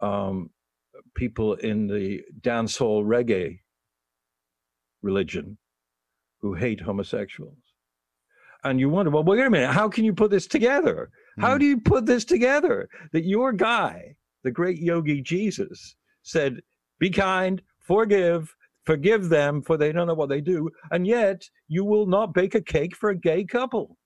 um, 0.00 0.50
people 1.14 1.54
in 1.54 1.86
the 1.88 2.22
dancehall 2.40 3.04
reggae 3.04 3.58
religion 5.02 5.58
who 6.40 6.54
hate 6.54 6.80
homosexuals. 6.80 7.56
And 8.64 8.80
you 8.80 8.88
wonder, 8.88 9.10
well, 9.10 9.24
wait 9.24 9.40
a 9.40 9.50
minute, 9.50 9.72
how 9.72 9.88
can 9.88 10.04
you 10.04 10.12
put 10.12 10.30
this 10.30 10.46
together? 10.46 11.10
How 11.40 11.52
hmm. 11.52 11.58
do 11.58 11.66
you 11.66 11.80
put 11.80 12.06
this 12.06 12.24
together? 12.24 12.88
That 13.12 13.24
your 13.24 13.52
guy, 13.52 14.16
the 14.42 14.50
great 14.50 14.78
yogi 14.78 15.20
Jesus, 15.20 15.96
said, 16.22 16.60
be 16.98 17.10
kind, 17.10 17.62
forgive, 17.78 18.54
forgive 18.84 19.28
them, 19.28 19.62
for 19.62 19.76
they 19.76 19.92
don't 19.92 20.06
know 20.06 20.14
what 20.14 20.28
they 20.28 20.40
do. 20.40 20.70
And 20.90 21.06
yet 21.06 21.48
you 21.68 21.84
will 21.84 22.06
not 22.06 22.34
bake 22.34 22.54
a 22.54 22.60
cake 22.60 22.96
for 22.96 23.10
a 23.10 23.16
gay 23.16 23.44
couple. 23.44 23.96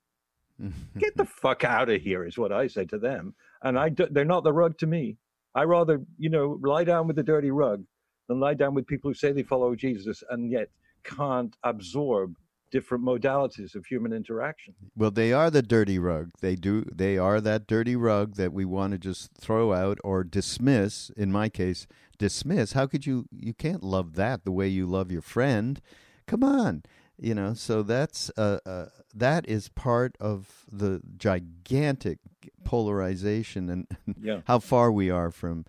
Get 0.99 1.16
the 1.16 1.24
fuck 1.43 1.64
out 1.64 1.89
of 1.89 2.01
here, 2.01 2.24
is 2.24 2.39
what 2.39 2.53
I 2.53 2.66
say 2.66 2.85
to 2.87 2.99
them. 2.99 3.35
And 3.62 3.78
I 3.78 3.89
do, 3.89 4.07
they're 4.11 4.24
not 4.24 4.45
the 4.45 4.53
rug 4.53 4.78
to 4.78 4.87
me. 4.87 5.16
I 5.55 5.64
rather, 5.64 6.01
you 6.18 6.30
know, 6.30 6.59
lie 6.62 6.85
down 6.85 7.07
with 7.07 7.16
the 7.16 7.22
dirty 7.22 7.51
rug 7.51 7.85
than 8.28 8.41
lie 8.41 8.55
down 8.55 8.74
with 8.74 8.87
people 8.87 9.11
who 9.11 9.14
say 9.14 9.33
they 9.33 9.43
follow 9.43 9.74
Jesus 9.74 10.22
and 10.30 10.51
yet 10.51 10.68
can't 11.05 11.57
absorb 11.62 12.37
different 12.73 13.05
modalities 13.05 13.77
of 13.77 13.87
human 13.87 14.12
interaction. 14.12 14.75
Well, 14.97 15.12
they 15.12 15.33
are 15.33 15.51
the 15.51 15.62
dirty 15.62 15.99
rug. 15.99 16.31
They 16.41 16.57
do. 16.57 16.85
They 16.93 17.16
are 17.18 17.41
that 17.41 17.68
dirty 17.68 17.95
rug 17.95 18.35
that 18.37 18.53
we 18.53 18.64
want 18.64 18.93
to 18.93 18.99
just 18.99 19.31
throw 19.35 19.73
out 19.73 19.99
or 20.03 20.25
dismiss. 20.25 21.11
In 21.16 21.31
my 21.31 21.49
case, 21.49 21.87
dismiss. 22.18 22.73
How 22.73 22.87
could 22.87 23.07
you? 23.07 23.27
You 23.31 23.55
can't 23.55 23.85
love 23.85 24.14
that 24.14 24.45
the 24.45 24.51
way 24.51 24.66
you 24.66 24.87
love 24.87 25.12
your 25.12 25.23
friend. 25.23 25.81
Come 26.27 26.43
on, 26.43 26.83
you 27.16 27.35
know. 27.35 27.55
So 27.55 27.83
that's 27.85 28.31
uh, 28.37 28.59
uh 28.66 28.87
that 29.14 29.47
is 29.47 29.68
part 29.68 30.16
of 30.18 30.64
the 30.73 31.01
gigantic 31.16 32.18
polarization 32.64 33.68
and 33.68 33.87
yeah. 34.20 34.41
how 34.47 34.59
far 34.59 34.91
we 34.91 35.11
are 35.11 35.31
from 35.31 35.66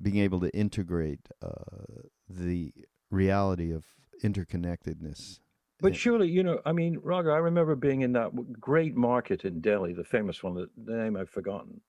being 0.00 0.18
able 0.18 0.40
to 0.40 0.50
integrate 0.50 1.28
uh, 1.42 2.02
the 2.28 2.72
reality 3.10 3.72
of 3.72 3.84
interconnectedness. 4.22 5.40
But 5.80 5.94
surely, 5.94 6.28
you 6.28 6.42
know, 6.42 6.60
I 6.64 6.72
mean, 6.72 6.98
Raghu, 7.02 7.30
I 7.30 7.36
remember 7.36 7.74
being 7.74 8.00
in 8.00 8.12
that 8.12 8.30
great 8.60 8.96
market 8.96 9.44
in 9.44 9.60
Delhi, 9.60 9.92
the 9.92 10.04
famous 10.04 10.42
one, 10.42 10.54
the, 10.54 10.70
the 10.84 10.96
name 10.96 11.16
I've 11.16 11.28
forgotten. 11.28 11.80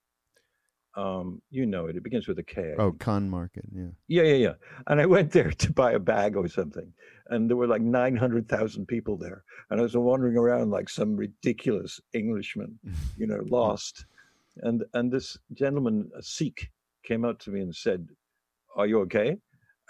Um, 0.94 1.40
you 1.50 1.64
know 1.64 1.86
it. 1.86 1.96
It 1.96 2.02
begins 2.02 2.26
with 2.26 2.38
a 2.38 2.42
K. 2.42 2.74
Oh, 2.76 2.92
Khan 2.92 3.30
Market. 3.30 3.64
Yeah. 3.72 3.88
Yeah, 4.08 4.22
yeah, 4.24 4.34
yeah. 4.34 4.52
And 4.88 5.00
I 5.00 5.06
went 5.06 5.30
there 5.30 5.50
to 5.58 5.72
buy 5.72 5.92
a 5.92 5.98
bag 5.98 6.36
or 6.36 6.48
something, 6.48 6.92
and 7.28 7.48
there 7.48 7.56
were 7.56 7.68
like 7.68 7.82
nine 7.82 8.16
hundred 8.16 8.48
thousand 8.48 8.86
people 8.86 9.16
there, 9.16 9.44
and 9.70 9.78
I 9.78 9.82
was 9.82 9.96
wandering 9.96 10.36
around 10.36 10.70
like 10.70 10.88
some 10.88 11.16
ridiculous 11.16 12.00
Englishman, 12.14 12.78
you 13.16 13.26
know, 13.26 13.40
lost. 13.48 14.06
And 14.62 14.84
and 14.94 15.12
this 15.12 15.38
gentleman, 15.52 16.10
a 16.16 16.22
Sikh, 16.22 16.70
came 17.04 17.24
up 17.24 17.38
to 17.40 17.50
me 17.50 17.60
and 17.60 17.74
said, 17.74 18.08
"Are 18.74 18.86
you 18.86 18.98
okay?" 19.02 19.36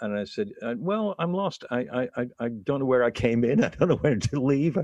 And 0.01 0.17
I 0.17 0.23
said, 0.23 0.49
uh, 0.61 0.75
"Well, 0.77 1.15
I'm 1.19 1.33
lost. 1.33 1.65
I, 1.71 2.07
I 2.17 2.25
I 2.39 2.47
don't 2.63 2.79
know 2.79 2.85
where 2.85 3.03
I 3.03 3.11
came 3.11 3.43
in. 3.43 3.63
I 3.63 3.69
don't 3.69 3.89
know 3.89 3.95
where 3.97 4.15
to 4.15 4.41
leave. 4.41 4.77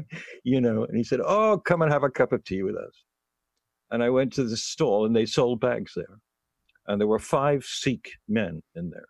You 0.44 0.62
know." 0.62 0.84
And 0.84 0.98
he 0.98 1.04
said, 1.04 1.22
"Oh, 1.24 1.62
come 1.64 1.82
and 1.82 1.92
have 1.92 2.04
a 2.04 2.10
cup 2.10 2.32
of 2.32 2.44
tea 2.44 2.64
with 2.64 2.76
us." 2.76 3.04
And 3.92 4.04
I 4.04 4.10
went 4.10 4.34
to 4.34 4.44
the 4.44 4.58
stall, 4.58 5.06
and 5.06 5.16
they 5.16 5.26
sold 5.26 5.62
bags 5.62 5.94
there, 5.96 6.20
and 6.88 7.00
there 7.00 7.08
were 7.08 7.20
five 7.20 7.64
Sikh 7.64 8.12
men 8.28 8.62
in 8.76 8.90
there, 8.90 9.08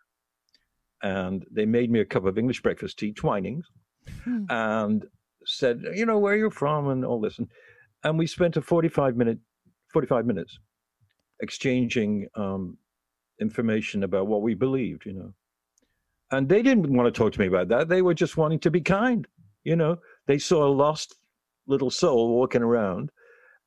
and 1.01 1.45
they 1.51 1.65
made 1.65 1.89
me 1.89 2.01
a 2.01 2.05
cup 2.05 2.25
of 2.25 2.37
English 2.37 2.61
breakfast 2.61 2.99
tea, 2.99 3.13
Twinings, 3.13 3.65
hmm. 4.23 4.45
and 4.49 5.05
said, 5.45 5.81
"You 5.93 6.05
know 6.05 6.19
where 6.19 6.35
you're 6.35 6.51
from 6.51 6.89
and 6.89 7.03
all 7.03 7.19
this," 7.19 7.39
and 7.39 7.47
and 8.03 8.19
we 8.19 8.27
spent 8.27 8.57
a 8.57 8.61
45 8.61 9.15
minute 9.15 9.39
45 9.91 10.25
minutes 10.25 10.59
exchanging 11.41 12.27
um, 12.35 12.77
information 13.39 14.03
about 14.03 14.27
what 14.27 14.41
we 14.41 14.53
believed, 14.53 15.05
you 15.05 15.13
know. 15.13 15.33
And 16.31 16.49
they 16.49 16.61
didn't 16.61 16.91
want 16.91 17.13
to 17.13 17.17
talk 17.17 17.33
to 17.33 17.39
me 17.39 17.47
about 17.47 17.67
that. 17.69 17.87
They 17.87 18.01
were 18.01 18.13
just 18.13 18.37
wanting 18.37 18.59
to 18.59 18.71
be 18.71 18.81
kind, 18.81 19.27
you 19.63 19.75
know. 19.75 19.97
They 20.27 20.39
saw 20.39 20.65
a 20.65 20.69
lost 20.73 21.15
little 21.67 21.91
soul 21.91 22.35
walking 22.35 22.63
around 22.63 23.11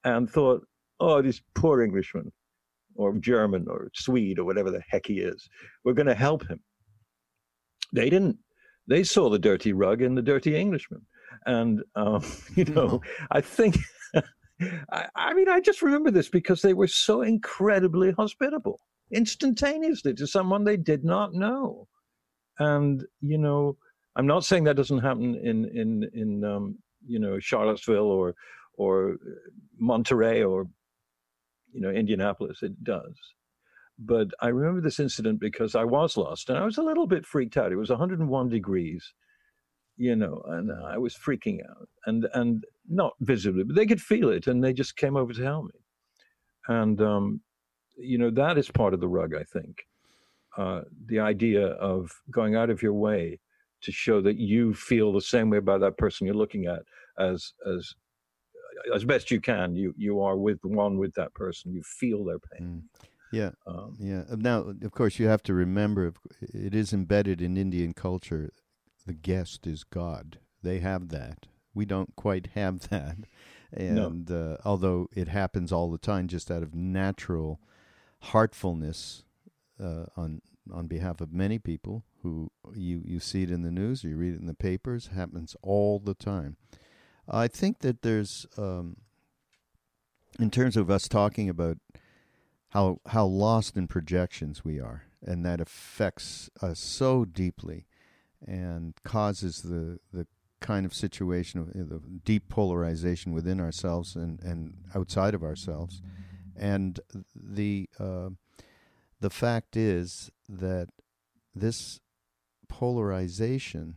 and 0.05 0.29
thought, 0.29 0.67
oh, 1.01 1.23
this 1.23 1.41
poor 1.55 1.83
Englishman 1.83 2.33
or 2.97 3.17
German 3.19 3.67
or 3.69 3.91
Swede 3.95 4.39
or 4.39 4.45
whatever 4.45 4.71
the 4.71 4.83
heck 4.89 5.07
he 5.07 5.21
is, 5.21 5.49
we're 5.85 5.93
going 5.93 6.07
to 6.07 6.15
help 6.15 6.47
him. 6.49 6.61
They 7.93 8.11
didn't. 8.11 8.37
They 8.89 9.05
saw 9.05 9.31
the 9.31 9.39
dirty 9.39 9.73
rug 9.73 10.03
in 10.03 10.15
the 10.15 10.23
dirty 10.23 10.57
Englishman. 10.57 11.03
And, 11.47 11.83
um, 11.95 12.25
you 12.57 12.65
know, 12.65 13.01
I 13.31 13.41
think 13.41 13.77
I, 14.91 15.07
I 15.15 15.35
mean, 15.35 15.49
I 15.49 15.61
just 15.61 15.83
remember 15.83 16.11
this 16.11 16.29
because 16.29 16.63
they 16.63 16.75
were 16.75 16.89
so 16.89 17.23
incredibly 17.23 18.13
hospitable 18.13 18.81
instantaneously 19.13 20.15
to 20.15 20.27
someone 20.27 20.65
they 20.65 20.77
did 20.77 21.05
not 21.05 21.33
know. 21.33 21.87
And, 22.59 23.05
you 23.21 23.39
know, 23.39 23.77
I'm 24.17 24.27
not 24.27 24.45
saying 24.45 24.65
that 24.65 24.77
doesn't 24.77 24.99
happen 24.99 25.35
in, 25.37 25.65
in, 25.67 26.11
in, 26.13 26.45
um, 26.45 26.79
you 27.07 27.19
know, 27.19 27.39
Charlottesville 27.39 28.11
or, 28.11 28.35
or 28.75 29.17
Monterey 29.79 30.43
or, 30.43 30.67
you 31.73 31.81
know, 31.81 31.91
Indianapolis. 31.91 32.63
It 32.63 32.83
does. 32.83 33.15
But 33.99 34.29
I 34.41 34.49
remember 34.49 34.81
this 34.81 35.01
incident 35.01 35.41
because 35.41 35.75
I 35.75 35.85
was 35.85 36.17
lost 36.17 36.49
and 36.49 36.59
I 36.59 36.65
was 36.65 36.79
a 36.79 36.83
little 36.83 37.07
bit 37.07 37.27
freaked 37.27 37.57
out. 37.57 37.73
It 37.73 37.77
was 37.77 37.91
101 37.91 38.49
degrees 38.49 39.13
you 39.99 40.15
know, 40.15 40.41
and 40.47 40.71
I 40.87 40.97
was 40.97 41.15
freaking 41.17 41.59
out, 41.69 41.89
and 42.07 42.27
and 42.33 42.65
not 42.89 43.15
visibly, 43.21 43.65
but 43.65 43.75
they 43.75 43.85
could 43.85 44.01
feel 44.01 44.31
it, 44.31 44.47
and 44.47 44.63
they 44.63 44.73
just 44.73 44.97
came 44.97 45.17
over 45.17 45.33
to 45.33 45.43
help 45.43 45.65
me, 45.65 45.81
and 46.69 47.01
um, 47.03 47.41
you 47.99 48.17
know 48.17 48.31
that 48.31 48.57
is 48.57 48.71
part 48.71 48.95
of 48.95 49.01
the 49.01 49.09
rug, 49.09 49.35
I 49.35 49.43
think, 49.43 49.83
uh, 50.59 50.83
the 51.07 51.21
idea 51.21 51.69
of 51.69 52.11
going 52.31 52.57
out 52.57 52.69
of 52.69 52.83
your 52.83 52.93
way 52.93 53.41
to 53.81 53.93
show 53.93 54.21
that 54.21 54.37
you 54.37 54.75
feel 54.75 55.13
the 55.13 55.21
same 55.21 55.51
way 55.51 55.59
about 55.59 55.81
that 55.81 55.97
person 55.97 56.27
you're 56.27 56.35
looking 56.35 56.67
at 56.67 56.83
as 57.19 57.53
as 57.67 57.95
as 58.95 59.05
best 59.05 59.31
you 59.31 59.41
can. 59.41 59.75
You 59.75 59.95
you 59.97 60.21
are 60.21 60.37
with 60.37 60.59
one 60.65 60.99
with 60.99 61.15
that 61.15 61.33
person. 61.35 61.73
You 61.73 61.83
feel 61.83 62.25
their 62.25 62.39
pain. 62.39 62.69
Mm. 62.69 63.01
Yeah, 63.31 63.51
um, 63.67 63.95
yeah. 64.01 64.25
Now, 64.31 64.73
of 64.83 64.93
course, 64.93 65.19
you 65.19 65.29
have 65.29 65.43
to 65.45 65.55
remember 65.55 66.15
it 66.41 66.75
is 66.75 66.93
embedded 66.95 67.43
in 67.43 67.59
Indian 67.59 67.93
culture 67.93 68.51
the 69.09 69.15
guest 69.15 69.67
is 69.67 69.83
God. 69.85 70.39
They 70.63 70.81
have 70.81 71.09
that. 71.09 71.47
We 71.75 71.87
don't 71.87 72.15
quite 72.15 72.51
have 72.55 72.81
that. 72.91 73.17
And 73.73 74.29
no. 74.31 74.53
uh, 74.53 74.57
although 74.65 75.09
it 75.13 75.29
happens 75.29 75.73
all 75.73 75.91
the 75.91 75.99
time, 75.99 76.29
just 76.29 76.51
out 76.51 76.63
of 76.63 76.75
natural 76.75 77.59
heartfulness 78.21 79.25
uh, 79.83 80.05
on 80.17 80.43
on 80.73 80.87
behalf 80.87 81.21
of 81.21 81.33
many 81.33 81.59
people 81.59 82.05
who 82.23 82.51
you 82.75 83.03
you 83.05 83.21
see 83.21 83.43
it 83.43 83.51
in 83.51 83.63
the 83.63 83.71
news, 83.71 84.05
you 84.05 84.17
read 84.17 84.35
it 84.35 84.41
in 84.41 84.47
the 84.47 84.55
papers, 84.55 85.09
happens 85.09 85.57
all 85.63 85.99
the 85.99 86.15
time. 86.15 86.57
I 87.29 87.49
think 87.49 87.81
that 87.81 88.03
there's, 88.03 88.47
um, 88.57 88.97
in 90.39 90.51
terms 90.51 90.77
of 90.77 90.91
us 90.91 91.09
talking 91.09 91.49
about 91.49 91.79
how 92.71 93.01
how 93.07 93.27
lost 93.27 93.77
in 93.77 93.87
projections 93.87 94.65
we 94.65 94.81
are, 94.81 95.05
and 95.23 95.45
that 95.45 95.61
affects 95.61 96.51
us 96.63 96.79
so 96.79 97.25
deeply 97.25 97.87
and 98.47 98.95
causes 99.05 99.63
the 99.63 99.99
the 100.13 100.27
kind 100.61 100.85
of 100.85 100.93
situation 100.93 101.61
of 101.61 101.89
the 101.89 102.01
deep 102.25 102.49
polarization 102.49 103.33
within 103.33 103.61
ourselves 103.61 104.17
and, 104.17 104.41
and 104.43 104.75
outside 104.95 105.35
of 105.35 105.43
ourselves. 105.43 106.03
And 106.57 106.99
the 107.35 107.89
uh, 108.01 108.31
the 109.21 109.31
fact 109.31 109.77
is 109.77 110.31
that 110.49 110.89
this 111.55 112.01
polarization 112.69 113.97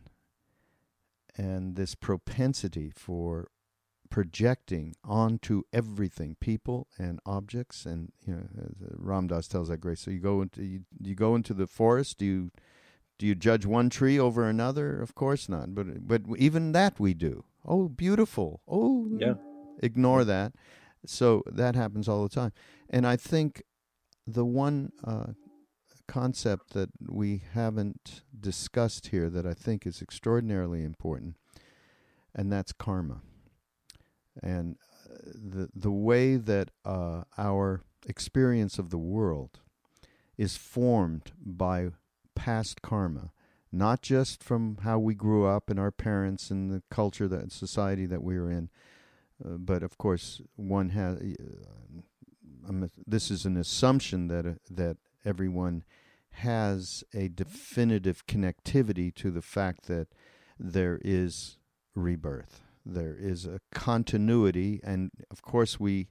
and 1.36 1.76
this 1.76 1.94
propensity 1.94 2.90
for 2.90 3.48
projecting 4.10 4.94
onto 5.02 5.62
everything, 5.72 6.36
people 6.38 6.86
and 6.98 7.18
objects, 7.24 7.86
and 7.86 8.12
you 8.26 8.34
know, 8.34 8.46
Ram 8.96 9.26
Dass 9.26 9.48
tells 9.48 9.68
that 9.68 9.78
great. 9.78 9.98
So 9.98 10.10
you 10.10 10.20
go 10.20 10.42
into 10.42 10.62
you, 10.62 10.80
you 11.00 11.14
go 11.14 11.34
into 11.34 11.54
the 11.54 11.66
forest, 11.66 12.20
you 12.20 12.50
do 13.18 13.26
you 13.26 13.34
judge 13.34 13.64
one 13.64 13.88
tree 13.88 14.18
over 14.18 14.48
another? 14.48 15.00
Of 15.00 15.14
course 15.14 15.48
not. 15.48 15.74
But 15.74 16.06
but 16.06 16.22
even 16.36 16.72
that 16.72 17.00
we 17.00 17.14
do. 17.14 17.44
Oh, 17.64 17.88
beautiful. 17.88 18.60
Oh, 18.66 19.08
yeah. 19.16 19.34
Ignore 19.82 20.24
that. 20.24 20.52
So 21.06 21.42
that 21.46 21.74
happens 21.74 22.08
all 22.08 22.22
the 22.24 22.28
time. 22.28 22.52
And 22.90 23.06
I 23.06 23.16
think 23.16 23.62
the 24.26 24.44
one 24.44 24.92
uh, 25.04 25.34
concept 26.08 26.72
that 26.74 26.90
we 27.08 27.42
haven't 27.52 28.22
discussed 28.38 29.08
here 29.08 29.30
that 29.30 29.46
I 29.46 29.54
think 29.54 29.86
is 29.86 30.02
extraordinarily 30.02 30.84
important, 30.84 31.36
and 32.34 32.52
that's 32.52 32.72
karma. 32.72 33.22
And 34.42 34.76
uh, 35.10 35.16
the 35.34 35.68
the 35.74 35.90
way 35.90 36.36
that 36.36 36.70
uh, 36.84 37.22
our 37.36 37.82
experience 38.06 38.78
of 38.78 38.90
the 38.90 38.98
world 38.98 39.60
is 40.36 40.56
formed 40.56 41.32
by 41.44 41.90
past 42.34 42.82
karma, 42.82 43.32
not 43.70 44.02
just 44.02 44.42
from 44.42 44.78
how 44.82 44.98
we 44.98 45.14
grew 45.14 45.46
up 45.46 45.70
and 45.70 45.78
our 45.78 45.90
parents 45.90 46.50
and 46.50 46.70
the 46.70 46.82
culture 46.90 47.28
that 47.28 47.52
society 47.52 48.06
that 48.06 48.22
we 48.22 48.36
are 48.36 48.50
in, 48.50 48.70
uh, 49.44 49.56
but 49.58 49.82
of 49.82 49.98
course 49.98 50.40
one 50.56 50.90
has. 50.90 51.18
Uh, 51.18 52.86
this 53.06 53.30
is 53.30 53.44
an 53.44 53.56
assumption 53.56 54.28
that 54.28 54.46
uh, 54.46 54.54
that 54.70 54.96
everyone 55.24 55.84
has 56.36 57.04
a 57.14 57.28
definitive 57.28 58.26
connectivity 58.26 59.14
to 59.14 59.30
the 59.30 59.42
fact 59.42 59.86
that 59.86 60.08
there 60.58 60.98
is 61.04 61.58
rebirth. 61.94 62.62
There 62.84 63.16
is 63.18 63.46
a 63.46 63.60
continuity, 63.72 64.80
and 64.82 65.10
of 65.30 65.42
course, 65.42 65.78
we 65.78 66.08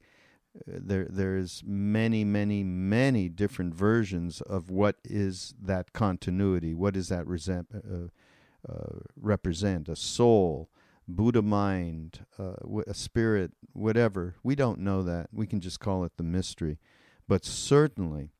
uh, 0.55 0.79
there 0.81 1.07
there's 1.09 1.63
many, 1.65 2.23
many, 2.23 2.63
many 2.63 3.29
different 3.29 3.73
versions 3.73 4.41
of 4.41 4.69
what 4.69 4.97
is 5.03 5.53
that 5.61 5.91
continuity. 5.93 6.73
What 6.73 6.93
does 6.93 7.09
that 7.09 7.27
resent, 7.27 7.67
uh, 7.73 8.71
uh, 8.71 8.99
represent? 9.15 9.89
A 9.89 9.95
soul, 9.95 10.69
Buddha 11.07 11.41
mind, 11.41 12.25
uh, 12.39 12.55
a 12.87 12.93
spirit, 12.93 13.51
whatever. 13.73 14.35
We 14.43 14.55
don't 14.55 14.79
know 14.79 15.03
that. 15.03 15.27
We 15.33 15.47
can 15.47 15.59
just 15.59 15.79
call 15.79 16.03
it 16.05 16.13
the 16.17 16.23
mystery. 16.23 16.79
But 17.27 17.45
certainly, 17.45 18.31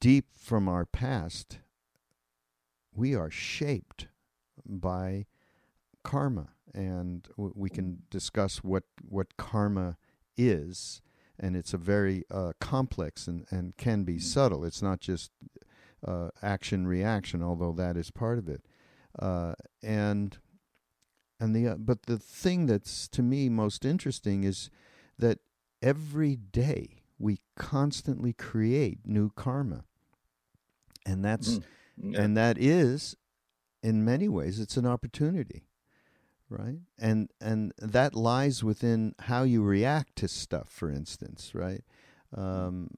deep 0.00 0.26
from 0.36 0.68
our 0.68 0.84
past, 0.84 1.58
we 2.94 3.14
are 3.14 3.30
shaped 3.30 4.08
by 4.66 5.26
karma, 6.02 6.50
and 6.74 7.26
we 7.36 7.68
can 7.70 8.02
discuss 8.10 8.58
what 8.58 8.84
what 9.02 9.36
karma 9.36 9.96
is, 10.36 11.02
and 11.38 11.56
it's 11.56 11.74
a 11.74 11.78
very 11.78 12.24
uh, 12.30 12.52
complex 12.60 13.26
and, 13.26 13.46
and 13.50 13.76
can 13.76 14.04
be 14.04 14.18
subtle. 14.18 14.64
It's 14.64 14.82
not 14.82 15.00
just 15.00 15.30
uh, 16.06 16.28
action 16.42 16.86
reaction, 16.86 17.42
although 17.42 17.72
that 17.72 17.96
is 17.96 18.10
part 18.10 18.38
of 18.38 18.48
it, 18.48 18.66
uh, 19.18 19.54
and 19.82 20.38
and 21.38 21.54
the 21.54 21.68
uh, 21.68 21.74
but 21.76 22.02
the 22.02 22.18
thing 22.18 22.66
that's 22.66 23.08
to 23.08 23.22
me 23.22 23.48
most 23.48 23.84
interesting 23.84 24.44
is 24.44 24.70
that 25.18 25.38
every 25.82 26.36
day 26.36 26.99
we 27.20 27.38
constantly 27.54 28.32
create 28.32 29.00
new 29.04 29.30
karma. 29.30 29.84
And 31.06 31.24
that's 31.24 31.58
mm. 31.58 31.62
yeah. 32.02 32.22
and 32.22 32.36
that 32.36 32.56
is 32.58 33.14
in 33.82 34.04
many 34.04 34.28
ways 34.28 34.58
it's 34.58 34.76
an 34.76 34.86
opportunity. 34.86 35.66
Right? 36.48 36.78
And 36.98 37.30
and 37.40 37.72
that 37.78 38.16
lies 38.16 38.64
within 38.64 39.14
how 39.20 39.44
you 39.44 39.62
react 39.62 40.16
to 40.16 40.28
stuff, 40.28 40.68
for 40.68 40.90
instance, 40.90 41.52
right? 41.54 41.84
Um, 42.36 42.90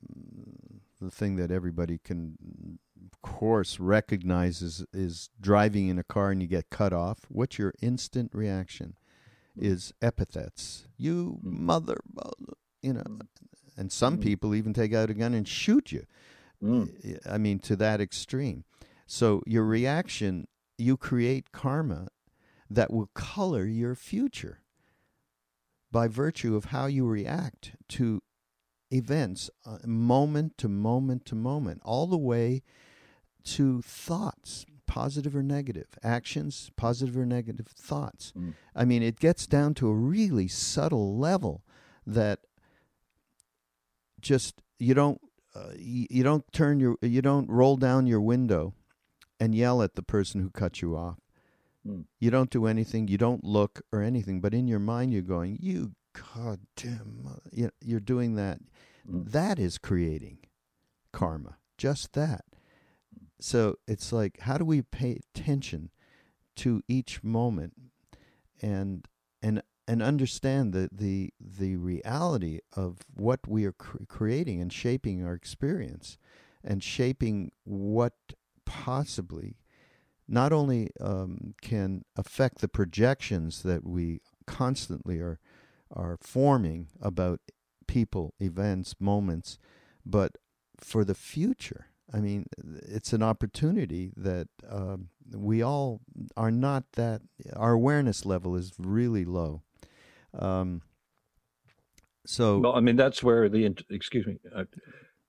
the 1.00 1.10
thing 1.10 1.36
that 1.36 1.50
everybody 1.50 1.98
can 1.98 2.78
of 3.04 3.20
course 3.20 3.80
recognizes 3.80 4.84
is 4.92 5.30
driving 5.40 5.88
in 5.88 5.98
a 5.98 6.04
car 6.04 6.30
and 6.30 6.40
you 6.40 6.48
get 6.48 6.70
cut 6.70 6.92
off. 6.92 7.20
What's 7.28 7.58
your 7.58 7.74
instant 7.82 8.30
reaction? 8.34 8.94
Mm. 9.58 9.64
Is 9.64 9.92
epithets. 10.00 10.86
You 10.96 11.40
mm. 11.44 11.58
mother, 11.60 11.98
you 12.80 12.94
know, 12.94 13.18
and 13.76 13.90
some 13.90 14.18
mm. 14.18 14.22
people 14.22 14.54
even 14.54 14.72
take 14.72 14.94
out 14.94 15.10
a 15.10 15.14
gun 15.14 15.34
and 15.34 15.46
shoot 15.46 15.92
you. 15.92 16.04
Mm. 16.62 17.18
I 17.28 17.38
mean, 17.38 17.58
to 17.60 17.76
that 17.76 18.00
extreme. 18.00 18.64
So 19.06 19.42
your 19.46 19.64
reaction, 19.64 20.46
you 20.78 20.96
create 20.96 21.52
karma 21.52 22.08
that 22.70 22.92
will 22.92 23.10
color 23.14 23.64
your 23.64 23.94
future 23.94 24.60
by 25.90 26.08
virtue 26.08 26.56
of 26.56 26.66
how 26.66 26.86
you 26.86 27.06
react 27.06 27.72
to 27.88 28.22
events, 28.90 29.50
uh, 29.66 29.78
moment 29.84 30.56
to 30.58 30.68
moment 30.68 31.24
to 31.26 31.34
moment, 31.34 31.82
all 31.84 32.06
the 32.06 32.16
way 32.16 32.62
to 33.44 33.82
thoughts, 33.82 34.64
positive 34.86 35.34
or 35.34 35.42
negative, 35.42 35.88
actions, 36.02 36.70
positive 36.76 37.16
or 37.16 37.26
negative 37.26 37.66
thoughts. 37.66 38.32
Mm. 38.36 38.54
I 38.74 38.84
mean, 38.84 39.02
it 39.02 39.18
gets 39.18 39.46
down 39.46 39.74
to 39.74 39.88
a 39.88 39.94
really 39.94 40.48
subtle 40.48 41.18
level 41.18 41.62
that 42.06 42.40
just 44.22 44.62
you 44.78 44.94
don't 44.94 45.20
uh, 45.54 45.72
you, 45.76 46.06
you 46.08 46.22
don't 46.22 46.50
turn 46.52 46.80
your 46.80 46.96
you 47.02 47.20
don't 47.20 47.48
roll 47.50 47.76
down 47.76 48.06
your 48.06 48.20
window 48.20 48.74
and 49.38 49.54
yell 49.54 49.82
at 49.82 49.94
the 49.94 50.02
person 50.02 50.40
who 50.40 50.50
cut 50.50 50.80
you 50.80 50.96
off. 50.96 51.18
Mm. 51.86 52.04
You 52.20 52.30
don't 52.30 52.50
do 52.50 52.66
anything. 52.66 53.08
You 53.08 53.18
don't 53.18 53.44
look 53.44 53.82
or 53.92 54.02
anything. 54.02 54.40
But 54.40 54.54
in 54.54 54.68
your 54.68 54.78
mind, 54.78 55.12
you're 55.12 55.22
going, 55.22 55.58
"You 55.60 55.92
goddamn!" 56.12 57.40
You're 57.80 58.00
doing 58.00 58.36
that. 58.36 58.60
Mm. 59.10 59.30
That 59.30 59.58
is 59.58 59.78
creating 59.78 60.38
karma. 61.12 61.56
Just 61.76 62.12
that. 62.12 62.44
So 63.40 63.76
it's 63.88 64.12
like, 64.12 64.40
how 64.40 64.56
do 64.56 64.64
we 64.64 64.82
pay 64.82 65.18
attention 65.34 65.90
to 66.56 66.82
each 66.86 67.24
moment 67.24 67.74
and 68.60 69.08
and 69.42 69.62
and 69.88 70.02
understand 70.02 70.72
the 70.72 70.88
the 70.92 71.32
the 71.40 71.76
reality 71.76 72.60
of 72.74 72.98
what 73.14 73.46
we 73.48 73.64
are 73.64 73.72
cr- 73.72 74.04
creating 74.08 74.60
and 74.60 74.72
shaping 74.72 75.24
our 75.24 75.34
experience 75.34 76.18
and 76.64 76.82
shaping 76.82 77.50
what 77.64 78.14
possibly 78.64 79.56
not 80.28 80.52
only 80.52 80.90
um, 81.00 81.54
can 81.60 82.04
affect 82.16 82.60
the 82.60 82.68
projections 82.68 83.62
that 83.62 83.86
we 83.86 84.20
constantly 84.46 85.18
are 85.18 85.38
are 85.94 86.16
forming 86.22 86.88
about 87.02 87.40
people, 87.86 88.32
events, 88.40 88.94
moments, 88.98 89.58
but 90.06 90.36
for 90.78 91.04
the 91.04 91.14
future. 91.14 91.88
I 92.12 92.20
mean, 92.20 92.46
it's 92.88 93.12
an 93.12 93.22
opportunity 93.22 94.12
that 94.16 94.48
um, 94.68 95.08
we 95.30 95.62
all 95.62 96.00
are 96.36 96.50
not 96.50 96.84
that. 96.92 97.22
Our 97.54 97.72
awareness 97.72 98.24
level 98.24 98.56
is 98.56 98.72
really 98.78 99.24
low, 99.24 99.62
um, 100.38 100.82
so, 102.24 102.58
well, 102.58 102.74
I 102.74 102.80
mean, 102.80 102.96
that's 102.96 103.22
where 103.22 103.48
the 103.48 103.74
excuse 103.90 104.26
me, 104.26 104.38
uh, 104.54 104.64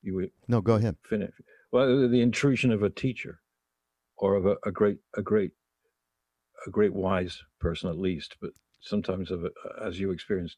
you 0.01 0.30
no, 0.47 0.62
go 0.62 0.76
ahead. 0.76 0.95
Finish. 1.10 1.32
Well, 1.72 2.08
the 2.08 2.22
intrusion 2.22 2.72
of 2.72 2.84
a 2.84 2.89
teacher, 2.89 3.39
or 4.18 4.36
of 4.36 4.45
a, 4.45 4.58
a 4.66 4.72
great, 4.72 4.99
a 5.18 5.22
great, 5.22 5.51
a 6.68 6.70
great 6.70 6.93
wise 6.93 7.41
person 7.60 7.89
at 7.89 7.97
least, 7.97 8.36
but 8.39 8.51
sometimes 8.82 9.32
of 9.32 9.45
a, 9.45 9.49
as 9.84 9.99
you 9.99 10.12
experienced 10.12 10.58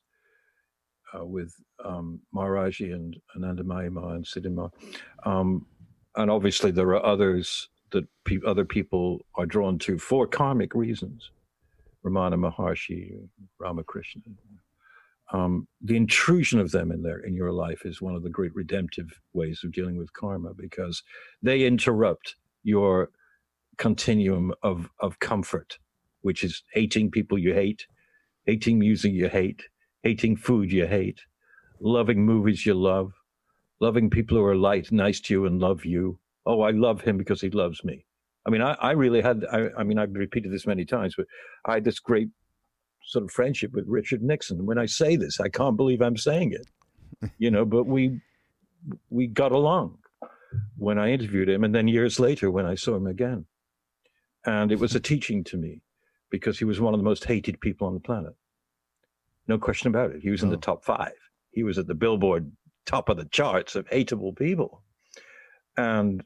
uh, 1.13 1.25
with 1.25 1.53
um, 1.83 2.19
Maharaji 2.33 2.93
and 2.93 3.15
Anandamayi 3.37 3.91
Ma 3.91 4.09
and 4.09 4.25
Siddhi 4.25 4.71
um, 5.25 5.65
and 6.15 6.31
obviously 6.31 6.71
there 6.71 6.87
are 6.89 7.05
others 7.05 7.69
that 7.91 8.05
pe- 8.25 8.39
other 8.45 8.65
people 8.65 9.19
are 9.35 9.45
drawn 9.45 9.77
to 9.79 9.97
for 9.97 10.27
karmic 10.27 10.73
reasons. 10.73 11.31
Ramana 12.05 12.35
Maharshi, 12.35 13.29
Ramakrishna. 13.59 14.23
Um, 15.33 15.67
the 15.81 15.97
intrusion 15.97 16.59
of 16.59 16.71
them 16.71 16.91
in 16.91 17.03
there 17.03 17.19
in 17.19 17.33
your 17.35 17.51
life 17.51 17.85
is 17.85 18.01
one 18.01 18.15
of 18.15 18.23
the 18.23 18.29
great 18.29 18.55
redemptive 18.55 19.21
ways 19.33 19.61
of 19.63 19.73
dealing 19.73 19.97
with 19.97 20.13
karma 20.13 20.53
because 20.53 21.03
they 21.43 21.65
interrupt 21.65 22.35
your 22.63 23.09
continuum 23.77 24.53
of 24.63 24.89
of 24.99 25.19
comfort, 25.19 25.79
which 26.21 26.43
is 26.43 26.63
hating 26.73 27.11
people 27.11 27.37
you 27.37 27.53
hate, 27.53 27.87
hating 28.45 28.79
music 28.79 29.13
you 29.13 29.29
hate, 29.29 29.63
hating 30.03 30.37
food 30.37 30.71
you 30.71 30.87
hate, 30.87 31.21
loving 31.81 32.25
movies 32.25 32.65
you 32.65 32.75
love, 32.75 33.13
loving 33.81 34.09
people 34.09 34.37
who 34.37 34.45
are 34.45 34.55
light, 34.55 34.91
nice 34.91 35.19
to 35.21 35.33
you, 35.33 35.45
and 35.45 35.59
love 35.59 35.85
you. 35.85 36.19
Oh, 36.45 36.61
I 36.61 36.71
love 36.71 37.01
him 37.01 37.17
because 37.17 37.41
he 37.41 37.49
loves 37.51 37.83
me. 37.83 38.04
I 38.45 38.51
mean, 38.51 38.61
I, 38.61 38.73
I 38.73 38.91
really 38.91 39.21
had, 39.21 39.45
I, 39.51 39.69
I 39.77 39.83
mean, 39.83 39.97
I've 39.97 40.13
repeated 40.13 40.51
this 40.51 40.67
many 40.67 40.85
times, 40.85 41.15
but 41.17 41.25
I 41.65 41.75
had 41.75 41.83
this 41.83 41.99
great 41.99 42.29
sort 43.03 43.23
of 43.23 43.31
friendship 43.31 43.71
with 43.73 43.85
Richard 43.87 44.21
Nixon. 44.21 44.65
When 44.65 44.77
I 44.77 44.85
say 44.85 45.15
this, 45.15 45.39
I 45.39 45.49
can't 45.49 45.77
believe 45.77 46.01
I'm 46.01 46.17
saying 46.17 46.53
it, 46.53 47.31
you 47.37 47.49
know, 47.49 47.65
but 47.65 47.85
we, 47.85 48.21
we 49.09 49.27
got 49.27 49.51
along 49.51 49.97
when 50.77 50.99
I 50.99 51.11
interviewed 51.11 51.49
him. 51.49 51.63
And 51.63 51.73
then 51.73 51.87
years 51.87 52.19
later, 52.19 52.51
when 52.51 52.65
I 52.65 52.75
saw 52.75 52.95
him 52.95 53.07
again. 53.07 53.45
And 54.45 54.71
it 54.71 54.79
was 54.79 54.95
a 54.95 54.99
teaching 55.11 55.43
to 55.45 55.57
me 55.57 55.81
because 56.29 56.59
he 56.59 56.65
was 56.65 56.79
one 56.79 56.93
of 56.93 56.99
the 56.99 57.03
most 57.03 57.25
hated 57.25 57.59
people 57.61 57.87
on 57.87 57.93
the 57.93 57.99
planet. 57.99 58.33
No 59.47 59.57
question 59.57 59.87
about 59.87 60.11
it. 60.11 60.21
He 60.21 60.31
was 60.31 60.43
in 60.43 60.49
the 60.49 60.57
oh. 60.57 60.59
top 60.59 60.83
five. 60.83 61.13
He 61.51 61.63
was 61.63 61.77
at 61.77 61.87
the 61.87 61.95
Billboard 61.95 62.51
top 62.85 63.09
of 63.09 63.17
the 63.17 63.25
charts 63.25 63.75
of 63.75 63.87
hateable 63.89 64.35
people. 64.35 64.83
And 65.77 66.23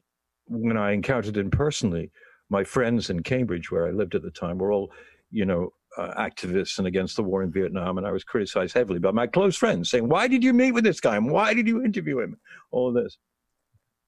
when 0.50 0.76
I 0.76 0.92
encountered 0.92 1.36
him 1.36 1.50
personally, 1.50 2.10
my 2.48 2.64
friends 2.64 3.08
in 3.08 3.22
Cambridge, 3.22 3.70
where 3.70 3.86
I 3.86 3.92
lived 3.92 4.14
at 4.14 4.22
the 4.22 4.30
time, 4.30 4.58
were 4.58 4.72
all, 4.72 4.92
you 5.30 5.44
know, 5.44 5.72
uh, 5.96 6.14
activists 6.18 6.78
and 6.78 6.86
against 6.86 7.16
the 7.16 7.22
war 7.22 7.42
in 7.42 7.52
Vietnam, 7.52 7.98
and 7.98 8.06
I 8.06 8.12
was 8.12 8.24
criticized 8.24 8.74
heavily 8.74 8.98
by 8.98 9.12
my 9.12 9.26
close 9.26 9.56
friends, 9.56 9.90
saying, 9.90 10.08
"Why 10.08 10.28
did 10.28 10.42
you 10.42 10.52
meet 10.52 10.72
with 10.72 10.84
this 10.84 11.00
guy? 11.00 11.16
And 11.16 11.30
why 11.30 11.54
did 11.54 11.66
you 11.66 11.84
interview 11.84 12.20
him?" 12.20 12.36
All 12.70 12.92
this. 12.92 13.18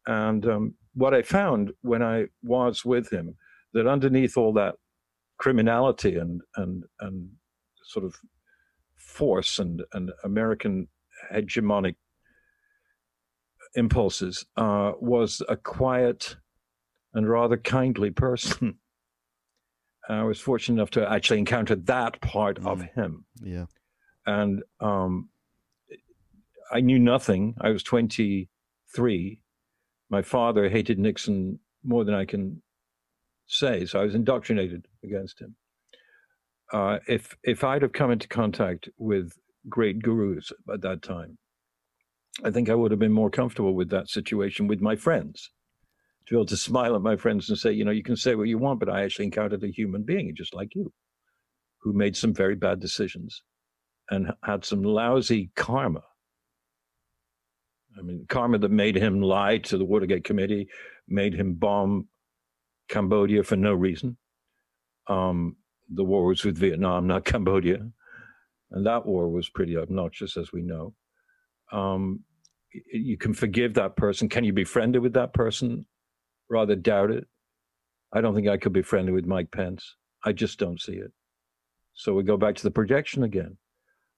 And 0.07 0.45
um, 0.47 0.75
what 0.95 1.15
I 1.15 1.23
found 1.23 1.73
when 1.83 2.03
I 2.03 2.27
was 2.43 2.85
with 2.85 3.11
him, 3.11 3.37
that 3.73 3.87
underneath 3.87 4.37
all 4.37 4.53
that 4.55 4.75
criminality 5.39 6.17
and 6.17 6.41
and 6.57 6.85
and 7.01 7.31
sort 7.85 8.05
of 8.05 8.17
force 8.97 9.59
and 9.59 9.83
and 9.93 10.13
American 10.25 10.89
hegemonic 11.33 11.95
impulses 13.75 14.45
uh, 14.57 14.93
was 15.01 15.43
a 15.49 15.57
quiet 15.57 16.37
and 17.15 17.29
rather 17.29 17.57
kindly 17.57 18.11
person. 18.11 18.79
I 20.09 20.25
was 20.25 20.41
fortunate 20.41 20.77
enough 20.77 20.91
to 20.91 21.11
actually 21.11 21.39
encounter 21.39 21.77
that 21.77 22.21
part 22.21 22.61
mm. 22.61 22.67
of 22.67 22.83
him. 22.83 23.25
Yeah. 23.41 23.67
And 24.27 24.63
um, 24.81 25.29
I 26.73 26.81
knew 26.81 26.99
nothing. 26.99 27.55
I 27.61 27.71
was 27.71 27.83
23. 27.83 29.41
My 30.11 30.23
father 30.23 30.69
hated 30.69 30.99
Nixon 30.99 31.59
more 31.85 32.05
than 32.05 32.15
I 32.15 32.25
can 32.25 32.63
say, 33.47 33.85
so 33.85 34.01
I 34.01 34.05
was 34.05 34.15
indoctrinated 34.15 34.87
against 35.05 35.41
him. 35.41 35.57
Uh, 36.73 36.99
if 37.07 37.37
if 37.43 37.65
I'd 37.65 37.83
have 37.83 37.93
come 37.93 38.11
into 38.11 38.29
contact 38.29 38.89
with 38.97 39.33
great 39.69 40.03
gurus 40.03 40.53
at 40.73 40.81
that 40.83 41.03
time, 41.03 41.37
I 42.45 42.51
think 42.51 42.71
I 42.71 42.75
would 42.75 42.91
have 42.91 43.01
been 43.01 43.13
more 43.13 43.31
comfortable 43.31 43.75
with 43.75 43.91
that 43.91 44.09
situation 44.09 44.67
with 44.67 44.81
my 44.81 44.97
friends. 44.97 45.51
To 46.27 46.35
be 46.35 46.37
able 46.39 46.47
to 46.47 46.57
smile 46.57 46.95
at 46.95 47.03
my 47.03 47.17
friends 47.17 47.49
and 47.49 47.59
say, 47.59 47.73
you 47.73 47.85
know, 47.85 47.91
you 47.91 48.03
can 48.03 48.17
say 48.17 48.35
what 48.35 48.49
you 48.49 48.57
want, 48.57 48.81
but 48.81 48.89
I 48.89 49.03
actually 49.03 49.27
encountered 49.27 49.65
a 49.65 49.69
human 49.69 50.03
being 50.03 50.35
just 50.35 50.55
like 50.55 50.75
you, 50.75 50.93
who 51.81 51.93
made 51.93 52.17
some 52.17 52.33
very 52.33 52.55
bad 52.55 52.81
decisions 52.81 53.43
and 54.11 54.33
had 54.45 54.65
some 54.65 54.83
lousy 54.83 55.51
karma. 55.57 56.03
I 57.99 58.03
mean, 58.03 58.25
karma 58.29 58.59
that 58.59 58.71
made 58.71 58.97
him 58.97 59.21
lie 59.21 59.59
to 59.59 59.77
the 59.77 59.85
Watergate 59.85 60.25
Committee, 60.25 60.69
made 61.09 61.35
him 61.35 61.55
bomb 61.55 62.09
Cambodia 62.89 63.43
for 63.43 63.57
no 63.57 63.75
reason. 63.75 64.17
Um, 65.09 65.57
the 65.93 66.05
war 66.05 66.25
was 66.25 66.45
with 66.45 66.57
Vietnam, 66.57 67.07
not 67.07 67.25
Cambodia. 67.27 67.87
And 68.71 68.87
that 68.87 69.05
war 69.05 69.29
was 69.29 69.51
pretty 69.51 69.77
obnoxious, 69.77 70.37
as 70.37 70.53
we 70.53 70.63
know 70.63 70.95
um, 71.73 72.21
you 72.93 73.17
can 73.17 73.35
forgive 73.35 73.75
that 73.75 73.97
person. 73.97 74.29
Can 74.29 74.45
you 74.45 74.53
be 74.53 74.65
friendly 74.65 74.99
with 74.99 75.13
that 75.15 75.33
person? 75.33 75.87
Rather 76.49 76.77
doubt 76.77 77.11
it. 77.11 77.27
I 78.13 78.21
don't 78.21 78.35
think 78.35 78.49
I 78.49 78.59
could 78.59 78.73
be 78.73 78.83
friendly 78.83 79.13
with 79.13 79.27
Mike 79.27 79.51
Pence. 79.51 79.97
I 80.25 80.33
just 80.33 80.59
don't 80.59 80.81
see 80.81 80.95
it. 80.95 81.13
So 81.95 82.15
we 82.15 82.23
go 82.23 82.37
back 82.37 82.55
to 82.57 82.63
the 82.63 82.71
projection 82.71 83.23
again. 83.23 83.57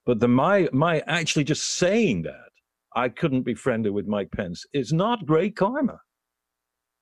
But 0.07 0.21
the 0.21 0.29
my 0.29 0.69
my 0.73 1.03
actually 1.07 1.45
just 1.45 1.79
saying 1.79 2.23
that 2.23 2.51
I 2.95 3.09
couldn't 3.09 3.43
be 3.43 3.55
friendly 3.55 3.91
with 3.91 4.07
Mike 4.07 4.31
Pence 4.31 4.65
is 4.73 4.93
not 4.93 5.27
great 5.27 5.57
karma. 5.57 6.01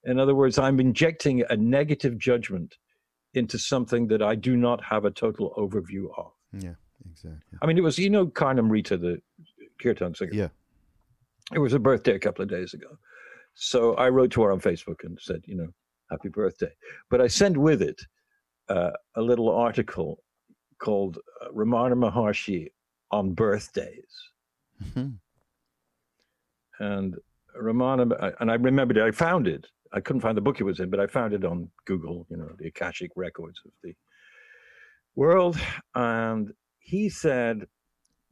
In 0.05 0.19
other 0.19 0.35
words, 0.35 0.59
I'm 0.59 0.81
injecting 0.81 1.45
a 1.49 1.57
negative 1.57 2.19
judgment 2.19 2.77
into 3.35 3.59
something 3.59 4.09
that 4.09 4.23
I 4.23 4.35
do 4.35 4.57
not 4.57 4.83
have 4.85 5.05
a 5.05 5.11
total 5.11 5.55
overview 5.57 6.07
of. 6.17 6.33
Yeah, 6.53 6.75
exactly. 7.11 7.59
I 7.61 7.67
mean, 7.67 7.79
it 7.79 7.83
was 7.83 7.99
you 7.99 8.11
know 8.11 8.27
Karnamrita, 8.27 9.01
the 9.01 9.19
kirtan 9.83 10.15
singer. 10.15 10.33
Yeah. 10.33 10.49
It 11.55 11.59
was 11.59 11.73
her 11.73 11.79
birthday 11.79 12.15
a 12.15 12.19
couple 12.19 12.43
of 12.43 12.49
days 12.49 12.75
ago. 12.75 12.99
So 13.55 13.95
I 13.95 14.09
wrote 14.09 14.31
to 14.33 14.43
her 14.43 14.53
on 14.53 14.61
Facebook 14.61 15.05
and 15.05 15.19
said, 15.21 15.43
you 15.47 15.55
know, 15.55 15.69
happy 16.11 16.29
birthday. 16.29 16.73
But 17.11 17.21
I 17.21 17.27
sent 17.27 17.57
with 17.57 17.83
it 17.83 18.01
uh, 18.69 18.91
a 19.17 19.23
little 19.23 19.51
article 19.51 20.23
called 20.79 21.19
uh, 21.41 21.49
Ramana 21.49 21.95
Maharshi 21.95 22.69
on 23.11 23.35
birthdays. 23.35 24.31
Mm-hmm. 24.83 25.11
And 26.81 27.17
Ramana, 27.61 28.35
and 28.41 28.51
I 28.51 28.55
remembered 28.55 28.97
it, 28.97 29.03
I 29.03 29.11
found 29.11 29.47
it. 29.47 29.67
I 29.93 30.01
couldn't 30.01 30.23
find 30.23 30.37
the 30.37 30.41
book 30.41 30.59
it 30.59 30.65
was 30.65 30.81
in, 30.81 30.89
but 30.89 31.01
I 31.01 31.07
found 31.07 31.35
it 31.35 31.45
on 31.45 31.69
Google, 31.85 32.27
you 32.31 32.39
know, 32.39 32.49
the 32.59 32.69
Akashic 32.69 33.11
records 33.15 33.61
of 33.65 33.73
the 33.83 33.95
world. 35.15 35.59
And 35.95 36.53
he 36.79 37.11
said, 37.11 37.67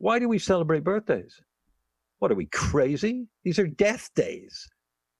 why 0.00 0.18
do 0.18 0.28
we 0.28 0.38
celebrate 0.38 0.82
birthdays? 0.82 1.42
What 2.20 2.32
are 2.32 2.34
we 2.34 2.46
crazy? 2.46 3.28
These 3.44 3.58
are 3.58 3.66
death 3.66 4.08
days. 4.14 4.66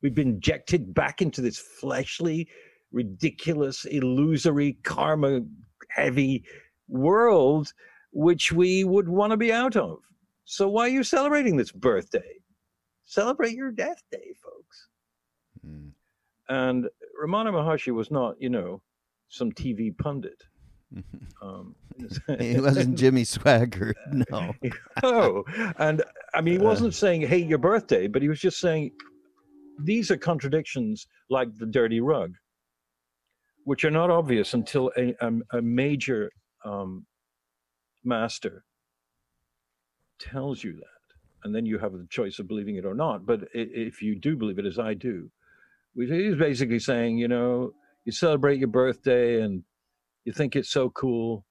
We've 0.03 0.15
been 0.15 0.29
injected 0.29 0.95
back 0.95 1.21
into 1.21 1.43
this 1.43 1.59
fleshly, 1.59 2.49
ridiculous, 2.91 3.85
illusory, 3.85 4.79
karma 4.83 5.43
heavy 5.91 6.45
world, 6.89 7.75
which 8.13 8.53
we 8.53 8.85
would 8.85 9.07
want 9.07 9.33
to 9.33 9.37
be 9.37 9.53
out 9.53 9.77
of. 9.77 9.99
So 10.47 10.67
why 10.67 10.87
are 10.87 10.89
you 10.89 11.03
celebrating 11.03 11.59
this 11.59 11.73
birthday? 11.73 12.41
Celebrate 13.05 13.53
your 13.53 13.73
death 13.73 14.03
day, 14.11 14.33
folks. 14.43 14.89
Mm. 15.67 15.91
And 16.49 16.89
Ramana 17.23 17.53
Maharshi 17.53 17.93
was 17.93 18.11
not, 18.11 18.41
you 18.41 18.49
know, 18.49 18.81
some 19.29 19.53
TV 19.53 19.97
pundit. 19.97 20.43
Um, 21.43 21.75
he 22.39 22.61
wasn't 22.61 22.99
Jimmy 22.99 23.23
Swaggart, 23.23 23.95
no. 24.31 24.55
oh, 25.03 25.45
and 25.79 26.03
I 26.35 26.41
mean, 26.41 26.55
he 26.55 26.61
uh. 26.61 26.69
wasn't 26.69 26.95
saying 26.95 27.23
"hate 27.23 27.47
your 27.47 27.59
birthday," 27.59 28.07
but 28.07 28.23
he 28.23 28.29
was 28.29 28.41
just 28.41 28.59
saying 28.59 28.93
these 29.79 30.11
are 30.11 30.17
contradictions 30.17 31.07
like 31.29 31.49
the 31.57 31.67
dirty 31.67 32.01
rug, 32.01 32.35
which 33.65 33.85
are 33.85 33.91
not 33.91 34.11
obvious 34.11 34.55
until 34.55 34.93
a, 34.97 35.15
a, 35.21 35.59
a 35.59 35.63
major 35.63 36.31
um, 36.65 37.07
master 38.05 38.65
tells 40.19 40.63
you 40.63 40.75
that, 40.75 41.45
and 41.45 41.55
then 41.55 41.65
you 41.65 41.79
have 41.79 41.93
the 41.93 42.07
choice 42.11 42.39
of 42.39 42.49
believing 42.49 42.77
it 42.77 42.85
or 42.85 42.95
not. 42.95 43.25
But 43.25 43.49
if 43.55 44.03
you 44.03 44.15
do 44.17 44.37
believe 44.37 44.59
it, 44.59 44.67
as 44.67 44.79
I 44.79 44.95
do, 44.95 45.31
he's 45.97 46.37
basically 46.37 46.79
saying, 46.79 47.19
you 47.19 47.29
know, 47.29 47.73
you 48.05 48.13
celebrate 48.13 48.59
your 48.59 48.69
birthday 48.69 49.43
and 49.43 49.63
you 50.31 50.35
think 50.35 50.55
it's 50.55 50.71
so 50.71 50.91
cool. 50.91 51.45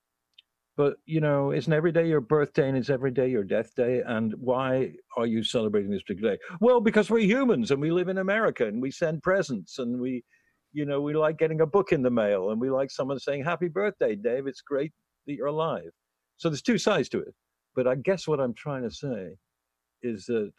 But, 0.77 0.95
you 1.05 1.19
know, 1.19 1.51
isn't 1.51 1.73
every 1.73 1.91
day 1.91 2.07
your 2.07 2.21
birthday 2.21 2.69
and 2.69 2.77
is 2.77 2.89
every 2.89 3.11
day 3.11 3.27
your 3.27 3.43
death 3.43 3.75
day? 3.75 4.01
And 4.05 4.33
why 4.39 4.93
are 5.17 5.25
you 5.25 5.43
celebrating 5.43 5.91
this 5.91 6.03
particular 6.03 6.35
day? 6.35 6.41
Well, 6.61 6.79
because 6.79 7.09
we're 7.09 7.19
humans 7.19 7.71
and 7.71 7.81
we 7.81 7.91
live 7.91 8.07
in 8.07 8.19
America 8.19 8.65
and 8.65 8.81
we 8.81 8.89
send 8.89 9.21
presents 9.21 9.79
and 9.79 9.99
we, 9.99 10.23
you 10.71 10.85
know, 10.85 11.01
we 11.01 11.13
like 11.13 11.37
getting 11.37 11.59
a 11.59 11.65
book 11.65 11.91
in 11.91 12.01
the 12.01 12.09
mail 12.09 12.51
and 12.51 12.61
we 12.61 12.69
like 12.69 12.89
someone 12.89 13.19
saying, 13.19 13.43
Happy 13.43 13.67
birthday, 13.67 14.15
Dave. 14.15 14.47
It's 14.47 14.61
great 14.61 14.93
that 15.27 15.33
you're 15.33 15.47
alive. 15.47 15.91
So 16.37 16.47
there's 16.47 16.61
two 16.61 16.77
sides 16.77 17.09
to 17.09 17.19
it. 17.19 17.35
But 17.75 17.85
I 17.85 17.95
guess 17.95 18.29
what 18.29 18.39
I'm 18.39 18.53
trying 18.53 18.83
to 18.83 18.95
say 18.95 19.35
is 20.01 20.25
that 20.27 20.53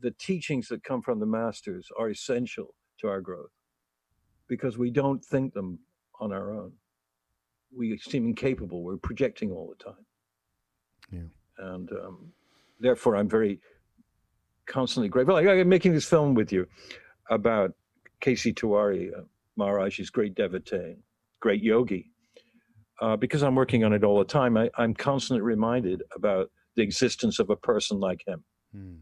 the 0.00 0.12
teachings 0.12 0.68
that 0.68 0.82
come 0.82 1.02
from 1.02 1.20
the 1.20 1.26
masters 1.26 1.88
are 1.98 2.08
essential 2.08 2.74
to 3.00 3.08
our 3.08 3.20
growth 3.20 3.52
because 4.48 4.78
we 4.78 4.90
don't 4.90 5.22
think 5.22 5.52
them 5.52 5.78
on 6.18 6.32
our 6.32 6.50
own 6.54 6.72
we 7.74 7.98
seem 7.98 8.26
incapable. 8.26 8.82
We're 8.82 8.96
projecting 8.96 9.50
all 9.50 9.72
the 9.76 9.84
time. 9.84 10.06
Yeah. 11.10 11.66
And 11.72 11.90
um, 11.92 12.32
therefore, 12.80 13.16
I'm 13.16 13.28
very 13.28 13.60
constantly 14.66 15.08
grateful. 15.08 15.34
Like, 15.34 15.46
I'm 15.46 15.68
making 15.68 15.94
this 15.94 16.06
film 16.06 16.34
with 16.34 16.52
you 16.52 16.66
about 17.30 17.72
KC 18.22 18.54
Tiwari, 18.54 19.10
uh, 19.16 19.22
Maharaj's 19.56 20.10
great 20.10 20.34
devotee, 20.34 20.96
great 21.40 21.62
yogi. 21.62 22.10
Uh, 23.00 23.16
because 23.16 23.42
I'm 23.42 23.54
working 23.54 23.84
on 23.84 23.92
it 23.92 24.04
all 24.04 24.18
the 24.18 24.24
time, 24.24 24.56
I, 24.56 24.70
am 24.78 24.94
constantly 24.94 25.42
reminded 25.42 26.02
about 26.14 26.50
the 26.76 26.82
existence 26.82 27.38
of 27.38 27.50
a 27.50 27.56
person 27.56 28.00
like 28.00 28.22
him. 28.26 28.42
Hmm. 28.72 28.94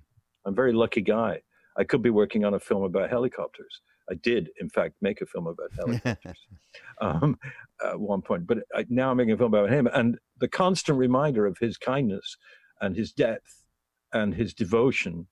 I'm 0.45 0.53
a 0.53 0.57
very 0.57 0.73
lucky 0.73 1.01
guy. 1.01 1.41
I 1.77 1.85
could 1.85 2.03
be 2.03 2.11
working 2.11 2.45
on 2.45 2.55
a 2.55 2.61
film 2.61 2.83
about 2.83 3.11
helicopters. 3.11 3.81
I 4.11 4.15
did, 4.15 4.51
in 4.61 4.69
fact, 4.69 4.95
make 5.01 5.21
a 5.21 5.27
film 5.27 5.47
about 5.47 5.71
helicopters 5.75 6.39
um, 7.01 7.39
at 7.85 7.99
one 7.99 8.23
point, 8.23 8.47
but 8.47 8.59
I, 8.75 8.85
now 8.89 9.11
I'm 9.11 9.17
making 9.17 9.33
a 9.33 9.37
film 9.37 9.55
about 9.55 9.71
him. 9.71 9.89
And 9.93 10.19
the 10.39 10.49
constant 10.49 10.99
reminder 10.99 11.47
of 11.47 11.57
his 11.59 11.77
kindness 11.77 12.37
and 12.81 12.97
his 12.97 13.13
depth 13.13 13.65
and 14.13 14.35
his 14.35 14.53
devotion 14.53 15.27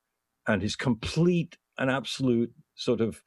and 0.46 0.62
his 0.62 0.76
complete 0.76 1.56
and 1.78 1.90
absolute 1.90 2.52
sort 2.74 3.00
of 3.00 3.22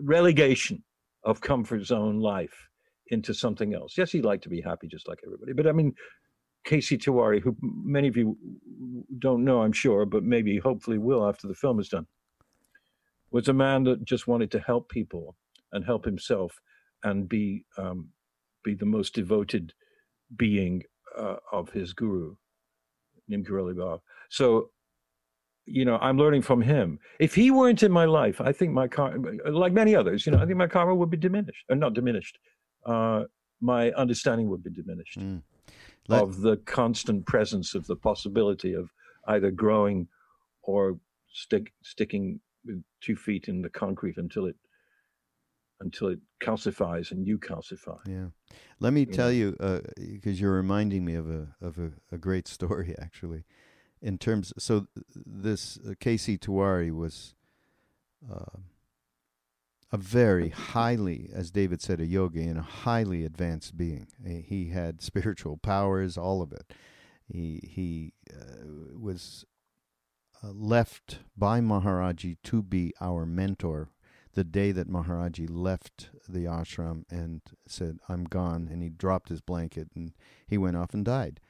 relegation 0.00 0.82
of 1.24 1.40
comfort 1.40 1.84
zone 1.84 2.20
life 2.20 2.68
into 3.08 3.34
something 3.34 3.74
else. 3.74 3.96
Yes, 3.98 4.12
he'd 4.12 4.24
like 4.24 4.42
to 4.42 4.48
be 4.48 4.60
happy 4.60 4.88
just 4.88 5.08
like 5.08 5.18
everybody, 5.24 5.52
but 5.52 5.66
I 5.66 5.72
mean, 5.72 5.94
KC 6.66 6.98
Tiwari, 6.98 7.42
who 7.42 7.54
many 7.60 8.08
of 8.08 8.16
you 8.16 8.38
don't 9.18 9.44
know, 9.44 9.60
I'm 9.60 9.72
sure, 9.72 10.06
but 10.06 10.22
maybe 10.22 10.58
hopefully 10.58 10.96
will 10.96 11.28
after 11.28 11.46
the 11.46 11.54
film 11.54 11.78
is 11.78 11.90
done 11.90 12.06
was 13.34 13.48
a 13.48 13.52
man 13.52 13.82
that 13.82 14.04
just 14.04 14.28
wanted 14.28 14.48
to 14.52 14.60
help 14.60 14.88
people 14.88 15.34
and 15.72 15.84
help 15.84 16.04
himself 16.04 16.60
and 17.02 17.28
be 17.28 17.64
um, 17.76 18.08
be 18.62 18.74
the 18.74 18.86
most 18.86 19.12
devoted 19.12 19.74
being 20.36 20.84
uh, 21.18 21.36
of 21.52 21.68
his 21.70 21.92
guru, 21.92 22.36
Neem 23.28 23.44
Karoli 23.44 23.76
Baba. 23.76 24.00
So, 24.30 24.70
you 25.66 25.84
know, 25.84 25.98
I'm 26.00 26.16
learning 26.16 26.42
from 26.42 26.62
him. 26.62 27.00
If 27.18 27.34
he 27.34 27.50
weren't 27.50 27.82
in 27.82 27.90
my 27.90 28.04
life, 28.04 28.40
I 28.40 28.52
think 28.52 28.72
my 28.72 28.86
karma, 28.86 29.32
like 29.50 29.72
many 29.72 29.96
others, 29.96 30.24
you 30.24 30.32
know, 30.32 30.38
I 30.38 30.46
think 30.46 30.56
my 30.56 30.68
karma 30.68 30.94
would 30.94 31.10
be 31.10 31.16
diminished, 31.16 31.64
or 31.68 31.74
not 31.74 31.92
diminished. 31.92 32.38
Uh, 32.86 33.24
my 33.60 33.90
understanding 33.92 34.48
would 34.48 34.62
be 34.62 34.70
diminished 34.70 35.18
mm. 35.18 35.42
Let- 36.08 36.22
of 36.22 36.40
the 36.40 36.58
constant 36.58 37.26
presence 37.26 37.74
of 37.74 37.88
the 37.88 37.96
possibility 37.96 38.74
of 38.74 38.90
either 39.26 39.50
growing 39.50 40.06
or 40.62 40.98
stick, 41.32 41.72
sticking 41.82 42.40
with 42.64 42.82
two 43.00 43.16
feet 43.16 43.48
in 43.48 43.62
the 43.62 43.70
concrete 43.70 44.16
until 44.16 44.46
it 44.46 44.56
until 45.80 46.08
it 46.08 46.18
calcifies 46.42 47.10
and 47.10 47.26
you 47.26 47.38
calcify. 47.38 47.98
Yeah. 48.06 48.26
Let 48.80 48.92
me 48.92 49.04
tell 49.06 49.30
you, 49.30 49.52
because 49.52 50.38
uh, 50.38 50.40
you're 50.40 50.54
reminding 50.54 51.04
me 51.04 51.14
of 51.14 51.28
a 51.28 51.48
of 51.60 51.78
a, 51.78 51.92
a, 52.12 52.18
great 52.18 52.48
story 52.48 52.94
actually. 53.00 53.44
In 54.00 54.18
terms, 54.18 54.52
so 54.58 54.86
this 55.14 55.78
uh, 55.78 55.90
KC 55.92 56.38
Tiwari 56.38 56.94
was 56.94 57.34
uh, 58.30 58.58
a 59.90 59.96
very 59.96 60.50
highly, 60.50 61.30
as 61.32 61.50
David 61.50 61.80
said, 61.80 62.00
a 62.00 62.06
yogi 62.06 62.46
and 62.46 62.58
a 62.58 62.62
highly 62.62 63.24
advanced 63.24 63.76
being. 63.76 64.08
He 64.24 64.68
had 64.68 65.00
spiritual 65.00 65.56
powers, 65.56 66.18
all 66.18 66.42
of 66.42 66.52
it. 66.52 66.72
He 67.28 67.60
he 67.62 68.12
uh, 68.30 68.98
was 68.98 69.44
uh, 69.48 69.53
left 70.52 71.20
by 71.36 71.60
Maharaji 71.60 72.36
to 72.44 72.62
be 72.62 72.92
our 73.00 73.24
mentor 73.26 73.90
the 74.34 74.44
day 74.44 74.72
that 74.72 74.88
Maharaji 74.88 75.48
left 75.48 76.10
the 76.28 76.44
ashram 76.44 77.04
and 77.08 77.40
said, 77.66 77.98
I'm 78.08 78.24
gone, 78.24 78.68
and 78.70 78.82
he 78.82 78.88
dropped 78.88 79.28
his 79.28 79.40
blanket 79.40 79.88
and 79.94 80.12
he 80.46 80.58
went 80.58 80.76
off 80.76 80.92
and 80.92 81.04
died. 81.04 81.40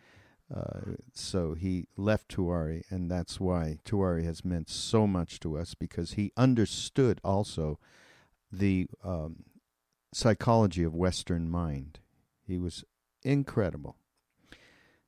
Uh, 0.54 0.96
so 1.14 1.54
he 1.54 1.88
left 1.96 2.28
Tiwari, 2.28 2.82
and 2.90 3.10
that's 3.10 3.40
why 3.40 3.78
Tiwari 3.84 4.24
has 4.24 4.44
meant 4.44 4.68
so 4.68 5.06
much 5.06 5.40
to 5.40 5.56
us 5.56 5.74
because 5.74 6.12
he 6.12 6.32
understood 6.36 7.20
also 7.24 7.78
the 8.52 8.86
um, 9.02 9.44
psychology 10.12 10.84
of 10.84 10.94
Western 10.94 11.50
mind. 11.50 11.98
He 12.46 12.58
was 12.58 12.84
incredible. 13.22 13.96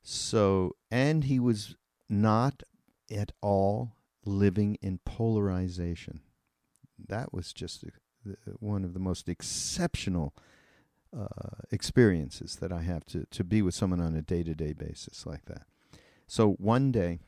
So, 0.02 0.76
and 0.90 1.24
he 1.24 1.38
was 1.38 1.76
not 2.08 2.62
at 3.10 3.32
all 3.40 3.92
living 4.24 4.76
in 4.82 4.98
polarization 5.04 6.20
that 7.08 7.32
was 7.32 7.52
just 7.52 7.84
one 8.58 8.84
of 8.84 8.94
the 8.94 9.00
most 9.00 9.28
exceptional 9.28 10.34
uh, 11.16 11.62
experiences 11.70 12.56
that 12.56 12.72
I 12.72 12.82
have 12.82 13.04
to, 13.06 13.26
to 13.30 13.44
be 13.44 13.62
with 13.62 13.74
someone 13.74 14.00
on 14.00 14.14
a 14.14 14.22
day 14.22 14.42
to 14.42 14.54
day 14.54 14.72
basis 14.72 15.26
like 15.26 15.44
that. 15.46 15.62
So 16.26 16.52
one 16.52 16.90
day, 16.92 17.20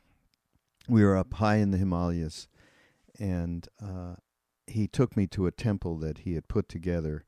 we 0.87 1.03
were 1.03 1.17
up 1.17 1.33
high 1.35 1.57
in 1.57 1.71
the 1.71 1.77
Himalayas, 1.77 2.47
and 3.19 3.67
uh, 3.81 4.15
he 4.67 4.87
took 4.87 5.15
me 5.15 5.27
to 5.27 5.47
a 5.47 5.51
temple 5.51 5.97
that 5.99 6.19
he 6.19 6.33
had 6.33 6.47
put 6.47 6.67
together 6.67 7.23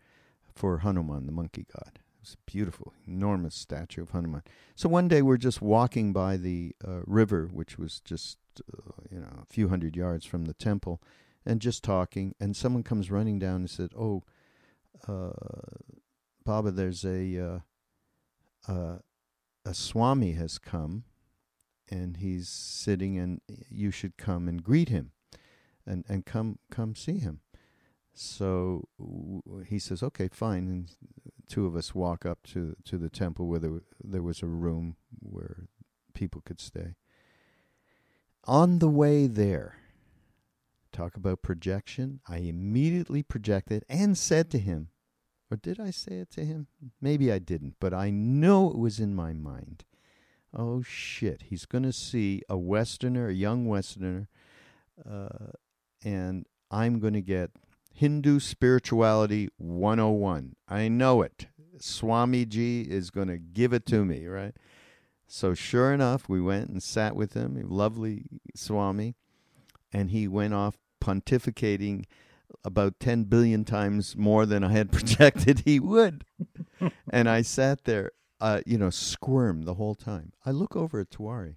for 0.53 0.79
Hanuman, 0.79 1.25
the 1.25 1.31
monkey 1.31 1.65
god. 1.73 1.99
It 2.21 2.27
was 2.27 2.33
a 2.35 2.51
beautiful, 2.51 2.93
enormous 3.07 3.55
statue 3.55 4.03
of 4.03 4.11
Hanuman. 4.11 4.43
So 4.75 4.87
one 4.87 5.07
day 5.07 5.23
we're 5.23 5.37
just 5.37 5.59
walking 5.59 6.13
by 6.13 6.37
the 6.37 6.75
uh, 6.87 6.99
river, 7.07 7.49
which 7.51 7.79
was 7.79 7.99
just 7.99 8.37
uh, 8.71 8.91
you 9.09 9.19
know 9.19 9.39
a 9.41 9.51
few 9.51 9.69
hundred 9.69 9.95
yards 9.95 10.23
from 10.23 10.45
the 10.45 10.53
temple, 10.53 11.01
and 11.47 11.59
just 11.59 11.83
talking, 11.83 12.35
and 12.39 12.55
someone 12.55 12.83
comes 12.83 13.09
running 13.09 13.39
down 13.39 13.61
and 13.61 13.69
said, 13.71 13.89
"Oh, 13.97 14.21
uh, 15.07 15.31
Baba, 16.45 16.69
there's 16.69 17.03
a 17.03 17.39
uh, 17.39 17.59
uh, 18.71 18.97
a 19.65 19.73
Swami 19.73 20.33
has 20.33 20.59
come, 20.59 21.05
and 21.89 22.17
he's 22.17 22.49
sitting, 22.49 23.17
and 23.17 23.41
you 23.67 23.89
should 23.89 24.15
come 24.17 24.47
and 24.47 24.63
greet 24.63 24.89
him, 24.89 25.09
and 25.87 26.05
and 26.07 26.23
come 26.23 26.59
come 26.69 26.93
see 26.93 27.17
him." 27.17 27.39
So 28.13 28.87
he 29.65 29.79
says, 29.79 30.03
"Okay, 30.03 30.29
fine." 30.31 30.67
And 30.67 30.91
two 31.51 31.65
of 31.65 31.75
us 31.75 31.93
walk 31.93 32.25
up 32.25 32.39
to 32.43 32.75
to 32.85 32.97
the 32.97 33.09
temple 33.09 33.47
where 33.47 33.59
there, 33.59 33.81
there 34.03 34.23
was 34.23 34.41
a 34.41 34.47
room 34.47 34.95
where 35.19 35.67
people 36.13 36.41
could 36.45 36.59
stay. 36.59 36.95
On 38.45 38.79
the 38.79 38.89
way 38.89 39.27
there, 39.27 39.81
Talk 40.91 41.15
about 41.15 41.41
projection. 41.41 42.19
I 42.27 42.37
immediately 42.39 43.23
projected 43.23 43.85
and 43.87 44.17
said 44.17 44.49
to 44.51 44.59
him, 44.59 44.89
or 45.49 45.55
did 45.55 45.79
I 45.79 45.89
say 45.89 46.15
it 46.15 46.31
to 46.31 46.43
him? 46.45 46.67
Maybe 47.01 47.31
I 47.31 47.39
didn't, 47.39 47.75
but 47.79 47.93
I 47.93 48.09
know 48.09 48.69
it 48.69 48.77
was 48.77 48.99
in 48.99 49.15
my 49.15 49.33
mind. 49.33 49.85
Oh 50.53 50.81
shit, 50.81 51.43
he's 51.43 51.65
going 51.65 51.83
to 51.83 51.93
see 51.93 52.41
a 52.49 52.57
Westerner, 52.57 53.29
a 53.29 53.33
young 53.33 53.67
Westerner, 53.67 54.27
uh, 55.09 55.53
and 56.03 56.45
I'm 56.69 56.99
going 56.99 57.13
to 57.13 57.21
get 57.21 57.51
Hindu 57.93 58.39
Spirituality 58.39 59.49
101. 59.57 60.55
I 60.67 60.87
know 60.87 61.21
it. 61.21 61.47
Swamiji 61.77 62.87
is 62.87 63.09
going 63.09 63.27
to 63.27 63.37
give 63.37 63.73
it 63.73 63.85
to 63.87 64.05
me, 64.05 64.25
right? 64.27 64.55
So, 65.27 65.53
sure 65.53 65.93
enough, 65.93 66.27
we 66.27 66.41
went 66.41 66.69
and 66.69 66.83
sat 66.83 67.15
with 67.15 67.33
him, 67.33 67.61
lovely 67.67 68.25
Swami 68.55 69.15
and 69.93 70.11
he 70.11 70.27
went 70.27 70.53
off 70.53 70.77
pontificating 71.01 72.05
about 72.63 72.99
10 72.99 73.25
billion 73.25 73.65
times 73.65 74.15
more 74.15 74.45
than 74.45 74.63
I 74.63 74.71
had 74.71 74.91
projected 74.91 75.61
he 75.65 75.79
would. 75.79 76.25
and 77.11 77.29
I 77.29 77.41
sat 77.41 77.85
there, 77.85 78.11
uh, 78.39 78.61
you 78.65 78.77
know, 78.77 78.89
squirm 78.89 79.63
the 79.63 79.75
whole 79.75 79.95
time. 79.95 80.33
I 80.45 80.51
look 80.51 80.75
over 80.75 80.99
at 80.99 81.09
Tiwari. 81.09 81.55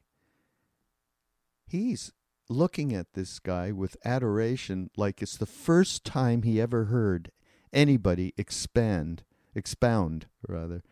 He's 1.66 2.12
looking 2.48 2.92
at 2.92 3.14
this 3.14 3.38
guy 3.38 3.72
with 3.72 3.96
adoration 4.04 4.90
like 4.96 5.22
it's 5.22 5.36
the 5.36 5.46
first 5.46 6.04
time 6.04 6.42
he 6.42 6.60
ever 6.60 6.86
heard 6.86 7.30
anybody 7.72 8.32
expand, 8.36 9.24
expound 9.54 10.26
rather, 10.46 10.82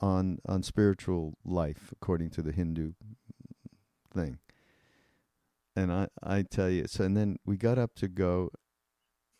on 0.00 0.38
on 0.46 0.62
spiritual 0.62 1.38
life 1.44 1.92
according 1.92 2.30
to 2.30 2.42
the 2.42 2.52
Hindu 2.52 2.92
thing 4.12 4.38
and 5.76 5.92
I, 5.92 6.08
I 6.22 6.42
tell 6.42 6.70
you, 6.70 6.86
so 6.86 7.04
and 7.04 7.16
then 7.16 7.38
we 7.44 7.56
got 7.56 7.78
up 7.78 7.94
to 7.96 8.08
go, 8.08 8.50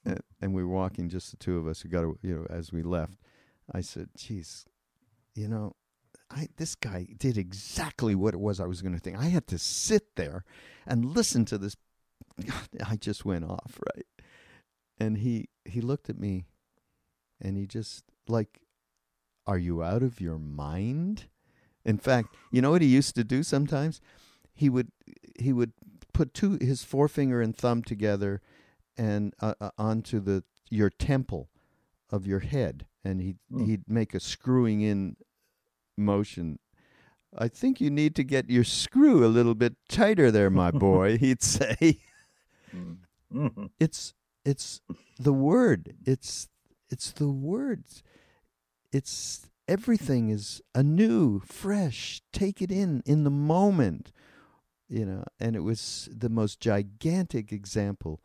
and, 0.05 0.20
and 0.40 0.55
we 0.55 0.64
were 0.64 0.74
walking, 0.74 1.09
just 1.09 1.30
the 1.30 1.36
two 1.36 1.59
of 1.59 1.66
us. 1.66 1.84
We 1.84 1.90
got, 1.90 2.02
to, 2.02 2.18
you 2.22 2.34
know, 2.34 2.46
as 2.50 2.72
we 2.72 2.82
left, 2.82 3.18
I 3.72 3.80
said, 3.80 4.11
"Geez, 4.16 4.66
you 5.34 5.48
know, 5.48 5.76
I 6.35 6.49
this 6.57 6.74
guy 6.74 7.07
did 7.16 7.39
exactly 7.39 8.14
what 8.14 8.35
it 8.35 8.41
was 8.41 8.61
I 8.61 8.66
was 8.66 8.82
going 8.82 8.95
to 8.95 9.01
think. 9.01 9.18
I 9.18 9.26
had 9.26 9.47
to 9.49 9.59
sit 9.59 10.16
there 10.16 10.45
and 10.87 11.14
listen 11.14 11.45
to 11.47 11.59
this. 11.59 11.76
I 12.87 12.97
just 12.97 13.24
went 13.24 13.45
off, 13.45 13.78
right? 13.95 14.07
And 14.99 15.18
he 15.18 15.49
he 15.64 15.80
looked 15.80 16.11
at 16.11 16.18
me, 16.18 16.47
and 17.41 17.57
he 17.57 17.66
just 17.66 18.05
like, 18.28 18.61
"Are 19.47 19.59
you 19.59 19.82
out 19.82 20.03
of 20.03 20.20
your 20.20 20.39
mind?" 20.39 21.26
In 21.85 21.99
fact, 21.99 22.35
you 22.51 22.62
know 22.62 22.70
what 22.70 22.82
he 22.82 22.89
used 22.89 23.14
to 23.16 23.24
do 23.24 23.43
sometimes? 23.43 24.01
He 24.53 24.68
would 24.68 24.91
he 25.39 25.53
would 25.53 25.72
put 26.12 26.35
two 26.35 26.59
his 26.61 26.82
forefinger 26.82 27.41
and 27.41 27.57
thumb 27.57 27.82
together 27.82 28.41
and 28.97 29.35
uh, 29.41 29.55
uh, 29.61 29.70
onto 29.76 30.20
the 30.20 30.45
your 30.70 30.91
temple 30.91 31.51
of 32.11 32.26
your 32.26 32.41
head 32.41 32.87
and 33.05 33.20
he 33.20 33.35
mm. 33.53 33.66
he'd 33.66 33.89
make 33.89 34.14
a 34.14 34.20
screwing 34.20 34.80
in 34.80 35.16
motion. 35.97 36.59
I 37.36 37.49
think 37.49 37.80
you 37.80 37.90
need 37.90 38.14
to 38.16 38.24
get 38.24 38.51
your 38.51 38.64
screw 38.64 39.24
a 39.24 39.28
little 39.28 39.55
bit 39.55 39.74
tighter 39.88 40.30
there 40.30 40.51
my 40.51 40.70
boy 40.88 41.18
he'd 41.18 41.42
say. 41.42 41.99
Mm-hmm. 43.32 43.66
it's 43.80 44.14
it's 44.45 44.80
the 45.18 45.32
word. 45.32 45.95
It's 46.05 46.49
it's 46.90 47.11
the 47.12 47.28
words. 47.28 48.03
It's 48.92 49.49
everything 49.66 50.28
is 50.28 50.61
anew 50.74 51.40
fresh. 51.40 52.22
Take 52.32 52.62
it 52.62 52.70
in 52.70 53.03
in 53.07 53.24
the 53.24 53.30
moment. 53.30 54.12
You 54.88 55.07
know, 55.07 55.24
and 55.40 55.57
it 55.57 55.61
was 55.61 56.09
the 56.12 56.28
most 56.28 56.61
gigantic 56.61 57.53
example 57.53 58.20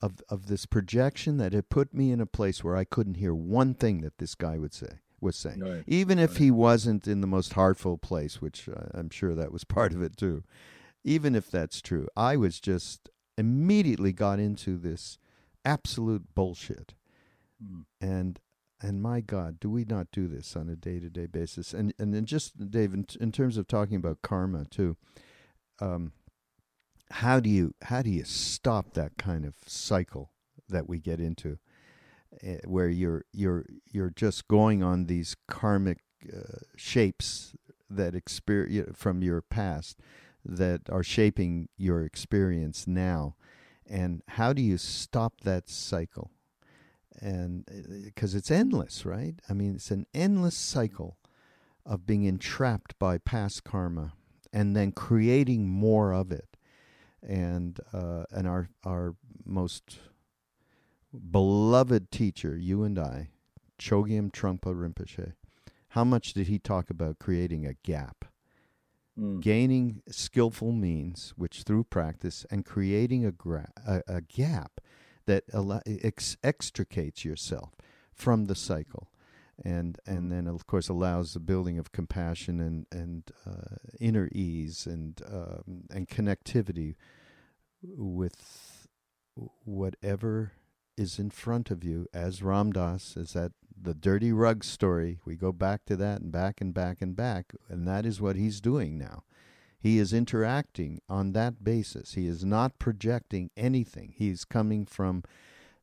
of 0.00 0.22
of 0.28 0.46
this 0.46 0.66
projection 0.66 1.36
that 1.38 1.52
had 1.52 1.68
put 1.68 1.92
me 1.92 2.10
in 2.10 2.20
a 2.20 2.26
place 2.26 2.64
where 2.64 2.76
I 2.76 2.84
couldn't 2.84 3.16
hear 3.16 3.34
one 3.34 3.74
thing 3.74 4.00
that 4.02 4.18
this 4.18 4.34
guy 4.34 4.56
would 4.56 4.72
say 4.72 5.00
was 5.20 5.36
saying, 5.36 5.60
right. 5.60 5.84
even 5.86 6.18
if 6.18 6.30
right. 6.30 6.38
he 6.38 6.50
wasn't 6.50 7.06
in 7.06 7.20
the 7.20 7.26
most 7.26 7.52
heartful 7.52 7.98
place, 7.98 8.40
which 8.40 8.68
I'm 8.94 9.10
sure 9.10 9.34
that 9.34 9.52
was 9.52 9.64
part 9.76 9.92
of 9.92 10.02
it 10.02 10.16
too. 10.16 10.44
Even 11.02 11.34
if 11.34 11.50
that's 11.50 11.80
true, 11.80 12.08
I 12.16 12.36
was 12.36 12.60
just 12.60 13.08
immediately 13.38 14.12
got 14.12 14.38
into 14.38 14.76
this 14.76 15.18
absolute 15.64 16.34
bullshit, 16.34 16.94
mm. 17.62 17.84
and 18.00 18.38
and 18.82 19.02
my 19.02 19.20
God, 19.20 19.60
do 19.60 19.68
we 19.68 19.84
not 19.84 20.08
do 20.10 20.26
this 20.26 20.56
on 20.56 20.68
a 20.68 20.76
day 20.76 21.00
to 21.00 21.08
day 21.08 21.26
basis? 21.26 21.72
And 21.72 21.94
and 21.98 22.12
then 22.12 22.26
just 22.26 22.70
Dave, 22.70 22.92
in, 22.92 23.06
in 23.18 23.32
terms 23.32 23.56
of 23.56 23.66
talking 23.66 23.96
about 23.96 24.22
karma 24.22 24.66
too 24.66 24.96
um, 25.80 26.12
how 27.10 27.40
do 27.40 27.48
you 27.48 27.74
how 27.82 28.02
do 28.02 28.10
you 28.10 28.24
stop 28.24 28.94
that 28.94 29.16
kind 29.16 29.44
of 29.44 29.54
cycle 29.66 30.32
that 30.68 30.88
we 30.88 30.98
get 31.00 31.18
into, 31.20 31.52
uh, 31.52 31.54
where 32.64 32.88
you're 32.88 33.24
you're 33.32 33.66
you're 33.90 34.10
just 34.10 34.48
going 34.48 34.82
on 34.82 35.06
these 35.06 35.36
karmic 35.48 35.98
uh, 36.32 36.58
shapes 36.76 37.54
that 37.88 38.14
experience 38.14 38.96
from 38.96 39.22
your 39.22 39.42
past 39.42 39.98
that 40.44 40.82
are 40.90 41.02
shaping 41.02 41.68
your 41.76 42.02
experience 42.04 42.86
now, 42.86 43.34
and 43.88 44.22
how 44.28 44.52
do 44.52 44.62
you 44.62 44.78
stop 44.78 45.40
that 45.42 45.68
cycle? 45.68 46.30
And 47.20 47.66
because 48.04 48.34
uh, 48.34 48.38
it's 48.38 48.50
endless, 48.50 49.04
right? 49.04 49.34
I 49.48 49.52
mean, 49.54 49.74
it's 49.74 49.90
an 49.90 50.06
endless 50.14 50.56
cycle 50.56 51.18
of 51.84 52.06
being 52.06 52.24
entrapped 52.24 52.98
by 52.98 53.18
past 53.18 53.64
karma 53.64 54.12
and 54.52 54.76
then 54.76 54.92
creating 54.92 55.68
more 55.68 56.12
of 56.12 56.32
it. 56.32 56.56
and 57.22 57.80
uh, 57.92 58.24
and 58.30 58.46
our 58.48 58.68
our 58.84 59.14
most 59.44 59.98
beloved 61.12 62.10
teacher, 62.10 62.56
you 62.56 62.82
and 62.82 62.98
I, 62.98 63.30
Chogyam 63.78 64.30
Trungpa 64.30 64.74
Rinpoche, 64.74 65.34
how 65.88 66.04
much 66.04 66.34
did 66.34 66.46
he 66.46 66.58
talk 66.58 66.90
about 66.90 67.18
creating 67.18 67.66
a 67.66 67.74
gap? 67.74 68.26
Mm. 69.18 69.40
Gaining 69.40 70.02
skillful 70.08 70.72
means, 70.72 71.34
which 71.36 71.62
through 71.62 71.84
practice, 71.84 72.46
and 72.50 72.64
creating 72.64 73.24
a, 73.24 73.32
gra- 73.32 73.72
a, 73.86 74.02
a 74.06 74.20
gap 74.20 74.80
that 75.26 75.44
ex- 75.86 76.36
extricates 76.42 77.24
yourself 77.24 77.74
from 78.12 78.46
the 78.46 78.54
cycle. 78.54 79.10
And 79.62 79.98
and 80.06 80.32
then 80.32 80.46
of 80.46 80.66
course 80.66 80.88
allows 80.88 81.34
the 81.34 81.40
building 81.40 81.78
of 81.78 81.92
compassion 81.92 82.60
and 82.60 82.86
and 82.90 83.30
uh, 83.46 83.76
inner 84.00 84.30
ease 84.32 84.86
and 84.86 85.20
um, 85.30 85.84
and 85.90 86.08
connectivity 86.08 86.94
with 87.82 88.88
whatever 89.34 90.52
is 90.96 91.18
in 91.18 91.30
front 91.30 91.70
of 91.70 91.84
you 91.84 92.06
as 92.12 92.42
Ram 92.42 92.72
Dass, 92.72 93.16
as 93.16 93.32
that 93.32 93.52
the 93.82 93.94
dirty 93.94 94.32
rug 94.32 94.62
story. 94.62 95.18
We 95.24 95.36
go 95.36 95.52
back 95.52 95.84
to 95.86 95.96
that 95.96 96.20
and 96.20 96.30
back 96.30 96.60
and 96.60 96.74
back 96.74 97.00
and 97.00 97.16
back, 97.16 97.54
and 97.68 97.86
that 97.88 98.04
is 98.04 98.20
what 98.20 98.36
he's 98.36 98.60
doing 98.60 98.98
now. 98.98 99.24
He 99.78 99.98
is 99.98 100.12
interacting 100.12 101.00
on 101.08 101.32
that 101.32 101.64
basis. 101.64 102.12
He 102.12 102.26
is 102.26 102.44
not 102.44 102.78
projecting 102.78 103.50
anything. 103.56 104.12
He's 104.14 104.44
coming 104.44 104.84
from 104.84 105.24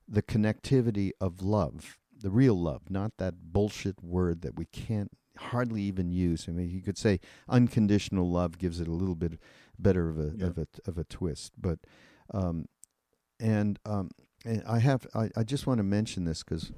the 0.08 0.22
connectivity 0.22 1.12
of 1.20 1.42
love, 1.42 1.98
the 2.16 2.30
real 2.30 2.56
love, 2.56 2.90
not 2.90 3.14
that 3.18 3.52
bullshit 3.52 4.04
word 4.04 4.42
that 4.42 4.56
we 4.56 4.66
can't 4.66 5.12
hardly 5.38 5.82
even 5.82 6.12
use. 6.12 6.46
I 6.48 6.52
mean, 6.52 6.70
you 6.70 6.82
could 6.82 6.98
say 6.98 7.20
unconditional 7.50 8.30
love 8.30 8.60
gives 8.60 8.80
it 8.80 8.88
a 8.88 8.94
little 8.94 9.16
bit 9.16 9.40
better 9.80 10.10
of 10.10 10.20
a 10.20 10.34
yeah. 10.36 10.46
of 10.46 10.58
a 10.58 10.68
of 10.86 10.98
a 10.98 11.04
twist, 11.04 11.54
but 11.60 11.80
um, 12.34 12.68
and 13.40 13.80
um, 13.86 14.12
and 14.48 14.64
I 14.68 14.80
have 14.80 15.06
I, 15.14 15.30
I 15.36 15.44
just 15.44 15.68
want 15.68 15.80
to 15.80 15.84
mention 15.84 16.24
this 16.24 16.44
because 16.44 16.72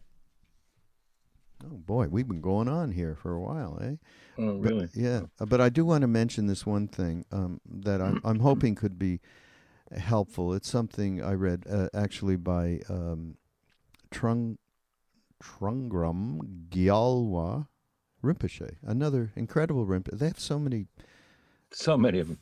oh 1.63 1.77
boy, 1.77 2.07
we've 2.09 2.27
been 2.27 2.41
going 2.41 2.67
on 2.67 2.91
here 2.91 3.15
for 3.15 3.33
a 3.33 3.39
while, 3.39 3.79
eh? 3.81 3.95
Oh, 4.37 4.57
really? 4.57 4.87
But, 4.87 4.95
yeah, 4.95 5.21
uh, 5.39 5.45
but 5.45 5.61
I 5.61 5.69
do 5.69 5.85
want 5.85 6.01
to 6.01 6.07
mention 6.07 6.47
this 6.47 6.65
one 6.65 6.87
thing 6.87 7.25
um, 7.31 7.61
that 7.65 8.01
I'm 8.01 8.21
I'm 8.23 8.39
hoping 8.39 8.75
could 8.75 8.97
be 8.97 9.19
helpful. 9.95 10.53
It's 10.53 10.69
something 10.69 11.23
I 11.23 11.33
read 11.33 11.65
uh, 11.69 11.89
actually 11.93 12.37
by 12.37 12.81
um, 12.89 13.35
Trung 14.11 14.57
Trungrim 15.43 16.67
Gyalwa 16.69 17.67
Rinpoche, 18.23 18.77
another 18.83 19.31
incredible 19.35 19.85
Rinpoche. 19.85 20.17
They 20.17 20.27
have 20.27 20.39
so 20.39 20.59
many 20.59 20.87
so 21.71 21.97
many 21.97 22.19
of 22.19 22.27
them. 22.27 22.39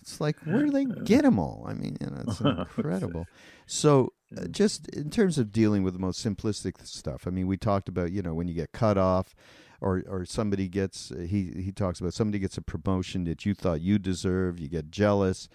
it's 0.00 0.20
like 0.20 0.36
where 0.44 0.64
do 0.64 0.70
they 0.70 0.84
get 1.04 1.22
them 1.22 1.38
all? 1.38 1.64
I 1.66 1.74
mean, 1.74 1.96
you 2.00 2.06
know, 2.06 2.22
it's 2.26 2.40
incredible. 2.76 3.26
So, 3.66 4.12
uh, 4.36 4.46
just 4.48 4.88
in 4.88 5.10
terms 5.10 5.38
of 5.38 5.52
dealing 5.52 5.82
with 5.82 5.94
the 5.94 6.00
most 6.00 6.24
simplistic 6.24 6.86
stuff, 6.86 7.26
I 7.26 7.30
mean, 7.30 7.46
we 7.46 7.56
talked 7.56 7.88
about 7.88 8.12
you 8.12 8.22
know 8.22 8.34
when 8.34 8.48
you 8.48 8.54
get 8.54 8.72
cut 8.72 8.98
off, 8.98 9.34
or 9.80 10.02
or 10.08 10.24
somebody 10.24 10.68
gets 10.68 11.10
uh, 11.10 11.20
he 11.20 11.52
he 11.56 11.72
talks 11.72 12.00
about 12.00 12.14
somebody 12.14 12.38
gets 12.38 12.56
a 12.56 12.62
promotion 12.62 13.24
that 13.24 13.44
you 13.46 13.54
thought 13.54 13.80
you 13.80 13.98
deserved, 13.98 14.60
you 14.60 14.68
get 14.68 14.90
jealous. 14.90 15.48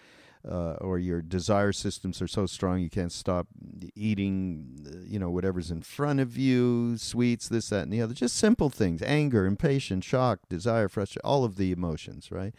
Uh, 0.50 0.78
or 0.80 0.98
your 0.98 1.22
desire 1.22 1.74
systems 1.74 2.22
are 2.22 2.28
so 2.28 2.46
strong 2.46 2.80
you 2.80 2.90
can't 2.90 3.12
stop 3.12 3.48
eating, 3.94 4.88
uh, 4.88 5.04
you 5.06 5.20
know, 5.20 5.30
whatever's 5.30 5.70
in 5.70 5.82
front 5.82 6.22
of 6.22 6.38
you, 6.38 6.96
sweets, 6.96 7.50
this, 7.50 7.68
that, 7.68 7.84
and 7.84 7.92
the 7.92 8.02
other. 8.02 8.14
Just 8.14 8.38
simple 8.38 8.70
things: 8.70 9.02
anger, 9.02 9.46
impatience, 9.46 10.06
shock, 10.06 10.40
desire, 10.48 10.88
frustration, 10.88 11.22
all 11.26 11.44
of 11.44 11.58
the 11.58 11.74
emotions, 11.74 12.32
right? 12.32 12.56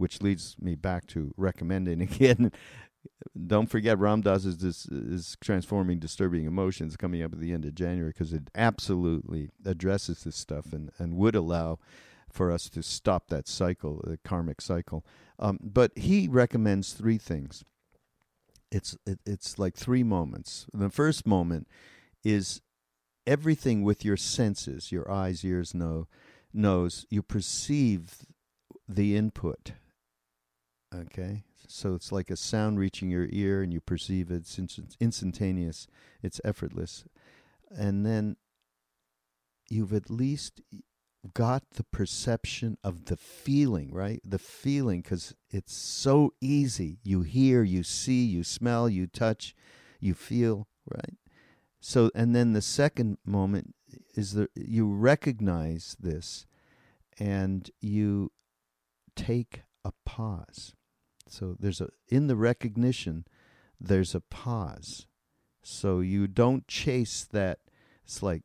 which 0.00 0.22
leads 0.22 0.56
me 0.58 0.74
back 0.74 1.06
to 1.06 1.32
recommending 1.36 2.00
again. 2.10 2.50
Don't 3.46 3.66
forget 3.66 3.98
Ram 3.98 4.22
Dass 4.22 4.44
is 4.44 4.58
this 4.58 4.86
is 4.86 5.36
transforming 5.40 5.98
disturbing 5.98 6.46
emotions 6.46 6.96
coming 6.96 7.22
up 7.22 7.32
at 7.32 7.40
the 7.40 7.52
end 7.52 7.64
of 7.64 7.74
January 7.74 8.10
because 8.10 8.32
it 8.32 8.50
absolutely 8.54 9.50
addresses 9.64 10.24
this 10.24 10.36
stuff 10.36 10.72
and, 10.72 10.90
and 10.98 11.16
would 11.16 11.34
allow 11.34 11.78
for 12.30 12.50
us 12.50 12.68
to 12.70 12.82
stop 12.82 13.28
that 13.28 13.48
cycle, 13.48 14.00
the 14.04 14.18
karmic 14.18 14.60
cycle. 14.60 15.04
Um, 15.38 15.58
but 15.62 15.90
he 15.96 16.28
recommends 16.28 16.92
three 16.92 17.18
things. 17.18 17.64
It's 18.70 18.96
it, 19.06 19.18
it's 19.26 19.58
like 19.58 19.74
three 19.74 20.02
moments. 20.02 20.66
The 20.72 20.90
first 20.90 21.26
moment 21.26 21.68
is 22.24 22.62
everything 23.26 23.82
with 23.82 24.04
your 24.04 24.16
senses, 24.16 24.92
your 24.92 25.10
eyes, 25.10 25.44
ears, 25.44 25.74
nose, 25.74 26.06
nose. 26.52 27.06
You 27.10 27.22
perceive 27.22 28.26
the 28.88 29.16
input 29.16 29.72
Okay, 30.94 31.44
so 31.66 31.94
it's 31.94 32.12
like 32.12 32.30
a 32.30 32.36
sound 32.36 32.78
reaching 32.78 33.10
your 33.10 33.28
ear, 33.30 33.62
and 33.62 33.72
you 33.72 33.80
perceive 33.80 34.30
it. 34.30 34.36
It's 34.58 34.58
instantaneous. 35.00 35.86
It's 36.22 36.40
effortless, 36.44 37.04
and 37.70 38.04
then 38.04 38.36
you've 39.68 39.92
at 39.92 40.10
least 40.10 40.60
got 41.34 41.62
the 41.74 41.84
perception 41.84 42.78
of 42.82 43.04
the 43.04 43.16
feeling, 43.16 43.92
right? 43.92 44.20
The 44.24 44.38
feeling, 44.38 45.02
because 45.02 45.34
it's 45.50 45.74
so 45.74 46.32
easy. 46.40 46.98
You 47.02 47.22
hear, 47.22 47.62
you 47.62 47.82
see, 47.82 48.24
you 48.24 48.42
smell, 48.42 48.88
you 48.88 49.06
touch, 49.06 49.54
you 50.00 50.14
feel, 50.14 50.66
right? 50.90 51.18
So, 51.78 52.10
and 52.14 52.34
then 52.34 52.54
the 52.54 52.62
second 52.62 53.18
moment 53.24 53.74
is 54.14 54.32
that 54.32 54.50
you 54.54 54.86
recognize 54.86 55.96
this 56.00 56.46
and 57.18 57.70
you 57.80 58.32
take 59.14 59.62
a 59.84 59.92
pause. 60.06 60.74
So 61.30 61.56
there's 61.58 61.80
a 61.80 61.88
in 62.08 62.26
the 62.26 62.36
recognition, 62.36 63.24
there's 63.80 64.14
a 64.14 64.20
pause. 64.20 65.06
So 65.62 66.00
you 66.00 66.26
don't 66.26 66.66
chase 66.66 67.26
that. 67.32 67.60
It's 68.04 68.22
like 68.22 68.42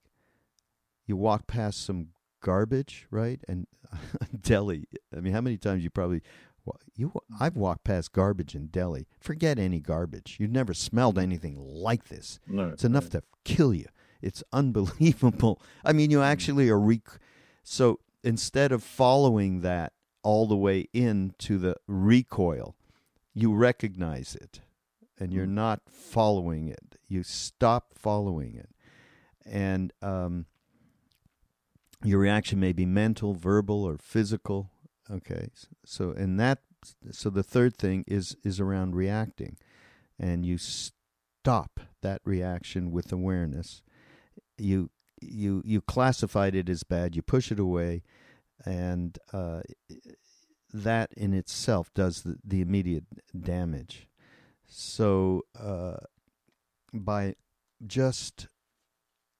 you 1.07 1.17
walk 1.17 1.47
past 1.47 1.83
some 1.83 2.09
garbage, 2.41 3.07
right? 3.09 3.39
And 3.47 3.67
Delhi. 4.41 4.85
I 5.15 5.19
mean, 5.19 5.33
how 5.33 5.41
many 5.41 5.57
times 5.57 5.83
you 5.83 5.89
probably 5.89 6.21
well, 6.63 6.79
you 6.95 7.11
I've 7.39 7.55
walked 7.55 7.83
past 7.83 8.11
garbage 8.11 8.55
in 8.55 8.67
Delhi. 8.67 9.07
Forget 9.19 9.57
any 9.57 9.79
garbage. 9.79 10.37
You've 10.39 10.51
never 10.51 10.73
smelled 10.73 11.17
anything 11.17 11.57
like 11.57 12.09
this. 12.09 12.39
No, 12.47 12.69
it's 12.69 12.83
enough 12.83 13.09
to 13.11 13.23
kill 13.43 13.73
you. 13.73 13.87
It's 14.21 14.43
unbelievable. 14.53 15.61
I 15.85 15.93
mean, 15.93 16.11
you 16.11 16.19
mm. 16.19 16.25
actually 16.25 16.69
are 16.69 16.79
rec- 16.79 17.19
so 17.63 17.99
instead 18.23 18.71
of 18.71 18.83
following 18.83 19.61
that 19.61 19.93
all 20.25 20.47
the 20.47 20.57
way 20.57 20.89
into 20.91 21.59
the 21.59 21.75
recoil. 21.87 22.75
You 23.35 23.53
recognize 23.53 24.35
it 24.35 24.59
and 25.19 25.31
you're 25.31 25.45
mm. 25.45 25.51
not 25.51 25.81
following 25.87 26.67
it. 26.67 26.97
You 27.07 27.21
stop 27.21 27.93
following 27.93 28.55
it. 28.55 28.69
And 29.45 29.93
um, 30.01 30.47
your 32.03 32.17
reaction 32.17 32.59
may 32.59 32.73
be 32.73 32.87
mental, 32.87 33.35
verbal, 33.35 33.83
or 33.83 33.99
physical. 33.99 34.71
Okay. 35.11 35.49
So, 35.85 36.09
and 36.09 36.39
that, 36.39 36.57
so 37.11 37.29
the 37.29 37.43
third 37.43 37.77
thing 37.77 38.03
is, 38.07 38.35
is 38.43 38.59
around 38.59 38.95
reacting. 38.95 39.57
And 40.19 40.43
you 40.43 40.57
stop 40.57 41.79
that 42.01 42.21
reaction 42.25 42.91
with 42.91 43.11
awareness. 43.11 43.83
You, 44.57 44.89
you, 45.21 45.61
you 45.63 45.81
classified 45.81 46.55
it 46.55 46.67
as 46.67 46.81
bad, 46.81 47.15
you 47.15 47.21
push 47.21 47.51
it 47.51 47.59
away 47.59 48.01
and 48.63 49.17
uh, 49.33 49.61
that 50.73 51.11
in 51.15 51.33
itself 51.33 51.93
does 51.93 52.21
the, 52.21 52.37
the 52.43 52.61
immediate 52.61 53.05
damage. 53.37 54.07
So, 54.67 55.43
uh, 55.59 55.97
by 56.93 57.35
just 57.85 58.47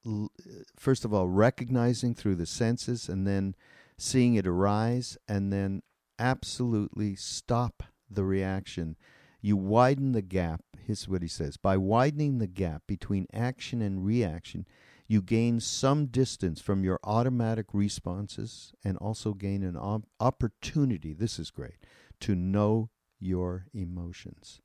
l- 0.05 0.32
first 0.78 1.05
of 1.05 1.13
all 1.13 1.28
recognizing 1.28 2.13
through 2.13 2.36
the 2.36 2.45
senses 2.45 3.09
and 3.09 3.26
then 3.26 3.55
seeing 3.97 4.36
it 4.36 4.45
arise 4.45 5.18
and 5.28 5.51
then 5.51 5.82
absolutely 6.20 7.16
stop 7.16 7.84
the 8.09 8.24
reaction 8.24 8.95
you 9.41 9.57
widen 9.57 10.11
the 10.11 10.22
gap 10.22 10.61
here's 10.86 11.07
what 11.07 11.22
he 11.22 11.28
says 11.28 11.57
by 11.57 11.76
widening 11.76 12.38
the 12.38 12.47
gap 12.47 12.84
between 12.88 13.26
action 13.34 13.82
and 13.82 14.05
reaction 14.05 14.66
you 15.08 15.22
gain 15.22 15.60
some 15.60 16.08
distance 16.08 16.60
from 16.62 16.84
your 16.84 16.99
automatic 17.03 17.68
responses 17.74 18.74
and 18.84 18.97
also 18.97 19.34
gain 19.34 19.64
an 19.64 19.78
op- 19.78 20.08
opportunity 20.20 21.14
this 21.14 21.39
is 21.39 21.51
great 21.51 21.78
to 22.20 22.36
know 22.36 22.89
your 23.20 23.68
emotions 23.74 24.62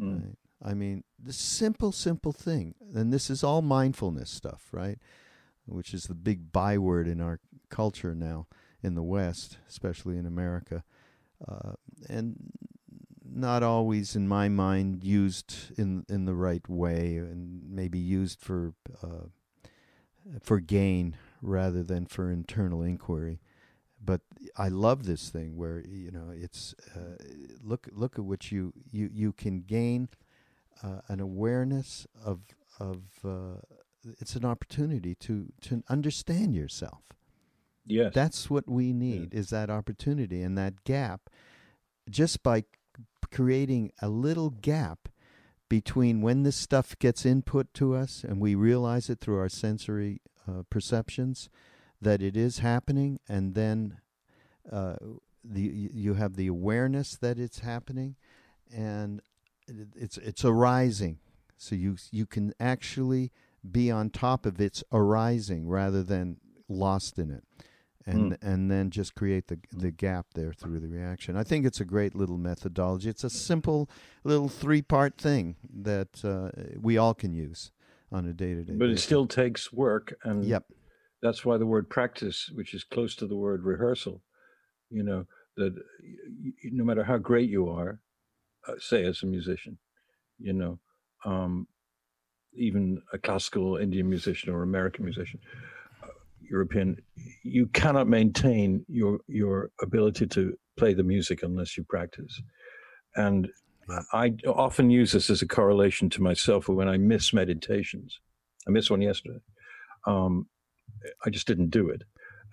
mm. 0.00 0.22
right? 0.22 0.36
i 0.62 0.74
mean 0.74 1.04
the 1.18 1.32
simple 1.32 1.92
simple 1.92 2.32
thing 2.32 2.74
and 2.94 3.12
this 3.12 3.30
is 3.30 3.44
all 3.44 3.62
mindfulness 3.62 4.30
stuff 4.30 4.68
right 4.72 4.98
which 5.66 5.94
is 5.94 6.04
the 6.04 6.14
big 6.14 6.52
byword 6.52 7.08
in 7.08 7.20
our 7.20 7.40
culture 7.70 8.14
now 8.14 8.46
in 8.82 8.94
the 8.94 9.02
west 9.02 9.58
especially 9.68 10.18
in 10.18 10.26
america 10.26 10.84
uh, 11.48 11.72
and 12.08 12.36
not 13.34 13.62
always 13.62 14.14
in 14.14 14.28
my 14.28 14.48
mind 14.48 15.02
used 15.02 15.72
in 15.76 16.04
in 16.08 16.24
the 16.24 16.34
right 16.34 16.68
way 16.68 17.16
and 17.16 17.62
maybe 17.68 17.98
used 17.98 18.40
for 18.40 18.74
uh, 19.02 19.26
for 20.42 20.60
gain 20.60 21.16
rather 21.42 21.82
than 21.82 22.06
for 22.06 22.30
internal 22.30 22.82
inquiry. 22.82 23.40
but 24.04 24.20
I 24.56 24.68
love 24.68 25.06
this 25.06 25.30
thing 25.30 25.56
where 25.56 25.80
you 25.86 26.10
know 26.10 26.30
it's 26.30 26.74
uh, 26.94 27.16
look 27.62 27.88
look 27.92 28.18
at 28.18 28.24
what 28.24 28.52
you 28.52 28.72
you 28.90 29.08
you 29.12 29.32
can 29.32 29.60
gain 29.62 30.08
uh, 30.82 31.00
an 31.08 31.20
awareness 31.20 32.06
of 32.22 32.40
of 32.78 32.98
uh, 33.24 33.60
it's 34.20 34.36
an 34.36 34.44
opportunity 34.44 35.14
to 35.16 35.52
to 35.62 35.82
understand 35.88 36.54
yourself. 36.54 37.02
Yes, 37.86 38.14
That's 38.14 38.48
what 38.48 38.68
we 38.68 38.92
need 38.92 39.34
is 39.34 39.50
that 39.50 39.68
opportunity 39.70 40.42
and 40.42 40.56
that 40.56 40.84
gap. 40.84 41.28
Just 42.08 42.42
by 42.42 42.64
creating 43.30 43.92
a 44.00 44.08
little 44.08 44.50
gap 44.50 45.08
between 45.68 46.20
when 46.20 46.42
this 46.42 46.56
stuff 46.56 46.98
gets 46.98 47.24
input 47.24 47.72
to 47.74 47.94
us 47.94 48.24
and 48.24 48.40
we 48.40 48.54
realize 48.54 49.08
it 49.08 49.20
through 49.20 49.38
our 49.38 49.48
sensory 49.48 50.20
uh, 50.48 50.62
perceptions 50.70 51.48
that 52.00 52.22
it 52.22 52.36
is 52.36 52.58
happening, 52.58 53.18
and 53.28 53.54
then 53.54 53.98
uh, 54.70 54.96
the 55.42 55.60
you 55.92 56.14
have 56.14 56.36
the 56.36 56.46
awareness 56.46 57.16
that 57.16 57.38
it's 57.38 57.60
happening, 57.60 58.16
and 58.74 59.22
it's 59.96 60.18
it's 60.18 60.44
arising. 60.44 61.18
So 61.56 61.74
you 61.74 61.96
you 62.10 62.26
can 62.26 62.52
actually 62.60 63.32
be 63.68 63.90
on 63.90 64.10
top 64.10 64.44
of 64.46 64.60
its 64.60 64.84
arising 64.92 65.68
rather 65.68 66.02
than 66.02 66.38
lost 66.68 67.18
in 67.18 67.30
it, 67.30 67.44
and 68.06 68.36
and 68.42 68.70
then 68.70 68.90
just 68.90 69.14
create 69.14 69.48
the 69.48 69.58
the 69.72 69.90
gap 69.90 70.26
there 70.34 70.52
through 70.52 70.80
the 70.80 70.88
reaction. 70.88 71.36
I 71.36 71.42
think 71.44 71.64
it's 71.64 71.80
a 71.80 71.84
great 71.84 72.14
little 72.14 72.38
methodology. 72.38 73.08
It's 73.08 73.24
a 73.24 73.30
simple 73.30 73.88
little 74.24 74.48
three 74.48 74.82
part 74.82 75.16
thing 75.16 75.56
that 75.72 76.24
uh, 76.24 76.50
we 76.80 76.98
all 76.98 77.14
can 77.14 77.32
use 77.32 77.72
on 78.12 78.26
a 78.26 78.32
day 78.32 78.54
to 78.54 78.62
day. 78.62 78.74
but 78.74 78.90
it 78.90 78.98
still 78.98 79.26
takes 79.26 79.72
work, 79.72 80.14
and 80.22 80.44
Yep. 80.44 80.64
that's 81.22 81.44
why 81.44 81.56
the 81.56 81.66
word 81.66 81.88
practice, 81.88 82.50
which 82.54 82.74
is 82.74 82.84
close 82.84 83.16
to 83.16 83.26
the 83.26 83.36
word 83.36 83.62
rehearsal, 83.64 84.22
you 84.90 85.02
know, 85.02 85.26
that 85.56 85.74
no 86.64 86.84
matter 86.84 87.04
how 87.04 87.16
great 87.18 87.48
you 87.48 87.68
are, 87.68 88.00
uh, 88.68 88.74
say 88.78 89.04
as 89.04 89.22
a 89.22 89.26
musician, 89.26 89.78
you 90.38 90.52
know, 90.52 90.78
um, 91.24 91.66
even 92.56 93.00
a 93.12 93.18
classical 93.18 93.76
Indian 93.76 94.08
musician 94.08 94.52
or 94.52 94.62
American 94.62 95.04
musician, 95.04 95.40
European, 96.50 96.96
you 97.42 97.66
cannot 97.68 98.08
maintain 98.08 98.84
your 98.88 99.18
your 99.28 99.70
ability 99.82 100.26
to 100.28 100.54
play 100.76 100.94
the 100.94 101.02
music 101.02 101.42
unless 101.42 101.76
you 101.76 101.84
practice. 101.84 102.40
And 103.16 103.48
I 104.12 104.34
often 104.46 104.90
use 104.90 105.12
this 105.12 105.30
as 105.30 105.42
a 105.42 105.48
correlation 105.48 106.08
to 106.10 106.22
myself 106.22 106.68
when 106.68 106.88
I 106.88 106.96
miss 106.96 107.32
meditations. 107.32 108.18
I 108.66 108.70
missed 108.70 108.90
one 108.90 109.02
yesterday. 109.02 109.40
Um, 110.06 110.46
I 111.24 111.30
just 111.30 111.46
didn't 111.46 111.70
do 111.70 111.90
it. 111.90 112.02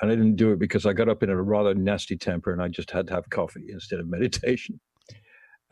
And 0.01 0.11
I 0.11 0.15
didn't 0.15 0.35
do 0.35 0.51
it 0.51 0.59
because 0.59 0.85
I 0.85 0.93
got 0.93 1.09
up 1.09 1.23
in 1.23 1.30
a 1.30 1.41
rather 1.41 1.73
nasty 1.76 2.18
temper 2.18 2.51
and 2.51 2.61
I 2.61 2.68
just 2.68 2.91
had 2.91 3.07
to 3.07 3.13
have 3.13 3.30
coffee 3.30 3.68
instead 3.69 3.99
of 3.99 4.07
meditation. 4.09 4.80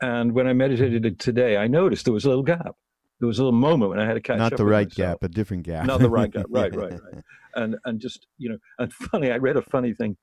And 0.00 0.32
when 0.32 0.46
I 0.46 0.54
meditated 0.54 1.18
today, 1.18 1.56
I 1.56 1.66
noticed 1.66 2.04
there 2.04 2.14
was 2.14 2.24
a 2.24 2.28
little 2.28 2.44
gap. 2.44 2.76
There 3.20 3.26
was 3.26 3.38
a 3.38 3.44
little 3.44 3.58
moment 3.58 3.90
when 3.90 4.00
I 4.00 4.06
had 4.06 4.14
to 4.14 4.20
catch 4.20 4.38
not 4.38 4.52
up 4.54 4.56
the 4.58 4.64
with 4.64 4.72
right 4.72 4.88
myself. 4.88 5.20
gap, 5.20 5.22
a 5.22 5.28
different 5.28 5.62
gap. 5.64 5.84
Not 5.86 6.00
the 6.00 6.08
right 6.10 6.30
gap. 6.32 6.46
Right, 6.50 6.74
right, 6.74 6.92
right. 6.92 7.22
And 7.54 7.76
and 7.84 8.00
just 8.00 8.26
you 8.38 8.48
know, 8.48 8.58
and 8.78 8.92
funny, 9.12 9.30
I 9.30 9.36
read 9.36 9.56
a 9.56 9.62
funny 9.62 9.92
thing 9.94 10.16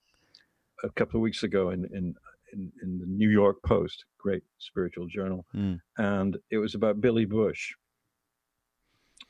a 0.84 0.90
couple 0.92 1.18
of 1.20 1.22
weeks 1.22 1.44
ago 1.44 1.70
in 1.70 1.86
in 1.94 2.16
in, 2.54 2.72
in 2.82 2.98
the 3.00 3.06
New 3.06 3.30
York 3.30 3.58
Post, 3.64 4.06
great 4.18 4.44
spiritual 4.58 5.06
journal, 5.08 5.46
Mm. 5.56 5.80
and 5.98 6.38
it 6.50 6.58
was 6.58 6.76
about 6.76 7.00
Billy 7.02 7.26
Bush. 7.26 7.74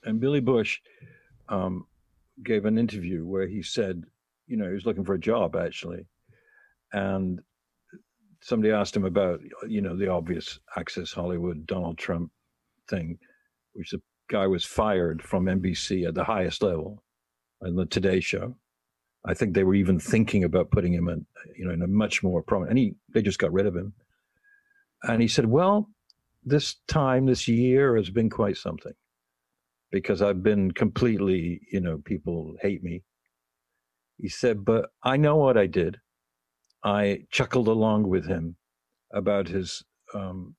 And 0.03 0.19
Billy 0.19 0.39
Bush 0.39 0.79
um, 1.49 1.85
gave 2.43 2.65
an 2.65 2.77
interview 2.77 3.25
where 3.25 3.47
he 3.47 3.63
said, 3.63 4.03
you 4.45 4.55
know, 4.55 4.67
he 4.67 4.73
was 4.73 4.85
looking 4.85 5.03
for 5.03 5.15
a 5.15 5.19
job 5.19 5.55
actually, 5.55 6.05
and 6.93 7.39
somebody 8.41 8.71
asked 8.71 8.95
him 8.95 9.05
about, 9.05 9.39
you 9.67 9.81
know, 9.81 9.97
the 9.97 10.07
obvious 10.09 10.59
Access 10.77 11.11
Hollywood 11.11 11.65
Donald 11.65 11.97
Trump 11.97 12.31
thing, 12.87 13.17
which 13.77 13.91
the 13.91 14.01
guy 14.29 14.47
was 14.47 14.65
fired 14.65 15.21
from 15.21 15.45
NBC 15.45 16.07
at 16.07 16.15
the 16.15 16.23
highest 16.23 16.63
level 16.63 17.03
in 17.61 17.75
the 17.75 17.85
Today 17.85 18.19
Show. 18.19 18.57
I 19.25 19.33
think 19.33 19.53
they 19.53 19.63
were 19.63 19.75
even 19.75 19.99
thinking 19.99 20.43
about 20.43 20.71
putting 20.71 20.93
him 20.93 21.07
in, 21.09 21.25
you 21.55 21.65
know, 21.65 21.73
in 21.73 21.81
a 21.81 21.87
much 21.87 22.23
more 22.23 22.41
prominent. 22.41 22.71
And 22.71 22.79
he, 22.79 22.95
they 23.13 23.21
just 23.21 23.39
got 23.39 23.53
rid 23.53 23.65
of 23.65 23.75
him. 23.75 23.93
And 25.03 25.21
he 25.21 25.27
said, 25.27 25.45
"Well, 25.45 25.89
this 26.43 26.75
time, 26.87 27.25
this 27.25 27.47
year 27.47 27.95
has 27.97 28.09
been 28.09 28.29
quite 28.29 28.57
something, 28.57 28.93
because 29.91 30.21
I've 30.21 30.43
been 30.43 30.71
completely, 30.71 31.61
you 31.71 31.81
know, 31.81 31.99
people 32.03 32.55
hate 32.61 32.83
me." 32.83 33.03
He 34.17 34.29
said, 34.29 34.65
"But 34.65 34.89
I 35.03 35.17
know 35.17 35.35
what 35.35 35.57
I 35.57 35.67
did. 35.67 35.97
I 36.83 37.25
chuckled 37.31 37.67
along 37.67 38.07
with 38.07 38.25
him 38.25 38.55
about 39.13 39.47
his 39.47 39.83
um, 40.13 40.55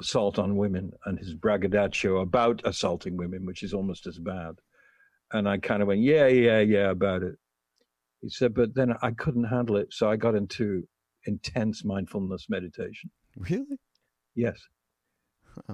assault 0.00 0.38
on 0.38 0.56
women 0.56 0.92
and 1.06 1.18
his 1.18 1.34
braggadocio 1.34 2.18
about 2.18 2.60
assaulting 2.64 3.16
women, 3.16 3.46
which 3.46 3.62
is 3.62 3.74
almost 3.74 4.06
as 4.06 4.18
bad." 4.18 4.54
And 5.32 5.48
I 5.48 5.58
kind 5.58 5.82
of 5.82 5.88
went, 5.88 6.00
yeah, 6.00 6.28
yeah, 6.28 6.60
yeah, 6.60 6.90
about 6.90 7.22
it. 7.22 7.34
He 8.20 8.28
said, 8.28 8.54
but 8.54 8.74
then 8.74 8.94
I 9.02 9.10
couldn't 9.10 9.44
handle 9.44 9.76
it. 9.76 9.88
So 9.92 10.08
I 10.08 10.16
got 10.16 10.34
into 10.34 10.86
intense 11.26 11.84
mindfulness 11.84 12.46
meditation. 12.48 13.10
Really? 13.36 13.78
Yes. 14.34 14.58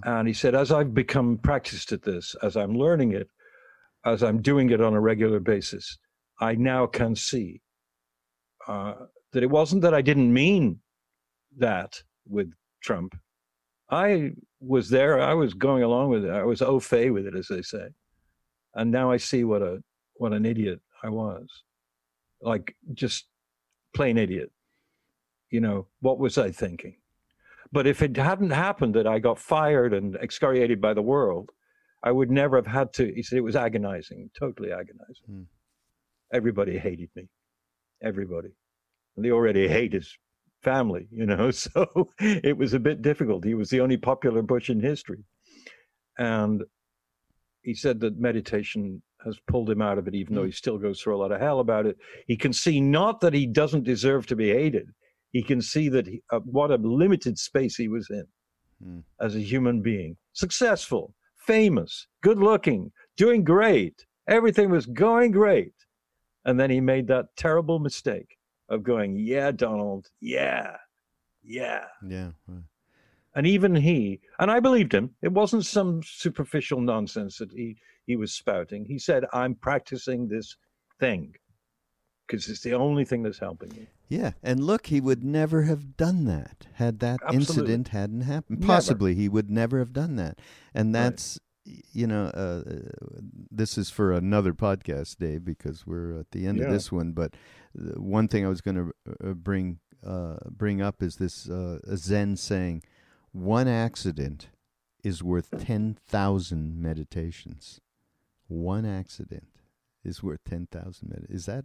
And 0.04 0.26
he 0.26 0.34
said, 0.34 0.54
as 0.54 0.72
I've 0.72 0.94
become 0.94 1.38
practiced 1.38 1.92
at 1.92 2.02
this, 2.02 2.34
as 2.42 2.56
I'm 2.56 2.74
learning 2.74 3.12
it, 3.12 3.28
as 4.04 4.22
I'm 4.22 4.40
doing 4.40 4.70
it 4.70 4.80
on 4.80 4.94
a 4.94 5.00
regular 5.00 5.40
basis, 5.40 5.98
I 6.40 6.54
now 6.54 6.86
can 6.86 7.14
see 7.14 7.60
uh, 8.66 8.94
that 9.32 9.42
it 9.42 9.50
wasn't 9.50 9.82
that 9.82 9.94
I 9.94 10.02
didn't 10.02 10.32
mean 10.32 10.80
that 11.58 12.02
with 12.26 12.50
Trump. 12.82 13.14
I 13.90 14.32
was 14.60 14.88
there. 14.88 15.20
I 15.20 15.34
was 15.34 15.54
going 15.54 15.82
along 15.82 16.10
with 16.10 16.24
it. 16.24 16.30
I 16.30 16.44
was 16.44 16.62
au 16.62 16.78
fait 16.80 17.10
with 17.10 17.26
it, 17.26 17.34
as 17.34 17.48
they 17.48 17.62
say. 17.62 17.88
And 18.74 18.90
now 18.90 19.10
I 19.10 19.16
see 19.16 19.44
what 19.44 19.62
a 19.62 19.82
what 20.14 20.32
an 20.32 20.46
idiot 20.46 20.80
I 21.02 21.08
was, 21.08 21.48
like 22.40 22.76
just 22.94 23.26
plain 23.94 24.16
idiot. 24.16 24.52
You 25.50 25.60
know 25.60 25.86
what 26.00 26.18
was 26.18 26.38
I 26.38 26.52
thinking? 26.52 26.96
But 27.72 27.86
if 27.86 28.02
it 28.02 28.16
hadn't 28.16 28.50
happened 28.50 28.94
that 28.94 29.06
I 29.06 29.18
got 29.18 29.38
fired 29.38 29.92
and 29.92 30.16
excoriated 30.16 30.80
by 30.80 30.94
the 30.94 31.02
world, 31.02 31.50
I 32.02 32.12
would 32.12 32.30
never 32.30 32.56
have 32.56 32.66
had 32.66 32.92
to. 32.94 33.12
He 33.12 33.22
said 33.22 33.38
it 33.38 33.42
was 33.42 33.56
agonizing, 33.56 34.30
totally 34.38 34.72
agonizing. 34.72 35.24
Hmm. 35.26 35.42
Everybody 36.32 36.78
hated 36.78 37.10
me, 37.16 37.28
everybody, 38.02 38.50
and 39.16 39.24
they 39.24 39.30
already 39.32 39.66
hate 39.66 39.92
his 39.94 40.16
family, 40.62 41.08
you 41.10 41.26
know. 41.26 41.50
So 41.64 42.10
it 42.20 42.56
was 42.56 42.74
a 42.74 42.80
bit 42.80 43.02
difficult. 43.02 43.44
He 43.44 43.54
was 43.54 43.70
the 43.70 43.80
only 43.80 43.96
popular 43.96 44.42
Bush 44.42 44.70
in 44.70 44.80
history, 44.80 45.24
and 46.18 46.62
he 47.62 47.74
said 47.74 48.00
that 48.00 48.18
meditation 48.18 49.02
has 49.24 49.38
pulled 49.46 49.68
him 49.68 49.82
out 49.82 49.98
of 49.98 50.08
it, 50.08 50.14
even 50.14 50.34
though 50.34 50.44
he 50.44 50.50
still 50.50 50.78
goes 50.78 51.00
through 51.00 51.14
a 51.16 51.18
lot 51.20 51.32
of 51.32 51.40
hell 51.40 51.60
about 51.60 51.84
it. 51.86 51.96
He 52.26 52.36
can 52.36 52.52
see 52.52 52.80
not 52.80 53.20
that 53.20 53.34
he 53.34 53.46
doesn't 53.46 53.84
deserve 53.84 54.26
to 54.26 54.36
be 54.36 54.48
hated. 54.48 54.88
He 55.32 55.42
can 55.42 55.60
see 55.60 55.88
that 55.90 56.06
he, 56.06 56.22
uh, 56.30 56.40
what 56.40 56.70
a 56.70 56.76
limited 56.76 57.38
space 57.38 57.76
he 57.76 57.88
was 57.88 58.08
in 58.10 58.24
Hmm. 58.82 59.00
as 59.20 59.36
a 59.36 59.40
human 59.40 59.82
being. 59.82 60.16
Successful, 60.32 61.14
famous, 61.36 62.06
good 62.22 62.38
looking, 62.38 62.90
doing 63.18 63.44
great. 63.44 64.06
Everything 64.26 64.70
was 64.70 64.86
going 64.86 65.32
great. 65.32 65.74
And 66.46 66.58
then 66.58 66.70
he 66.70 66.80
made 66.80 67.06
that 67.08 67.26
terrible 67.36 67.78
mistake 67.78 68.38
of 68.70 68.82
going, 68.82 69.16
Yeah, 69.16 69.50
Donald, 69.50 70.10
yeah, 70.20 70.76
yeah. 71.42 71.84
Yeah. 72.06 72.30
right. 72.46 72.62
And 73.34 73.46
even 73.46 73.76
he, 73.76 74.20
and 74.38 74.50
I 74.50 74.58
believed 74.60 74.92
him, 74.92 75.10
it 75.22 75.32
wasn't 75.32 75.64
some 75.64 76.02
superficial 76.02 76.80
nonsense 76.80 77.38
that 77.38 77.52
he, 77.52 77.76
he 78.06 78.16
was 78.16 78.32
spouting. 78.32 78.84
He 78.84 78.98
said, 78.98 79.24
I'm 79.32 79.54
practicing 79.54 80.26
this 80.26 80.56
thing 80.98 81.34
because 82.26 82.48
it's 82.48 82.62
the 82.62 82.74
only 82.74 83.04
thing 83.04 83.22
that's 83.22 83.38
helping 83.38 83.70
me. 83.70 83.88
Yeah, 84.08 84.32
and 84.42 84.64
look, 84.64 84.86
he 84.86 85.00
would 85.00 85.22
never 85.22 85.62
have 85.62 85.96
done 85.96 86.24
that 86.24 86.66
had 86.74 86.98
that 86.98 87.20
Absolutely. 87.22 87.74
incident 87.74 87.88
hadn't 87.88 88.22
happened. 88.22 88.60
Never. 88.60 88.72
Possibly, 88.72 89.14
he 89.14 89.28
would 89.28 89.50
never 89.50 89.78
have 89.78 89.92
done 89.92 90.16
that, 90.16 90.40
and 90.74 90.92
that's 90.92 91.38
y- 91.64 91.80
you 91.92 92.08
know, 92.08 92.26
uh, 92.26 92.62
this 93.52 93.78
is 93.78 93.90
for 93.90 94.12
another 94.12 94.52
podcast, 94.52 95.18
Dave, 95.18 95.44
because 95.44 95.86
we're 95.86 96.18
at 96.18 96.32
the 96.32 96.46
end 96.46 96.60
of 96.60 96.70
this 96.70 96.90
one. 96.90 97.12
But 97.12 97.34
one 97.74 98.28
thing 98.28 98.44
I 98.44 98.48
was 98.48 98.60
going 98.60 98.76
to 98.76 98.92
uh, 99.28 99.34
bring 99.34 99.78
uh, 100.06 100.36
bring 100.50 100.80
up 100.80 101.02
is 101.02 101.16
this 101.16 101.48
uh, 101.48 101.78
Zen 101.94 102.36
saying: 102.36 102.82
"One 103.32 103.68
accident 103.68 104.48
is 105.04 105.22
worth 105.22 105.50
ten 105.58 105.96
thousand 106.06 106.80
meditations. 106.80 107.80
One 108.48 108.84
accident 108.84 109.48
is 110.04 110.22
worth 110.22 110.40
ten 110.44 110.66
thousand 110.70 111.10
med- 111.10 111.26
Is 111.28 111.46
that?" 111.46 111.64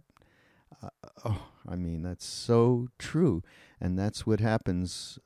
Uh, 0.82 0.88
oh, 1.24 1.48
I 1.68 1.76
mean, 1.76 2.02
that's 2.02 2.24
so 2.24 2.88
true. 2.98 3.42
And 3.80 3.98
that's 3.98 4.26
what 4.26 4.40
happens 4.40 5.18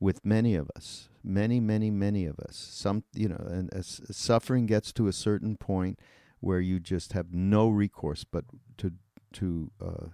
with 0.00 0.24
many 0.24 0.54
of 0.54 0.70
us. 0.76 1.08
Many, 1.22 1.60
many, 1.60 1.90
many 1.90 2.26
of 2.26 2.38
us. 2.40 2.56
Some, 2.56 3.04
you 3.14 3.28
know, 3.28 3.46
and 3.48 3.72
as 3.72 4.00
suffering 4.10 4.66
gets 4.66 4.92
to 4.94 5.06
a 5.06 5.12
certain 5.12 5.56
point 5.56 6.00
where 6.40 6.60
you 6.60 6.80
just 6.80 7.12
have 7.12 7.32
no 7.32 7.68
recourse 7.68 8.24
but 8.24 8.44
to, 8.78 8.92
to, 9.34 9.70
uh, 9.80 10.06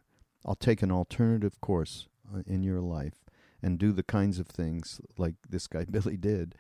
I'll 0.45 0.55
take 0.55 0.83
an 0.83 0.93
alternative 0.93 1.61
course 1.61 2.09
uh, 2.35 2.43
in 2.47 2.63
your 2.63 2.81
life 2.81 3.25
and 3.63 3.79
do 3.79 3.93
the 3.93 4.03
kinds 4.03 4.39
of 4.39 4.47
things 4.47 5.01
like 5.17 5.35
this 5.49 5.67
guy 5.67 5.85
Billy 5.91 6.17
did 6.17 6.55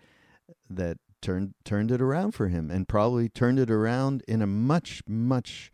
that 0.68 0.98
turned 1.20 1.54
turned 1.64 1.90
it 1.90 2.00
around 2.00 2.32
for 2.32 2.48
him 2.48 2.70
and 2.70 2.86
probably 2.86 3.28
turned 3.28 3.58
it 3.58 3.70
around 3.70 4.22
in 4.28 4.40
a 4.40 4.46
much 4.46 5.02
much 5.06 5.72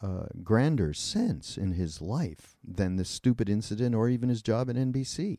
uh, 0.00 0.26
grander 0.42 0.94
sense 0.94 1.56
in 1.56 1.72
his 1.72 2.00
life 2.00 2.56
than 2.64 2.96
this 2.96 3.08
stupid 3.08 3.48
incident 3.48 3.94
or 3.94 4.08
even 4.08 4.28
his 4.28 4.42
job 4.42 4.70
at 4.70 4.76
NBC. 4.76 5.38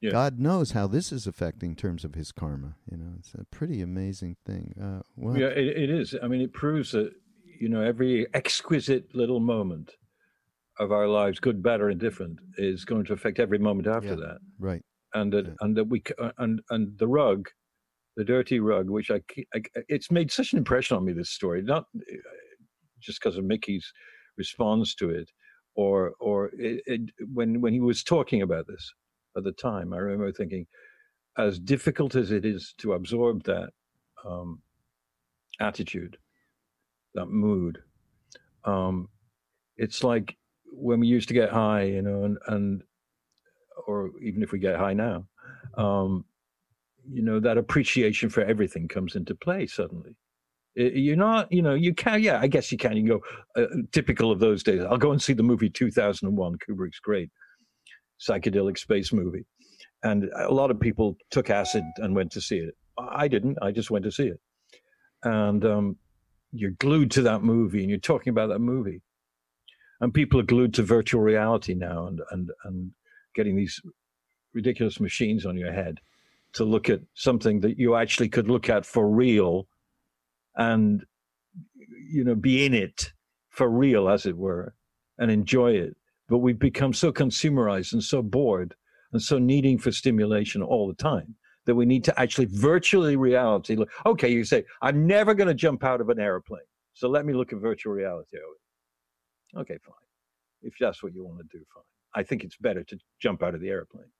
Yeah. 0.00 0.10
God 0.10 0.38
knows 0.38 0.72
how 0.72 0.86
this 0.86 1.10
is 1.10 1.26
affecting 1.26 1.74
terms 1.74 2.04
of 2.04 2.14
his 2.14 2.30
karma. 2.30 2.76
You 2.90 2.96
know, 2.96 3.12
it's 3.18 3.34
a 3.34 3.44
pretty 3.46 3.80
amazing 3.80 4.36
thing. 4.46 4.74
Uh, 4.80 5.02
well, 5.16 5.36
yeah, 5.36 5.48
it, 5.48 5.76
it 5.76 5.90
is. 5.90 6.14
I 6.22 6.28
mean, 6.28 6.40
it 6.40 6.52
proves 6.52 6.92
that 6.92 7.12
you 7.60 7.68
know 7.68 7.80
every 7.82 8.26
exquisite 8.34 9.14
little 9.14 9.40
moment 9.40 9.96
of 10.78 10.92
our 10.92 11.08
lives, 11.08 11.40
good, 11.40 11.62
bad, 11.62 11.80
or 11.80 11.90
indifferent, 11.90 12.38
is 12.56 12.84
going 12.84 13.04
to 13.04 13.12
affect 13.12 13.40
every 13.40 13.58
moment 13.58 13.88
after 13.88 14.10
yeah, 14.10 14.14
that. 14.14 14.38
Right. 14.58 14.82
And 15.14 15.32
that, 15.32 15.46
yeah. 15.46 15.52
and 15.60 15.76
that 15.76 15.84
we, 15.84 16.02
uh, 16.18 16.30
and 16.38 16.60
and 16.70 16.96
the 16.98 17.08
rug, 17.08 17.48
the 18.16 18.24
dirty 18.24 18.60
rug, 18.60 18.88
which 18.90 19.10
I, 19.10 19.20
I, 19.54 19.62
it's 19.88 20.10
made 20.10 20.30
such 20.30 20.52
an 20.52 20.58
impression 20.58 20.96
on 20.96 21.04
me. 21.04 21.12
This 21.12 21.30
story, 21.30 21.62
not 21.62 21.86
uh, 21.96 22.14
just 23.00 23.20
because 23.20 23.36
of 23.36 23.44
Mickey's 23.44 23.90
response 24.36 24.94
to 24.96 25.10
it, 25.10 25.30
or 25.74 26.12
or 26.20 26.50
it, 26.58 26.82
it, 26.86 27.00
when 27.32 27.60
when 27.60 27.72
he 27.72 27.80
was 27.80 28.04
talking 28.04 28.42
about 28.42 28.66
this 28.66 28.92
at 29.36 29.44
the 29.44 29.52
time, 29.52 29.92
I 29.92 29.98
remember 29.98 30.30
thinking, 30.32 30.66
as 31.38 31.58
difficult 31.58 32.14
as 32.16 32.30
it 32.30 32.44
is 32.44 32.74
to 32.78 32.92
absorb 32.92 33.44
that 33.44 33.70
um, 34.24 34.60
attitude, 35.60 36.18
that 37.14 37.26
mood, 37.26 37.78
um, 38.64 39.08
it's 39.76 40.02
like 40.04 40.36
when 40.72 41.00
we 41.00 41.06
used 41.06 41.28
to 41.28 41.34
get 41.34 41.50
high, 41.50 41.82
you 41.84 42.02
know, 42.02 42.24
and 42.24 42.38
and 42.46 42.82
or 43.86 44.10
even 44.22 44.42
if 44.42 44.52
we 44.52 44.58
get 44.58 44.76
high 44.76 44.94
now, 44.94 45.26
um, 45.76 46.24
you 47.10 47.22
know, 47.22 47.40
that 47.40 47.58
appreciation 47.58 48.28
for 48.28 48.42
everything 48.42 48.88
comes 48.88 49.16
into 49.16 49.34
play 49.34 49.66
suddenly. 49.66 50.16
You're 50.74 51.16
not, 51.16 51.50
you 51.50 51.62
know, 51.62 51.74
you 51.74 51.92
can, 51.92 52.22
yeah, 52.22 52.38
I 52.40 52.46
guess 52.46 52.70
you 52.70 52.78
can. 52.78 52.96
You 52.96 53.02
can 53.02 53.18
go, 53.18 53.62
uh, 53.62 53.66
typical 53.90 54.30
of 54.30 54.38
those 54.38 54.62
days. 54.62 54.80
I'll 54.82 54.96
go 54.96 55.10
and 55.10 55.20
see 55.20 55.32
the 55.32 55.42
movie 55.42 55.70
2001, 55.70 56.56
Kubrick's 56.58 57.00
great 57.00 57.30
psychedelic 58.20 58.78
space 58.78 59.12
movie. 59.12 59.44
And 60.04 60.30
a 60.36 60.52
lot 60.52 60.70
of 60.70 60.78
people 60.78 61.16
took 61.30 61.50
acid 61.50 61.82
and 61.96 62.14
went 62.14 62.30
to 62.32 62.40
see 62.40 62.58
it. 62.58 62.74
I 62.96 63.26
didn't. 63.26 63.58
I 63.60 63.72
just 63.72 63.90
went 63.90 64.04
to 64.04 64.12
see 64.12 64.28
it. 64.28 64.40
And 65.24 65.64
um, 65.64 65.96
you're 66.52 66.72
glued 66.72 67.10
to 67.12 67.22
that 67.22 67.42
movie 67.42 67.80
and 67.80 67.90
you're 67.90 67.98
talking 67.98 68.30
about 68.30 68.48
that 68.48 68.60
movie. 68.60 69.02
And 70.00 70.14
people 70.14 70.40
are 70.40 70.44
glued 70.44 70.74
to 70.74 70.82
virtual 70.82 71.20
reality 71.20 71.74
now 71.74 72.06
and 72.06 72.20
and 72.30 72.50
and 72.64 72.92
getting 73.34 73.56
these 73.56 73.80
ridiculous 74.54 75.00
machines 75.00 75.44
on 75.44 75.56
your 75.56 75.72
head 75.72 76.00
to 76.54 76.64
look 76.64 76.88
at 76.88 77.00
something 77.14 77.60
that 77.60 77.78
you 77.78 77.94
actually 77.94 78.28
could 78.28 78.48
look 78.48 78.70
at 78.70 78.86
for 78.86 79.08
real 79.08 79.66
and 80.56 81.04
you 82.10 82.24
know 82.24 82.34
be 82.34 82.64
in 82.64 82.74
it 82.74 83.12
for 83.50 83.68
real 83.68 84.08
as 84.08 84.24
it 84.24 84.36
were 84.36 84.74
and 85.18 85.30
enjoy 85.30 85.72
it. 85.72 85.96
But 86.28 86.38
we've 86.38 86.58
become 86.58 86.92
so 86.92 87.12
consumerized 87.12 87.92
and 87.92 88.02
so 88.02 88.22
bored 88.22 88.74
and 89.12 89.20
so 89.20 89.38
needing 89.38 89.78
for 89.78 89.90
stimulation 89.90 90.62
all 90.62 90.86
the 90.86 90.94
time 90.94 91.34
that 91.68 91.74
we 91.74 91.86
need 91.86 92.02
to 92.02 92.18
actually 92.18 92.46
virtually 92.46 93.14
reality 93.14 93.76
look 93.76 93.90
okay 94.04 94.28
you 94.28 94.42
say 94.42 94.64
i'm 94.82 95.06
never 95.06 95.34
going 95.34 95.46
to 95.46 95.54
jump 95.54 95.84
out 95.84 96.00
of 96.00 96.08
an 96.08 96.18
airplane 96.18 96.60
so 96.94 97.08
let 97.08 97.24
me 97.24 97.32
look 97.32 97.52
at 97.52 97.60
virtual 97.60 97.92
reality 97.92 98.38
Okay, 99.56 99.78
fine. 99.84 99.94
If 100.62 100.74
that's 100.78 101.02
what 101.02 101.14
you 101.14 101.24
want 101.24 101.38
to 101.38 101.58
do, 101.58 101.64
fine. 101.72 101.82
I 102.14 102.22
think 102.22 102.44
it's 102.44 102.56
better 102.56 102.82
to 102.84 102.98
jump 103.20 103.42
out 103.42 103.54
of 103.54 103.60
the 103.60 103.68
airplane. 103.68 104.10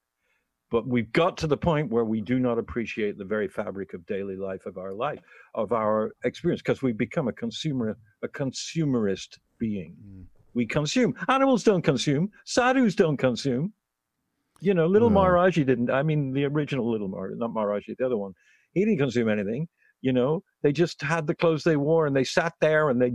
But 0.71 0.87
we've 0.87 1.11
got 1.13 1.37
to 1.39 1.47
the 1.47 1.57
point 1.57 1.91
where 1.91 2.05
we 2.05 2.21
do 2.21 2.39
not 2.39 2.59
appreciate 2.59 3.17
the 3.17 3.25
very 3.25 3.49
fabric 3.49 3.95
of 3.95 4.05
daily 4.07 4.37
life 4.37 4.67
of 4.67 4.77
our 4.77 4.93
life, 4.93 5.21
of 5.55 5.73
our 5.73 6.13
experience, 6.25 6.61
because 6.61 6.83
we've 6.83 6.99
become 6.99 7.29
a 7.29 7.33
consumer, 7.33 7.97
a 8.23 8.29
consumerist 8.29 9.39
being. 9.59 9.97
Mm. 10.07 10.25
We 10.55 10.67
consume. 10.67 11.15
Animals 11.29 11.65
don't 11.65 11.83
consume. 11.83 12.31
Sadhus 12.45 12.95
don't 12.95 13.17
consume. 13.17 13.73
You 14.61 14.75
know, 14.75 14.87
little 14.87 15.11
no. 15.11 15.21
Maharaji 15.21 15.67
didn't. 15.67 15.91
I 15.91 16.03
mean, 16.03 16.33
the 16.33 16.45
original 16.45 16.91
little 16.91 17.09
Maharaji, 17.09 17.39
not 17.39 17.51
Maharaji, 17.51 17.97
the 17.99 18.07
other 18.07 18.17
one. 18.17 18.33
He 18.73 18.85
didn't 18.85 18.99
consume 18.99 19.29
anything. 19.29 19.69
You 20.01 20.13
know, 20.13 20.43
they 20.63 20.73
just 20.73 21.03
had 21.03 21.27
the 21.27 21.35
clothes 21.35 21.65
they 21.65 21.77
wore 21.77 22.07
and 22.07 22.15
they 22.15 22.25
sat 22.25 22.53
there 22.61 22.91
and 22.91 23.01
they 23.01 23.13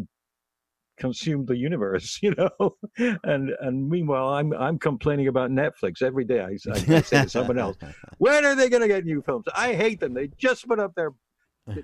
consumed 0.98 1.48
the 1.48 1.58
universe, 1.58 2.20
you 2.24 2.34
know. 2.38 2.76
and 3.24 3.52
and 3.60 3.90
meanwhile, 3.90 4.30
I'm 4.30 4.54
I'm 4.54 4.80
complaining 4.80 5.28
about 5.28 5.52
Netflix 5.52 6.02
every 6.02 6.26
day. 6.26 6.40
I, 6.40 6.58
I, 6.70 6.96
I 6.96 7.02
say 7.02 7.24
to 7.24 7.30
someone 7.30 7.60
else, 7.60 7.78
when 8.18 8.46
are 8.46 8.56
they 8.56 8.70
going 8.70 8.82
to 8.82 8.88
get 8.88 9.06
new 9.06 9.22
films? 9.22 9.46
I 9.56 9.74
hate 9.74 10.00
them. 10.00 10.14
They 10.14 10.30
just 10.38 10.68
put 10.68 10.80
up 10.80 10.94
their 10.96 11.12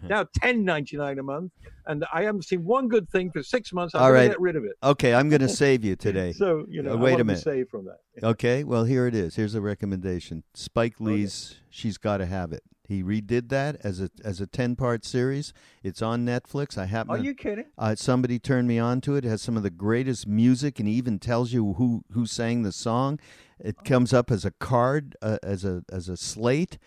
now 0.04 0.26
ten 0.34 0.64
ninety 0.64 0.98
nine 0.98 1.20
a 1.20 1.24
month, 1.24 1.52
and 1.86 2.06
I 2.14 2.24
haven't 2.24 2.44
seen 2.44 2.66
one 2.66 2.88
good 2.88 3.10
thing 3.10 3.32
for 3.32 3.44
six 3.44 3.72
months. 3.72 3.96
I'm 3.96 4.02
All 4.02 4.12
right. 4.12 4.30
get 4.30 4.40
rid 4.40 4.56
of 4.56 4.64
it. 4.66 4.74
Okay, 4.84 5.14
I'm 5.14 5.30
going 5.30 5.42
to 5.48 5.50
save 5.50 5.84
you 5.84 5.96
today. 5.96 6.34
so 6.34 6.66
you 6.70 6.82
know, 6.82 6.94
uh, 6.94 6.98
wait 6.98 7.20
a 7.20 7.24
minute. 7.24 7.42
save 7.42 7.70
from 7.70 7.86
that. 7.86 8.00
Okay, 8.24 8.64
well 8.64 8.84
here 8.84 9.08
it 9.08 9.16
is. 9.16 9.36
Here's 9.36 9.56
a 9.56 9.62
recommendation. 9.62 10.44
Spike 10.54 11.00
Lee's 11.00 11.52
okay. 11.52 11.62
"She's 11.70 11.98
Got 11.98 12.18
to 12.18 12.26
Have 12.26 12.52
It." 12.52 12.64
He 12.90 13.04
redid 13.04 13.50
that 13.50 13.78
as 13.84 14.02
a 14.02 14.10
as 14.24 14.42
a 14.42 14.48
ten 14.48 14.76
part 14.76 15.06
series. 15.06 15.54
It's 15.84 16.02
on 16.02 16.26
Netflix. 16.26 16.76
I 16.76 16.86
happen. 16.86 17.12
Are 17.12 17.18
to, 17.18 17.24
you 17.24 17.36
kidding? 17.36 17.66
Uh, 17.78 17.94
somebody 17.94 18.40
turned 18.40 18.68
me 18.68 18.80
on 18.80 19.00
to 19.02 19.16
it. 19.16 19.26
It 19.26 19.30
has 19.30 19.44
some 19.44 19.56
of 19.56 19.62
the 19.62 19.70
greatest 19.70 20.28
music 20.28 20.80
and 20.80 20.90
even 20.90 21.20
tells 21.20 21.54
you 21.54 21.74
who 21.74 22.04
who 22.14 22.26
sang 22.26 22.64
the 22.64 22.72
song. 22.72 23.20
It 23.60 23.76
oh. 23.80 23.84
comes 23.84 24.12
up 24.12 24.32
as 24.32 24.44
a 24.44 24.52
card, 24.52 25.16
uh, 25.22 25.38
as 25.44 25.64
a 25.64 25.84
as 25.92 26.10
a 26.10 26.18
slate. 26.18 26.80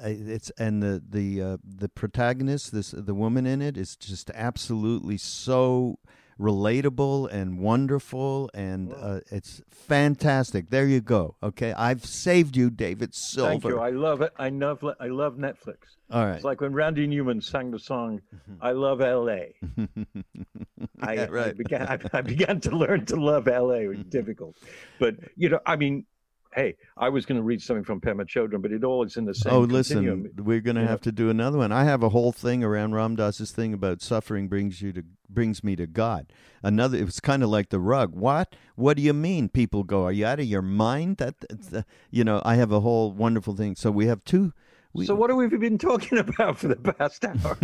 It's 0.00 0.50
and 0.58 0.82
the 0.82 1.02
the 1.08 1.42
uh, 1.42 1.56
the 1.64 1.88
protagonist, 1.88 2.72
this 2.72 2.92
the 2.92 3.14
woman 3.14 3.46
in 3.46 3.60
it, 3.60 3.76
is 3.76 3.96
just 3.96 4.30
absolutely 4.30 5.18
so 5.18 5.98
relatable 6.38 7.32
and 7.32 7.58
wonderful, 7.58 8.50
and 8.54 8.92
uh, 8.94 9.20
it's 9.30 9.60
fantastic. 9.70 10.70
There 10.70 10.86
you 10.86 11.00
go. 11.00 11.36
Okay, 11.42 11.72
I've 11.72 12.04
saved 12.04 12.56
you, 12.56 12.70
David 12.70 13.14
Silver. 13.14 13.50
Thank 13.50 13.64
you. 13.64 13.80
I 13.80 13.90
love 13.90 14.20
it. 14.20 14.32
I 14.38 14.48
love 14.50 14.84
I 15.00 15.06
love 15.06 15.36
Netflix. 15.36 15.96
All 16.10 16.24
right. 16.24 16.36
It's 16.36 16.44
like 16.44 16.60
when 16.60 16.72
Randy 16.72 17.06
Newman 17.06 17.40
sang 17.40 17.70
the 17.70 17.78
song 17.78 18.20
"I 18.60 18.72
Love 18.72 19.00
L.A." 19.00 19.54
I, 21.00 21.14
yeah, 21.14 21.26
right. 21.28 21.48
I 21.48 21.52
began 21.52 21.82
I, 21.88 21.98
I 22.12 22.20
began 22.22 22.60
to 22.60 22.76
learn 22.76 23.04
to 23.06 23.16
love 23.16 23.48
L.A. 23.48 23.82
It 23.82 23.88
was 23.88 24.04
difficult, 24.08 24.56
but 24.98 25.16
you 25.36 25.48
know, 25.48 25.60
I 25.66 25.76
mean, 25.76 26.06
hey, 26.54 26.76
I 26.96 27.08
was 27.08 27.26
going 27.26 27.36
to 27.36 27.42
read 27.42 27.62
something 27.62 27.84
from 27.84 28.00
Pema 28.00 28.26
Chodron, 28.26 28.62
but 28.62 28.72
it 28.72 28.84
all 28.84 29.04
is 29.04 29.16
in 29.16 29.24
the 29.24 29.34
same. 29.34 29.52
Oh, 29.52 29.60
listen, 29.60 29.98
continuum. 29.98 30.30
we're 30.38 30.60
going 30.60 30.76
to 30.76 30.86
have 30.86 31.00
to 31.02 31.12
do 31.12 31.30
another 31.30 31.58
one. 31.58 31.72
I 31.72 31.84
have 31.84 32.02
a 32.02 32.08
whole 32.08 32.32
thing 32.32 32.64
around 32.64 32.94
Ram 32.94 33.16
Dass's 33.16 33.52
thing 33.52 33.74
about 33.74 34.00
suffering 34.00 34.48
brings 34.48 34.80
you 34.82 34.92
to 34.92 35.04
brings 35.28 35.62
me 35.62 35.76
to 35.76 35.86
God. 35.86 36.32
Another, 36.62 36.96
it 36.96 37.04
was 37.04 37.20
kind 37.20 37.42
of 37.42 37.50
like 37.50 37.68
the 37.68 37.78
rug. 37.78 38.14
What? 38.14 38.56
What 38.76 38.96
do 38.96 39.02
you 39.02 39.12
mean? 39.12 39.48
People 39.48 39.84
go, 39.84 40.04
are 40.04 40.12
you 40.12 40.26
out 40.26 40.40
of 40.40 40.46
your 40.46 40.62
mind? 40.62 41.18
That, 41.18 41.34
uh, 41.72 41.82
you 42.10 42.24
know, 42.24 42.40
I 42.44 42.54
have 42.54 42.72
a 42.72 42.80
whole 42.80 43.12
wonderful 43.12 43.54
thing. 43.54 43.76
So 43.76 43.90
we 43.90 44.06
have 44.06 44.24
two. 44.24 44.52
We, 44.94 45.04
so 45.04 45.14
what 45.14 45.28
have 45.28 45.36
we 45.36 45.48
been 45.48 45.76
talking 45.76 46.18
about 46.28 46.58
for 46.58 46.68
the 46.68 46.76
past 46.76 47.24
hour? 47.26 47.58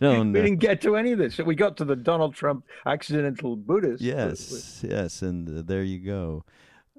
no, 0.00 0.22
we 0.22 0.32
didn't 0.32 0.56
get 0.56 0.82
to 0.82 0.96
any 0.96 1.12
of 1.12 1.18
this. 1.18 1.36
So 1.36 1.44
We 1.44 1.54
got 1.54 1.76
to 1.78 1.84
the 1.84 1.96
Donald 1.96 2.34
Trump 2.34 2.64
accidental 2.84 3.54
Buddhist. 3.54 4.02
Yes, 4.02 4.84
yes, 4.86 5.22
and 5.22 5.60
uh, 5.60 5.62
there 5.62 5.84
you 5.84 6.00
go 6.00 6.44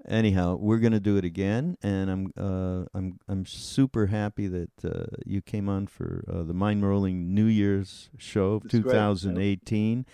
anyhow, 0.10 0.56
we're 0.56 0.80
going 0.80 0.94
to 0.94 1.00
do 1.00 1.18
it 1.18 1.24
again, 1.26 1.78
and 1.82 2.10
I'm 2.10 2.34
uh, 2.38 2.86
I'm 2.94 3.20
I'm 3.28 3.46
super 3.46 4.08
happy 4.08 4.48
that 4.48 4.72
uh, 4.84 5.06
you 5.26 5.42
came 5.42 5.70
on 5.70 5.88
for 5.88 6.26
uh, 6.32 6.44
the 6.44 6.54
Mind 6.54 6.88
Rolling 6.88 7.34
New 7.34 7.46
Year's 7.46 8.10
show 8.18 8.54
of 8.54 8.68
2018. 8.70 10.06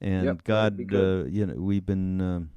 And 0.00 0.24
yep, 0.24 0.44
God, 0.44 0.80
uh, 0.92 1.24
you 1.24 1.46
know, 1.46 1.54
we've 1.54 1.86
been. 1.86 2.20
Um, 2.20 2.50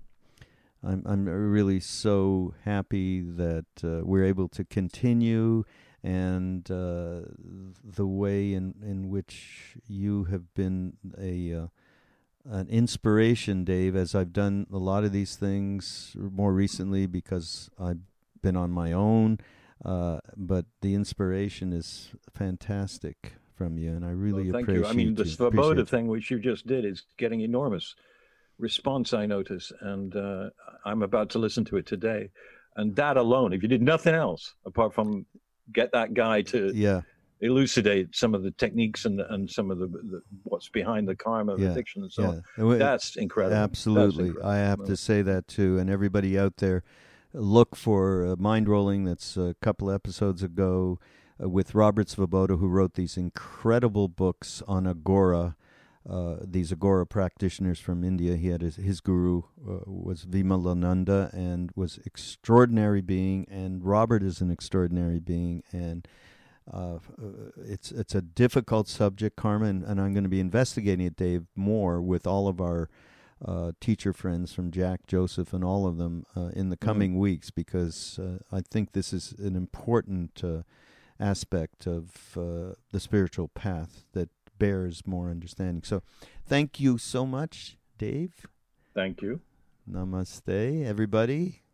I'm 0.84 1.02
I'm 1.06 1.26
really 1.26 1.80
so 1.80 2.54
happy 2.64 3.22
that 3.22 3.66
uh, 3.84 4.02
we're 4.04 4.24
able 4.24 4.48
to 4.50 4.64
continue, 4.64 5.64
and 6.04 6.70
uh, 6.70 7.22
the 7.84 8.06
way 8.06 8.54
in 8.54 8.76
in 8.84 9.10
which 9.10 9.78
you 9.88 10.26
have 10.26 10.54
been 10.54 10.98
a 11.20 11.70
an 12.50 12.68
inspiration, 12.70 13.64
Dave, 13.64 13.96
as 13.96 14.16
I've 14.16 14.34
done 14.34 14.68
a 14.72 14.78
lot 14.78 15.04
of 15.04 15.12
these 15.12 15.36
things 15.36 16.16
more 16.16 16.54
recently 16.54 17.08
because 17.08 17.70
I've 17.80 18.00
been 18.42 18.56
on 18.56 18.72
my 18.72 18.92
own. 18.92 19.40
Uh, 19.84 20.20
but 20.38 20.66
the 20.82 20.94
inspiration 20.94 21.74
is 21.74 22.12
fantastic 22.34 23.34
from 23.56 23.78
you, 23.78 23.92
and 23.92 24.06
I 24.06 24.10
really 24.10 24.44
well, 24.44 24.54
thank 24.54 24.64
appreciate. 24.64 24.84
You. 24.84 24.90
I 24.90 24.94
mean, 24.94 25.16
the 25.16 25.24
Svoboda 25.24 25.88
thing 25.88 26.08
which 26.08 26.32
you 26.32 26.40
just 26.40 26.66
did 26.68 26.86
is 26.86 27.04
getting 27.18 27.42
enormous 27.42 27.96
response. 28.58 29.14
I 29.14 29.26
notice, 29.26 29.72
and 29.82 30.16
uh, 30.16 30.50
I'm 30.86 31.02
about 31.02 31.30
to 31.32 31.40
listen 31.40 31.66
to 31.66 31.78
it 31.78 31.86
today. 31.86 32.32
And 32.78 32.96
that 32.96 33.18
alone, 33.18 33.54
if 33.54 33.64
you 33.64 33.70
did 33.70 33.82
nothing 33.82 34.16
else 34.16 34.56
apart 34.66 34.94
from 34.94 35.26
get 35.74 35.92
that 35.92 36.14
guy 36.14 36.42
to 36.44 36.72
yeah 36.76 37.02
elucidate 37.42 38.16
some 38.16 38.34
of 38.34 38.44
the 38.44 38.52
techniques 38.52 39.06
and 39.06 39.20
and 39.20 39.50
some 39.50 39.72
of 39.72 39.78
the, 39.80 39.88
the 39.88 40.22
what's 40.44 40.70
behind 40.70 41.08
the 41.08 41.16
karma 41.16 41.54
of 41.54 41.60
Yeah, 41.60 41.72
addiction 41.72 42.04
and 42.04 42.12
so 42.12 42.42
yeah. 42.58 42.64
on. 42.64 42.80
That's 42.80 43.16
incredible. 43.16 43.56
That's 43.56 43.72
Absolutely. 43.72 44.28
incredible. 44.28 44.50
I 44.50 44.58
have 44.58 44.86
to 44.86 44.96
say 44.96 45.22
that 45.22 45.48
too. 45.48 45.78
And 45.78 45.90
everybody 45.90 46.40
out 46.40 46.58
there, 46.58 46.84
look 47.34 47.76
for 47.76 48.26
uh, 48.26 48.36
Mind 48.38 48.70
Rolling. 48.70 49.04
That's 49.04 49.38
a 49.38 49.56
couple 49.62 49.92
episodes 49.92 50.44
ago 50.44 51.00
uh, 51.42 51.50
with 51.50 51.76
Robert 51.76 52.08
Svoboda, 52.08 52.60
who 52.60 52.68
wrote 52.68 52.94
these 52.94 53.18
incredible 53.18 54.08
books 54.08 54.64
on 54.68 54.86
Aghora. 54.86 55.56
Uh, 56.08 56.36
these 56.44 56.72
Aghora 56.72 57.10
practitioners 57.10 57.80
from 57.80 58.04
India. 58.04 58.36
He 58.36 58.50
had 58.50 58.62
his, 58.62 58.76
his 58.76 59.02
guru 59.02 59.42
uh, 59.68 59.80
was 59.88 60.24
Vimalananda 60.26 61.34
and 61.34 61.72
was 61.76 62.00
extraordinary 62.06 63.02
being. 63.02 63.48
And 63.50 63.84
Robert 63.84 64.22
is 64.22 64.40
an 64.40 64.52
extraordinary 64.52 65.20
being. 65.20 65.64
And 65.72 66.08
uh, 66.72 66.98
it's 67.58 67.92
it's 67.92 68.16
a 68.16 68.22
difficult 68.22 68.88
subject, 68.88 69.36
karma, 69.36 69.66
and 69.68 70.02
I'm 70.02 70.14
going 70.14 70.24
to 70.24 70.30
be 70.30 70.40
investigating 70.40 71.06
it, 71.06 71.16
Dave, 71.16 71.46
more 71.56 72.02
with 72.02 72.26
all 72.26 72.48
of 72.48 72.60
our 72.60 72.90
uh, 73.44 73.72
teacher 73.80 74.14
friends 74.14 74.54
from 74.54 74.72
Jack, 74.72 75.08
Joseph, 75.08 75.54
and 75.54 75.64
all 75.64 75.86
of 75.86 75.98
them 75.98 76.26
uh, 76.36 76.50
in 76.56 76.70
the 76.70 76.78
coming 76.78 77.20
weeks 77.20 77.52
because 77.52 78.20
uh, 78.20 78.40
I 78.52 78.62
think 78.62 78.94
this 78.94 79.14
is 79.14 79.34
an 79.34 79.56
important 79.56 80.44
uh, 80.44 80.64
aspect 81.20 81.86
of 81.86 82.38
uh, 82.38 82.76
the 82.92 83.00
spiritual 83.00 83.50
path 83.50 84.06
that 84.14 84.30
bears 84.58 85.06
more 85.06 85.30
understanding. 85.30 85.84
So, 85.84 86.02
thank 86.48 86.80
you 86.80 86.98
so 86.98 87.26
much, 87.26 87.78
Dave. 87.98 88.48
Thank 88.94 89.22
you. 89.22 89.42
Namaste, 89.90 90.86
everybody. 90.86 91.65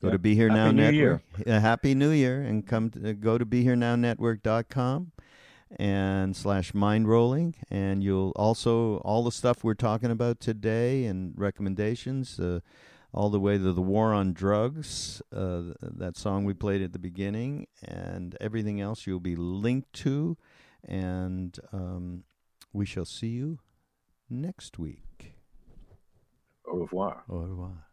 Go 0.00 0.08
Yeah. 0.08 0.12
to 0.12 0.18
Be 0.18 0.34
Here 0.34 0.48
Happy 0.48 0.58
Now 0.58 0.70
New 0.70 0.92
Network. 0.92 1.22
Uh, 1.46 1.60
Happy 1.60 1.94
New 1.94 2.10
Year, 2.10 2.40
and 2.42 2.66
come 2.66 2.90
to, 2.90 3.10
uh, 3.10 3.12
go 3.12 3.36
to 3.36 3.44
BeHereNowNetwork.com 3.44 5.12
and 5.78 6.34
slash 6.34 6.72
mind 6.74 7.06
rolling, 7.08 7.54
and 7.70 8.02
you'll 8.02 8.32
also 8.34 8.96
all 8.98 9.22
the 9.22 9.30
stuff 9.30 9.62
we're 9.62 9.74
talking 9.74 10.10
about 10.10 10.40
today 10.40 11.04
and 11.04 11.34
recommendations, 11.36 12.40
uh, 12.40 12.60
all 13.12 13.28
the 13.28 13.38
way 13.40 13.58
to 13.58 13.72
the 13.72 13.82
war 13.82 14.12
on 14.14 14.32
drugs, 14.32 15.20
uh, 15.32 15.74
that 15.82 16.16
song 16.16 16.44
we 16.44 16.54
played 16.54 16.80
at 16.82 16.92
the 16.92 16.98
beginning, 16.98 17.66
and 17.82 18.36
everything 18.40 18.80
else 18.80 19.06
you'll 19.06 19.20
be 19.20 19.36
linked 19.36 19.92
to, 19.92 20.36
and 20.84 21.58
um, 21.72 22.24
we 22.72 22.86
shall 22.86 23.04
see 23.04 23.28
you 23.28 23.58
next 24.30 24.78
week. 24.78 25.34
Au 26.66 26.78
revoir. 26.78 27.22
Au 27.28 27.38
revoir. 27.42 27.86